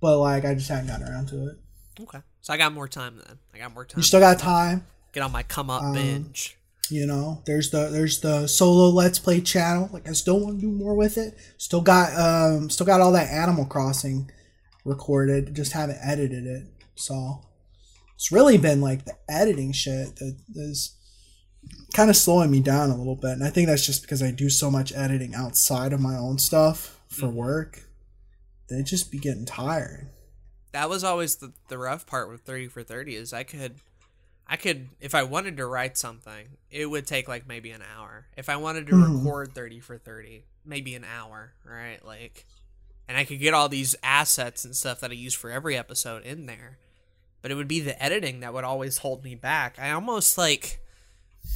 but 0.00 0.18
like 0.18 0.44
I 0.44 0.54
just 0.54 0.68
haven't 0.68 0.86
gotten 0.88 1.08
around 1.08 1.28
to 1.28 1.48
it. 1.48 1.58
Okay. 2.00 2.18
So 2.42 2.52
I 2.52 2.56
got 2.56 2.72
more 2.72 2.88
time 2.88 3.16
then. 3.26 3.38
I 3.54 3.58
got 3.58 3.74
more 3.74 3.84
time. 3.84 3.98
You 3.98 4.02
still 4.02 4.20
got 4.20 4.38
time. 4.38 4.84
Get 5.12 5.22
on 5.22 5.32
my 5.32 5.42
come 5.42 5.70
up 5.70 5.82
Um, 5.82 5.92
binge. 5.94 6.56
You 6.88 7.06
know, 7.06 7.42
there's 7.46 7.70
the 7.70 7.88
there's 7.88 8.20
the 8.20 8.46
solo 8.46 8.88
let's 8.88 9.18
play 9.18 9.40
channel. 9.40 9.88
Like 9.92 10.08
I 10.08 10.12
still 10.12 10.40
want 10.40 10.56
to 10.56 10.66
do 10.66 10.72
more 10.72 10.94
with 10.94 11.18
it. 11.18 11.36
Still 11.58 11.80
got 11.82 12.16
um 12.18 12.68
still 12.70 12.86
got 12.86 13.00
all 13.00 13.12
that 13.12 13.30
Animal 13.30 13.64
Crossing 13.66 14.30
recorded. 14.84 15.54
Just 15.54 15.72
haven't 15.72 15.98
edited 16.02 16.46
it. 16.46 16.64
So 16.96 17.42
it's 18.14 18.32
really 18.32 18.58
been 18.58 18.80
like 18.80 19.04
the 19.04 19.14
editing 19.28 19.72
shit 19.72 20.16
that 20.16 20.36
is 20.54 20.96
kind 21.94 22.10
of 22.10 22.16
slowing 22.16 22.50
me 22.50 22.60
down 22.60 22.90
a 22.90 22.96
little 22.96 23.16
bit. 23.16 23.32
And 23.32 23.44
I 23.44 23.50
think 23.50 23.68
that's 23.68 23.84
just 23.86 24.02
because 24.02 24.22
I 24.22 24.30
do 24.30 24.48
so 24.48 24.70
much 24.70 24.92
editing 24.94 25.34
outside 25.34 25.92
of 25.92 26.00
my 26.00 26.16
own 26.16 26.38
stuff 26.38 26.98
for 27.08 27.26
Mhm. 27.28 27.34
work. 27.34 27.84
It 28.70 28.84
just 28.84 29.10
be 29.10 29.18
getting 29.18 29.44
tired. 29.44 30.08
That 30.72 30.88
was 30.88 31.02
always 31.04 31.36
the 31.36 31.52
the 31.68 31.78
rough 31.78 32.06
part 32.06 32.28
with 32.30 32.42
thirty 32.42 32.68
for 32.68 32.82
thirty 32.82 33.16
is 33.16 33.32
I 33.32 33.42
could 33.42 33.74
I 34.46 34.56
could 34.56 34.88
if 35.00 35.14
I 35.14 35.22
wanted 35.24 35.56
to 35.58 35.66
write 35.66 35.96
something, 35.98 36.46
it 36.70 36.86
would 36.86 37.06
take 37.06 37.28
like 37.28 37.46
maybe 37.48 37.70
an 37.70 37.82
hour. 37.96 38.26
If 38.36 38.48
I 38.48 38.56
wanted 38.56 38.86
to 38.88 38.92
Mhm. 38.94 39.16
record 39.24 39.54
30 39.54 39.80
for 39.80 39.96
30, 39.98 40.44
maybe 40.64 40.94
an 40.94 41.04
hour, 41.04 41.52
right? 41.64 42.04
Like 42.04 42.46
and 43.08 43.16
I 43.18 43.24
could 43.24 43.40
get 43.40 43.54
all 43.54 43.68
these 43.68 43.96
assets 44.02 44.64
and 44.64 44.76
stuff 44.76 45.00
that 45.00 45.10
I 45.10 45.14
use 45.14 45.34
for 45.34 45.50
every 45.50 45.76
episode 45.76 46.22
in 46.24 46.46
there. 46.46 46.78
But 47.42 47.50
it 47.50 47.54
would 47.56 47.68
be 47.68 47.80
the 47.80 48.00
editing 48.00 48.40
that 48.40 48.52
would 48.54 48.64
always 48.64 48.98
hold 48.98 49.24
me 49.24 49.34
back. 49.34 49.78
I 49.78 49.90
almost 49.90 50.36
like 50.38 50.78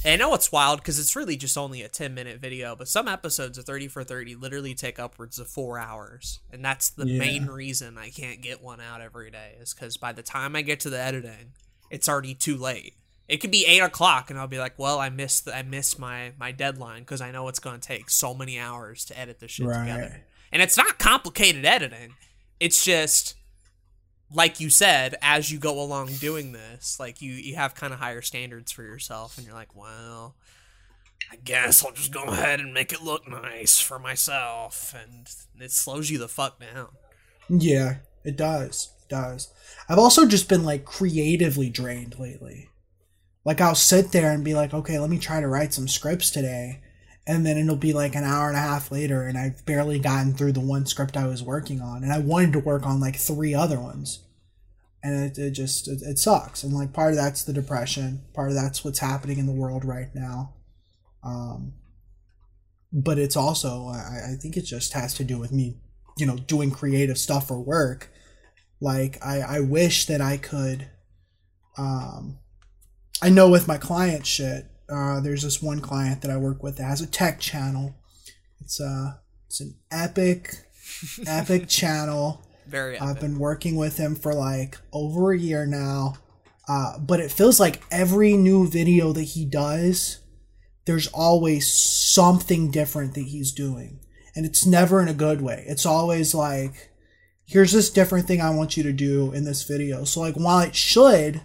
and 0.03 0.13
I 0.13 0.15
know 0.25 0.33
it's 0.33 0.51
wild 0.51 0.79
because 0.79 0.99
it's 0.99 1.15
really 1.15 1.35
just 1.37 1.57
only 1.57 1.81
a 1.81 1.87
10 1.87 2.13
minute 2.13 2.39
video, 2.39 2.75
but 2.75 2.87
some 2.87 3.07
episodes 3.07 3.57
of 3.57 3.65
30 3.65 3.87
for 3.87 4.03
30 4.03 4.35
literally 4.35 4.73
take 4.75 4.99
upwards 4.99 5.39
of 5.39 5.47
four 5.47 5.79
hours. 5.79 6.39
And 6.51 6.63
that's 6.63 6.89
the 6.89 7.07
Yeah. 7.07 7.19
main 7.19 7.45
reason 7.47 7.97
I 7.97 8.09
can't 8.09 8.41
get 8.41 8.61
one 8.61 8.79
out 8.81 9.01
every 9.01 9.31
day, 9.31 9.55
is 9.59 9.73
because 9.73 9.97
by 9.97 10.11
the 10.11 10.23
time 10.23 10.55
I 10.55 10.61
get 10.61 10.79
to 10.81 10.89
the 10.89 10.99
editing, 10.99 11.53
it's 11.89 12.07
already 12.09 12.33
too 12.35 12.57
late. 12.57 12.95
It 13.27 13.37
could 13.37 13.49
be 13.51 13.65
eight 13.65 13.79
o'clock, 13.79 14.29
and 14.29 14.37
I'll 14.37 14.45
be 14.47 14.59
like, 14.59 14.77
"Well, 14.77 14.99
I 14.99 15.09
missed 15.09 15.49
I 15.49 15.63
missed 15.63 15.97
my 15.97 16.33
my 16.37 16.51
deadline 16.51 17.01
because 17.01 17.21
I 17.21 17.31
know 17.31 17.47
it's 17.47 17.57
going 17.59 17.79
to 17.79 17.87
take 17.87 18.11
so 18.11 18.35
many 18.35 18.59
hours 18.59 19.03
to 19.05 19.17
edit 19.19 19.39
this 19.39 19.49
shit 19.51 19.65
Right. 19.65 19.79
together." 19.87 20.25
And 20.51 20.61
it's 20.61 20.77
not 20.77 20.99
complicated 20.99 21.65
editing; 21.65 22.13
it's 22.59 22.85
just 22.85 23.33
like 24.35 24.59
you 24.59 24.69
said, 24.69 25.15
as 25.21 25.51
you 25.51 25.59
go 25.59 25.81
along 25.81 26.13
doing 26.15 26.51
this, 26.51 26.99
like 26.99 27.21
you 27.21 27.33
you 27.33 27.55
have 27.55 27.75
kind 27.75 27.93
of 27.93 27.99
higher 27.99 28.21
standards 28.21 28.71
for 28.71 28.83
yourself, 28.83 29.37
and 29.37 29.45
you're 29.47 29.55
like, 29.55 29.75
"Well, 29.75 30.35
I 31.31 31.37
guess 31.37 31.83
I'll 31.83 31.91
just 31.93 32.13
go 32.13 32.25
ahead 32.25 32.59
and 32.59 32.73
make 32.73 32.91
it 32.93 33.01
look 33.01 33.27
nice 33.27 33.79
for 33.79 33.97
myself," 33.97 34.93
and 34.93 35.27
it 35.63 35.71
slows 35.71 36.09
you 36.09 36.17
the 36.17 36.27
fuck 36.27 36.59
down. 36.59 36.89
Yeah, 37.49 37.97
it 38.23 38.35
does. 38.35 38.91
It 39.03 39.09
does. 39.09 39.49
I've 39.87 39.99
also 39.99 40.25
just 40.27 40.49
been 40.49 40.63
like 40.63 40.85
creatively 40.85 41.69
drained 41.69 42.19
lately. 42.19 42.69
Like 43.43 43.61
I'll 43.61 43.75
sit 43.75 44.11
there 44.11 44.31
and 44.31 44.43
be 44.43 44.55
like, 44.55 44.73
okay, 44.73 44.97
let 44.99 45.09
me 45.09 45.19
try 45.19 45.39
to 45.39 45.47
write 45.47 45.73
some 45.73 45.87
scripts 45.87 46.31
today. 46.31 46.81
And 47.27 47.45
then 47.45 47.57
it'll 47.57 47.75
be 47.75 47.93
like 47.93 48.15
an 48.15 48.23
hour 48.23 48.47
and 48.47 48.57
a 48.57 48.61
half 48.61 48.91
later 48.91 49.23
and 49.23 49.37
I've 49.37 49.65
barely 49.65 49.99
gotten 49.99 50.33
through 50.33 50.53
the 50.53 50.59
one 50.59 50.85
script 50.85 51.17
I 51.17 51.27
was 51.27 51.43
working 51.43 51.81
on. 51.81 52.03
And 52.03 52.11
I 52.11 52.19
wanted 52.19 52.53
to 52.53 52.59
work 52.59 52.85
on 52.85 52.99
like 52.99 53.15
three 53.15 53.53
other 53.53 53.79
ones. 53.79 54.19
And 55.05 55.25
it, 55.25 55.37
it 55.37 55.51
just, 55.51 55.87
it, 55.87 56.01
it 56.01 56.17
sucks. 56.17 56.63
And 56.63 56.73
like 56.73 56.93
part 56.93 57.11
of 57.11 57.17
that's 57.17 57.43
the 57.43 57.53
depression. 57.53 58.23
Part 58.33 58.49
of 58.49 58.55
that's 58.55 58.83
what's 58.83 58.99
happening 58.99 59.37
in 59.37 59.45
the 59.45 59.53
world 59.53 59.85
right 59.85 60.09
now. 60.15 60.55
Um, 61.23 61.73
but 62.91 63.19
it's 63.19 63.35
also, 63.35 63.87
I, 63.87 64.33
I 64.33 64.35
think 64.41 64.57
it 64.57 64.63
just 64.63 64.93
has 64.93 65.13
to 65.15 65.23
do 65.23 65.37
with 65.37 65.51
me, 65.51 65.77
you 66.17 66.25
know, 66.25 66.37
doing 66.37 66.71
creative 66.71 67.17
stuff 67.17 67.47
for 67.47 67.59
work 67.59 68.09
like 68.81 69.17
i 69.25 69.39
i 69.39 69.59
wish 69.59 70.05
that 70.05 70.21
i 70.21 70.37
could 70.37 70.87
um 71.77 72.37
i 73.21 73.29
know 73.29 73.49
with 73.49 73.67
my 73.67 73.77
client 73.77 74.25
shit 74.25 74.65
uh 74.89 75.19
there's 75.19 75.43
this 75.43 75.61
one 75.61 75.79
client 75.79 76.21
that 76.21 76.31
i 76.31 76.37
work 76.37 76.61
with 76.61 76.77
that 76.77 76.83
has 76.83 77.01
a 77.01 77.07
tech 77.07 77.39
channel 77.39 77.95
it's 78.59 78.79
uh 78.79 79.13
it's 79.47 79.61
an 79.61 79.75
epic 79.91 80.55
epic 81.27 81.67
channel 81.69 82.45
Very 82.67 82.99
i've 82.99 83.19
been 83.19 83.39
working 83.39 83.75
with 83.75 83.97
him 83.97 84.15
for 84.15 84.33
like 84.33 84.77
over 84.91 85.31
a 85.31 85.37
year 85.37 85.65
now 85.65 86.15
uh 86.67 86.97
but 86.99 87.19
it 87.19 87.31
feels 87.31 87.59
like 87.59 87.83
every 87.91 88.35
new 88.35 88.67
video 88.67 89.11
that 89.13 89.23
he 89.23 89.45
does 89.45 90.19
there's 90.85 91.07
always 91.07 91.71
something 91.71 92.71
different 92.71 93.13
that 93.13 93.21
he's 93.21 93.51
doing 93.51 93.99
and 94.35 94.45
it's 94.45 94.65
never 94.65 95.01
in 95.01 95.07
a 95.07 95.13
good 95.13 95.41
way 95.41 95.63
it's 95.67 95.85
always 95.85 96.33
like 96.33 96.91
here's 97.45 97.71
this 97.71 97.89
different 97.89 98.27
thing 98.27 98.41
I 98.41 98.49
want 98.49 98.75
you 98.75 98.83
to 98.83 98.93
do 98.93 99.31
in 99.31 99.43
this 99.43 99.63
video. 99.63 100.03
So 100.03 100.21
like 100.21 100.35
while 100.35 100.59
it 100.59 100.75
should 100.75 101.41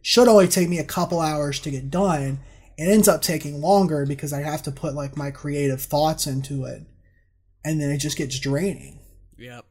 should 0.00 0.26
only 0.26 0.48
take 0.48 0.68
me 0.68 0.78
a 0.78 0.84
couple 0.84 1.20
hours 1.20 1.60
to 1.60 1.70
get 1.70 1.90
done, 1.90 2.40
it 2.76 2.90
ends 2.90 3.06
up 3.06 3.22
taking 3.22 3.60
longer 3.60 4.04
because 4.04 4.32
I 4.32 4.40
have 4.40 4.62
to 4.64 4.72
put 4.72 4.94
like 4.94 5.16
my 5.16 5.30
creative 5.30 5.80
thoughts 5.80 6.26
into 6.26 6.64
it. 6.64 6.82
And 7.64 7.80
then 7.80 7.90
it 7.90 7.98
just 7.98 8.18
gets 8.18 8.40
draining. 8.40 8.98
Yep. 9.38 9.64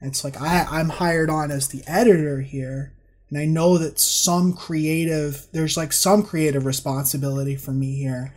It's 0.00 0.22
like 0.24 0.40
I, 0.40 0.66
I'm 0.70 0.88
hired 0.90 1.28
on 1.30 1.50
as 1.50 1.68
the 1.68 1.82
editor 1.86 2.40
here, 2.40 2.94
and 3.28 3.38
I 3.38 3.44
know 3.46 3.78
that 3.78 3.98
some 3.98 4.52
creative 4.52 5.46
there's 5.52 5.76
like 5.76 5.92
some 5.92 6.22
creative 6.22 6.64
responsibility 6.66 7.56
for 7.56 7.72
me 7.72 7.96
here, 7.96 8.32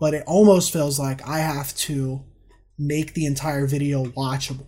but 0.00 0.12
it 0.14 0.24
almost 0.26 0.72
feels 0.72 0.98
like 0.98 1.26
I 1.26 1.38
have 1.38 1.74
to 1.76 2.24
make 2.76 3.14
the 3.14 3.26
entire 3.26 3.66
video 3.66 4.04
watchable. 4.06 4.66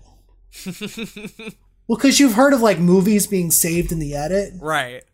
Well, 1.88 1.96
because 1.98 2.18
you've 2.18 2.32
heard 2.34 2.52
of 2.52 2.60
like 2.62 2.80
movies 2.80 3.28
being 3.28 3.52
saved 3.52 3.92
in 3.92 4.00
the 4.00 4.16
edit, 4.16 4.54
right. 4.60 5.04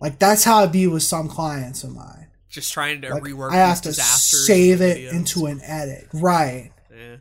like 0.00 0.18
that's 0.18 0.42
how 0.44 0.64
it 0.64 0.72
be 0.72 0.86
with 0.86 1.02
some 1.02 1.28
clients 1.28 1.84
of 1.84 1.94
mine. 1.94 2.28
Just 2.48 2.72
trying 2.72 3.02
to 3.02 3.10
Like, 3.10 3.24
rework 3.24 3.50
I 3.52 3.56
have 3.56 3.82
to 3.82 3.92
save 3.92 4.80
it 4.80 4.96
videos. 4.96 5.12
into 5.12 5.44
an 5.44 5.60
edit, 5.62 6.08
right? 6.14 6.72
Yeah. 6.90 7.16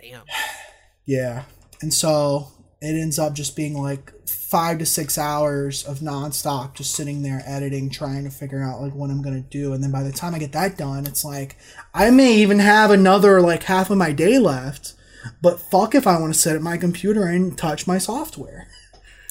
Damn. 0.00 0.22
Yeah. 1.04 1.42
And 1.80 1.92
so 1.94 2.48
it 2.80 2.94
ends 3.00 3.18
up 3.18 3.34
just 3.34 3.56
being 3.56 3.74
like 3.74 4.12
five 4.28 4.78
to 4.78 4.86
six 4.86 5.18
hours 5.18 5.84
of 5.84 5.98
nonstop 5.98 6.74
just 6.74 6.94
sitting 6.94 7.22
there 7.22 7.42
editing, 7.46 7.90
trying 7.90 8.24
to 8.24 8.30
figure 8.30 8.62
out 8.62 8.80
like 8.80 8.94
what 8.94 9.10
I'm 9.10 9.22
gonna 9.22 9.40
do. 9.40 9.72
And 9.72 9.82
then 9.82 9.90
by 9.92 10.02
the 10.02 10.12
time 10.12 10.34
I 10.34 10.38
get 10.38 10.52
that 10.52 10.76
done, 10.76 11.06
it's 11.06 11.24
like 11.24 11.56
I 11.94 12.10
may 12.10 12.34
even 12.36 12.58
have 12.60 12.90
another 12.90 13.40
like 13.40 13.64
half 13.64 13.90
of 13.90 13.98
my 13.98 14.12
day 14.12 14.38
left. 14.38 14.94
But 15.42 15.60
fuck 15.60 15.94
if 15.94 16.06
I 16.06 16.18
want 16.20 16.32
to 16.32 16.38
sit 16.38 16.54
at 16.56 16.62
my 16.62 16.76
computer 16.78 17.24
and 17.26 17.56
touch 17.58 17.86
my 17.86 17.98
software. 17.98 18.68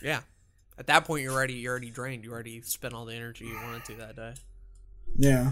Yeah. 0.03 0.19
At 0.77 0.87
that 0.87 1.05
point, 1.05 1.23
you're 1.23 1.33
already 1.33 1.53
you're 1.55 1.71
already 1.71 1.89
drained. 1.89 2.23
You 2.23 2.31
already 2.31 2.61
spent 2.61 2.93
all 2.93 3.05
the 3.05 3.15
energy 3.15 3.45
you 3.45 3.55
wanted 3.55 3.85
to 3.85 3.93
that 3.95 4.15
day. 4.15 4.33
Yeah. 5.17 5.51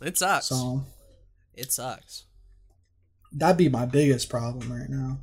It 0.00 0.16
sucks. 0.18 0.46
So 0.46 0.84
It 1.54 1.70
sucks. 1.72 2.24
that'd 3.32 3.58
be 3.58 3.68
my 3.68 3.84
biggest 3.86 4.28
problem 4.30 4.72
right 4.72 4.88
now. 4.88 5.18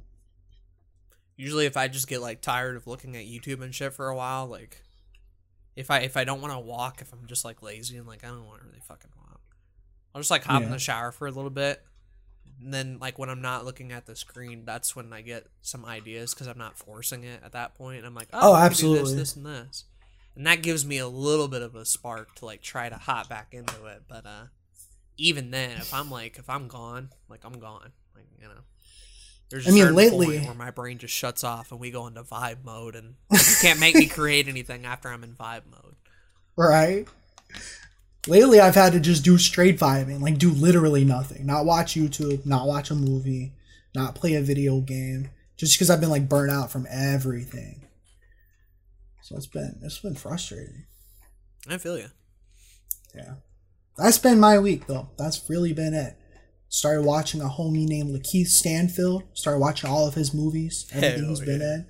Usually, 1.37 1.65
if 1.67 1.77
I 1.77 1.87
just 1.87 2.07
get 2.07 2.19
like 2.21 2.41
tired 2.41 2.75
of 2.75 2.87
looking 2.87 3.15
at 3.15 3.25
YouTube 3.25 3.61
and 3.61 3.73
shit 3.73 3.93
for 3.93 4.09
a 4.09 4.15
while, 4.15 4.47
like 4.47 4.81
if 5.75 5.91
I 5.91 5.99
if 5.99 6.17
I 6.17 6.23
don't 6.23 6.41
want 6.41 6.53
to 6.53 6.59
walk, 6.59 6.99
if 7.01 7.13
I'm 7.13 7.27
just 7.27 7.45
like 7.45 7.61
lazy 7.61 7.95
and 7.97 8.07
like 8.07 8.23
I 8.23 8.27
don't 8.27 8.45
want 8.45 8.61
to 8.61 8.67
really 8.67 8.79
fucking 8.81 9.11
walk, 9.15 9.39
I'll 10.13 10.19
just 10.21 10.31
like 10.31 10.43
hop 10.43 10.63
in 10.63 10.71
the 10.71 10.79
shower 10.79 11.11
for 11.11 11.27
a 11.27 11.31
little 11.31 11.51
bit. 11.51 11.83
And 12.59 12.73
then 12.73 12.97
like 12.99 13.19
when 13.19 13.29
I'm 13.29 13.41
not 13.41 13.65
looking 13.65 13.91
at 13.91 14.07
the 14.07 14.15
screen, 14.15 14.63
that's 14.65 14.95
when 14.95 15.13
I 15.13 15.21
get 15.21 15.45
some 15.61 15.85
ideas 15.85 16.33
because 16.33 16.47
I'm 16.47 16.57
not 16.57 16.75
forcing 16.75 17.23
it 17.23 17.41
at 17.45 17.51
that 17.51 17.75
point. 17.75 18.03
I'm 18.03 18.15
like, 18.15 18.29
Oh, 18.33 18.51
oh, 18.51 18.53
I 18.53 18.67
could 18.69 18.77
do 18.77 18.95
absolutely. 18.95 19.13
this, 19.13 19.33
this, 19.33 19.35
and 19.35 19.45
this, 19.45 19.83
and 20.35 20.47
that 20.47 20.63
gives 20.63 20.83
me 20.83 20.97
a 20.97 21.07
little 21.07 21.47
bit 21.47 21.61
of 21.61 21.75
a 21.75 21.85
spark 21.85 22.33
to 22.35 22.45
like 22.45 22.63
try 22.63 22.89
to 22.89 22.95
hop 22.95 23.29
back 23.29 23.49
into 23.53 23.85
it. 23.85 24.03
But 24.07 24.25
uh 24.25 24.45
even 25.17 25.51
then, 25.51 25.77
if 25.77 25.93
I'm 25.93 26.09
like 26.09 26.39
if 26.39 26.49
I'm 26.49 26.67
gone, 26.67 27.09
like 27.29 27.41
I'm 27.43 27.59
gone, 27.59 27.91
like 28.15 28.25
you 28.41 28.47
know. 28.47 28.61
There's 29.49 29.65
a 29.65 29.69
I 29.69 29.73
mean, 29.73 29.95
lately- 29.95 30.39
where 30.39 30.53
my 30.53 30.71
brain 30.71 30.97
just 30.97 31.13
shuts 31.13 31.43
off 31.43 31.71
and 31.71 31.79
we 31.79 31.91
go 31.91 32.07
into 32.07 32.23
vibe 32.23 32.63
mode, 32.63 32.95
and 32.95 33.15
you 33.31 33.39
can't 33.61 33.79
make 33.79 33.95
me 33.95 34.07
create 34.07 34.47
anything 34.47 34.85
after 34.85 35.09
I'm 35.09 35.23
in 35.23 35.35
vibe 35.35 35.63
mode. 35.71 35.95
Right? 36.57 37.07
Lately, 38.27 38.59
I've 38.59 38.75
had 38.75 38.91
to 38.93 38.99
just 38.99 39.23
do 39.23 39.37
straight 39.37 39.79
vibing, 39.79 40.21
like 40.21 40.37
do 40.37 40.51
literally 40.51 41.05
nothing. 41.05 41.45
Not 41.45 41.65
watch 41.65 41.93
YouTube, 41.93 42.45
not 42.45 42.67
watch 42.67 42.91
a 42.91 42.95
movie, 42.95 43.53
not 43.95 44.15
play 44.15 44.33
a 44.33 44.41
video 44.41 44.81
game, 44.81 45.29
just 45.55 45.75
because 45.75 45.89
I've 45.89 46.01
been 46.01 46.09
like 46.09 46.27
burnt 46.27 46.51
out 46.51 46.69
from 46.69 46.85
everything. 46.89 47.85
So 49.21 49.37
it's 49.37 49.47
been 49.47 49.79
it's 49.81 49.99
been 49.99 50.15
frustrating. 50.15 50.85
I 51.69 51.77
feel 51.77 51.97
you. 51.97 52.07
Yeah, 53.15 53.35
that's 53.97 54.17
been 54.17 54.39
my 54.41 54.59
week 54.59 54.87
though. 54.87 55.09
That's 55.17 55.49
really 55.49 55.71
been 55.71 55.93
it. 55.93 56.17
Started 56.69 57.03
watching 57.03 57.41
a 57.41 57.45
homie 57.45 57.87
named 57.87 58.09
Lakeith 58.09 58.47
Stanfield. 58.47 59.23
Started 59.33 59.59
watching 59.59 59.89
all 59.89 60.07
of 60.07 60.15
his 60.15 60.33
movies, 60.33 60.85
everything 60.91 61.19
Hell 61.19 61.29
he's 61.29 61.39
been 61.39 61.61
yeah. 61.61 61.75
in. 61.75 61.85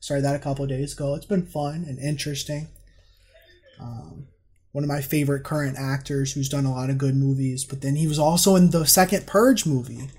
Started 0.00 0.24
that 0.24 0.36
a 0.36 0.40
couple 0.40 0.66
days 0.66 0.92
ago. 0.92 1.14
It's 1.14 1.26
been 1.26 1.46
fun 1.46 1.84
and 1.88 1.98
interesting. 1.98 2.68
Um, 3.80 4.28
one 4.72 4.84
of 4.84 4.88
my 4.88 5.00
favorite 5.00 5.44
current 5.44 5.76
actors 5.78 6.32
who's 6.32 6.48
done 6.48 6.66
a 6.66 6.72
lot 6.72 6.90
of 6.90 6.98
good 6.98 7.16
movies, 7.16 7.64
but 7.64 7.80
then 7.80 7.96
he 7.96 8.06
was 8.06 8.18
also 8.18 8.54
in 8.54 8.70
the 8.70 8.86
second 8.86 9.26
Purge 9.26 9.66
movie. 9.66 10.10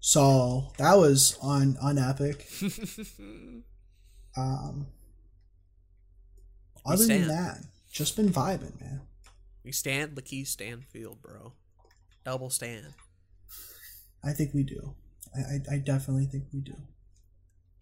So 0.00 0.72
that 0.78 0.96
was 0.96 1.38
on 1.42 1.76
on 1.82 1.98
epic. 1.98 2.46
Um, 4.36 4.88
other 6.84 7.06
than 7.06 7.28
that, 7.28 7.58
just 7.90 8.16
been 8.16 8.30
vibing, 8.30 8.80
man. 8.80 9.02
We 9.64 9.72
stand 9.72 10.14
Lakeith 10.16 10.48
Stanfield, 10.48 11.22
bro. 11.22 11.52
Double 12.24 12.50
stand. 12.50 12.94
I 14.26 14.32
think 14.32 14.54
we 14.54 14.62
do. 14.62 14.94
I, 15.34 15.38
I, 15.40 15.74
I 15.74 15.78
definitely 15.78 16.26
think 16.26 16.44
we 16.52 16.60
do. 16.60 16.74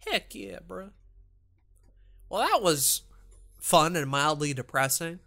Heck 0.07 0.33
yeah, 0.35 0.59
bro. 0.67 0.89
Well, 2.29 2.41
that 2.41 2.61
was 2.61 3.03
fun 3.59 3.95
and 3.95 4.09
mildly 4.09 4.53
depressing. 4.53 5.19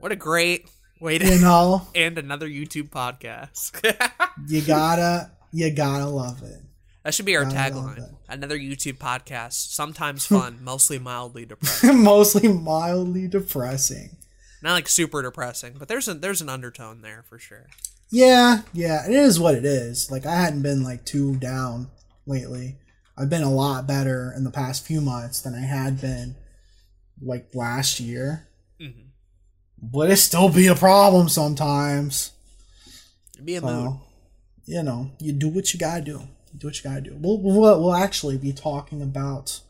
What 0.00 0.12
a 0.12 0.16
great 0.16 0.68
way 1.00 1.18
to 1.18 1.26
You 1.26 1.40
know, 1.40 1.86
end 1.94 2.18
another 2.18 2.48
YouTube 2.48 2.90
podcast. 2.90 3.72
you 4.48 4.62
gotta, 4.62 5.30
you 5.52 5.70
gotta 5.70 6.06
love 6.06 6.42
it. 6.42 6.60
that 7.04 7.14
should 7.14 7.26
be 7.26 7.36
our 7.36 7.44
tagline. 7.44 8.14
Another 8.28 8.58
YouTube 8.58 8.98
podcast, 8.98 9.52
sometimes 9.72 10.26
fun, 10.26 10.58
mostly 10.62 10.98
mildly 10.98 11.44
depressing. 11.46 12.02
Mostly 12.02 12.48
mildly 12.48 13.28
depressing. 13.28 14.16
Not 14.62 14.72
like 14.72 14.88
super 14.88 15.22
depressing, 15.22 15.74
but 15.78 15.86
there's 15.88 16.08
a 16.08 16.14
there's 16.14 16.40
an 16.40 16.48
undertone 16.48 17.02
there 17.02 17.22
for 17.28 17.38
sure. 17.38 17.66
Yeah, 18.10 18.62
yeah, 18.72 19.06
it 19.06 19.12
is 19.12 19.40
what 19.40 19.54
it 19.54 19.64
is. 19.64 20.10
Like 20.10 20.26
I 20.26 20.36
hadn't 20.36 20.62
been 20.62 20.82
like 20.82 21.04
too 21.04 21.36
down 21.36 21.88
lately. 22.26 22.76
I've 23.18 23.30
been 23.30 23.42
a 23.42 23.52
lot 23.52 23.86
better 23.86 24.32
in 24.36 24.44
the 24.44 24.50
past 24.50 24.86
few 24.86 25.00
months 25.00 25.40
than 25.40 25.54
I 25.54 25.60
had 25.60 26.00
been 26.00 26.36
like 27.20 27.54
last 27.54 27.98
year. 27.98 28.48
Mm-hmm. 28.80 29.08
But 29.82 30.10
it 30.10 30.16
still 30.16 30.48
be 30.48 30.66
a 30.66 30.74
problem 30.74 31.28
sometimes. 31.28 32.32
Be 33.42 33.56
a 33.56 33.60
mood. 33.60 33.98
You 34.64 34.82
know, 34.82 35.10
you 35.20 35.32
do 35.32 35.48
what 35.48 35.72
you 35.72 35.80
gotta 35.80 36.02
do. 36.02 36.20
You 36.52 36.58
do 36.58 36.66
what 36.68 36.76
you 36.76 36.90
gotta 36.90 37.00
do. 37.00 37.16
We'll, 37.18 37.40
we'll 37.40 37.80
we'll 37.80 37.94
actually 37.94 38.38
be 38.38 38.52
talking 38.52 39.02
about 39.02 39.60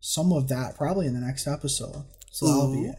some 0.00 0.32
of 0.32 0.48
that 0.48 0.76
probably 0.76 1.06
in 1.06 1.14
the 1.14 1.20
next 1.20 1.46
episode. 1.46 2.04
So 2.30 2.46
that'll 2.46 2.72
be 2.72 2.90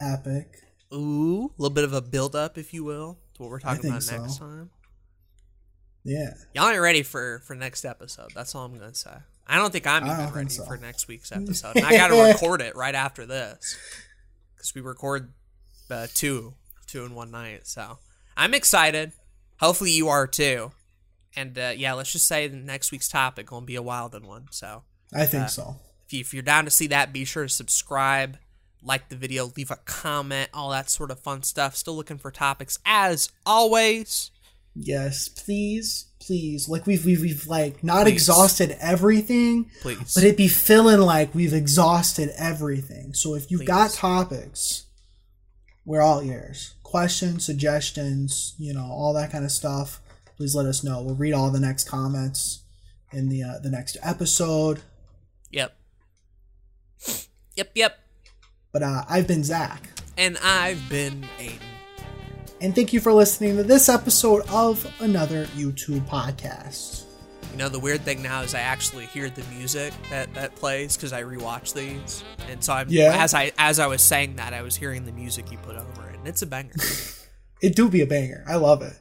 epic. 0.00 0.48
Ooh, 0.92 1.46
a 1.46 1.62
little 1.62 1.74
bit 1.74 1.84
of 1.84 1.92
a 1.92 2.02
build 2.02 2.34
up, 2.34 2.58
if 2.58 2.74
you 2.74 2.82
will, 2.82 3.18
what 3.40 3.50
we're 3.50 3.58
talking 3.60 3.86
about 3.90 4.06
next 4.06 4.38
time. 4.38 4.70
Yeah. 6.04 6.30
Y'all 6.54 6.68
ain't 6.68 6.80
ready 6.80 7.02
for 7.02 7.40
for 7.46 7.54
next 7.54 7.84
episode. 7.84 8.30
That's 8.34 8.54
all 8.54 8.64
I'm 8.64 8.74
gonna 8.78 8.94
say. 8.94 9.10
I 9.46 9.56
don't 9.56 9.72
think 9.72 9.86
I'm 9.86 10.06
even 10.06 10.32
ready 10.32 10.48
so. 10.48 10.64
for 10.64 10.76
next 10.76 11.08
week's 11.08 11.32
episode. 11.32 11.76
And 11.76 11.84
I 11.84 11.90
got 11.96 12.08
to 12.08 12.22
record 12.32 12.60
it 12.60 12.76
right 12.76 12.94
after 12.94 13.26
this 13.26 13.76
because 14.54 14.74
we 14.74 14.80
record 14.80 15.32
uh, 15.90 16.06
two 16.14 16.54
two 16.86 17.04
in 17.04 17.14
one 17.14 17.30
night. 17.30 17.66
So 17.66 17.98
I'm 18.36 18.54
excited. 18.54 19.12
Hopefully 19.58 19.90
you 19.90 20.08
are 20.08 20.26
too. 20.26 20.72
And 21.36 21.58
uh, 21.58 21.72
yeah, 21.76 21.92
let's 21.94 22.12
just 22.12 22.26
say 22.26 22.48
the 22.48 22.56
next 22.56 22.92
week's 22.92 23.08
topic 23.08 23.46
gonna 23.46 23.66
be 23.66 23.76
a 23.76 23.82
wild 23.82 24.20
one. 24.24 24.46
So 24.50 24.84
I 25.14 25.26
think 25.26 25.44
Uh, 25.44 25.48
so. 25.48 25.76
if, 26.06 26.12
you, 26.12 26.20
if 26.20 26.32
you're 26.32 26.42
down 26.42 26.64
to 26.64 26.70
see 26.70 26.86
that, 26.88 27.12
be 27.12 27.24
sure 27.24 27.42
to 27.44 27.48
subscribe, 27.48 28.38
like 28.82 29.08
the 29.08 29.16
video, 29.16 29.52
leave 29.56 29.70
a 29.70 29.76
comment, 29.76 30.50
all 30.54 30.70
that 30.70 30.90
sort 30.90 31.10
of 31.10 31.20
fun 31.20 31.42
stuff. 31.42 31.76
Still 31.76 31.96
looking 31.96 32.18
for 32.18 32.30
topics 32.30 32.78
as 32.84 33.30
always. 33.44 34.30
Yes, 34.74 35.28
please, 35.28 36.06
please. 36.20 36.68
Like 36.68 36.86
we've 36.86 37.04
we've, 37.04 37.20
we've 37.20 37.46
like 37.46 37.82
not 37.82 38.04
Please. 38.04 38.12
exhausted 38.12 38.76
everything, 38.80 39.70
Please. 39.80 40.14
but 40.14 40.22
it 40.22 40.36
be 40.36 40.48
feeling 40.48 41.00
like 41.00 41.34
we've 41.34 41.52
exhausted 41.52 42.30
everything. 42.38 43.12
So 43.12 43.34
if 43.34 43.50
you've 43.50 43.66
got 43.66 43.90
topics, 43.90 44.86
we're 45.84 46.00
all 46.00 46.22
ears. 46.22 46.74
Questions, 46.84 47.44
suggestions, 47.44 48.54
you 48.58 48.72
know, 48.72 48.84
all 48.84 49.12
that 49.14 49.32
kind 49.32 49.44
of 49.44 49.50
stuff. 49.50 50.00
Please 50.36 50.54
let 50.54 50.66
us 50.66 50.84
know. 50.84 51.02
We'll 51.02 51.16
read 51.16 51.34
all 51.34 51.50
the 51.50 51.60
next 51.60 51.88
comments 51.88 52.62
in 53.12 53.28
the 53.28 53.42
uh, 53.42 53.58
the 53.58 53.70
next 53.70 53.96
episode. 54.02 54.82
Yep. 55.50 55.74
Yep, 57.56 57.70
yep. 57.74 57.99
But 58.72 58.82
uh, 58.82 59.04
I've 59.08 59.26
been 59.26 59.42
Zach, 59.44 59.88
And 60.16 60.38
I've 60.42 60.88
been 60.88 61.26
Aiden. 61.38 61.58
and 62.60 62.74
thank 62.74 62.92
you 62.92 63.00
for 63.00 63.12
listening 63.12 63.56
to 63.56 63.62
this 63.64 63.88
episode 63.88 64.42
of 64.48 64.86
another 65.00 65.46
YouTube 65.56 66.06
podcast. 66.06 67.04
You 67.52 67.56
know, 67.58 67.68
the 67.68 67.80
weird 67.80 68.02
thing 68.02 68.22
now 68.22 68.42
is 68.42 68.54
I 68.54 68.60
actually 68.60 69.06
hear 69.06 69.28
the 69.28 69.42
music 69.56 69.92
that, 70.10 70.32
that 70.34 70.54
plays 70.54 70.96
because 70.96 71.12
I 71.12 71.24
rewatch 71.24 71.74
these, 71.74 72.22
and 72.48 72.62
so 72.62 72.72
I'm 72.74 72.86
Yeah. 72.88 73.16
as 73.24 73.34
I 73.34 73.50
as 73.58 73.80
I 73.80 73.88
was 73.88 74.02
saying 74.02 74.36
that 74.36 74.54
I 74.54 74.62
was 74.62 74.76
hearing 74.76 75.04
the 75.04 75.10
music 75.12 75.50
you 75.50 75.58
put 75.58 75.74
over 75.74 76.08
it, 76.10 76.16
and 76.16 76.28
it's 76.28 76.42
a 76.42 76.46
banger. 76.46 76.74
It 77.62 77.76
do 77.76 77.90
be 77.90 78.00
a 78.00 78.06
banger. 78.06 78.42
I 78.48 78.54
love 78.56 78.80
it. 78.80 78.94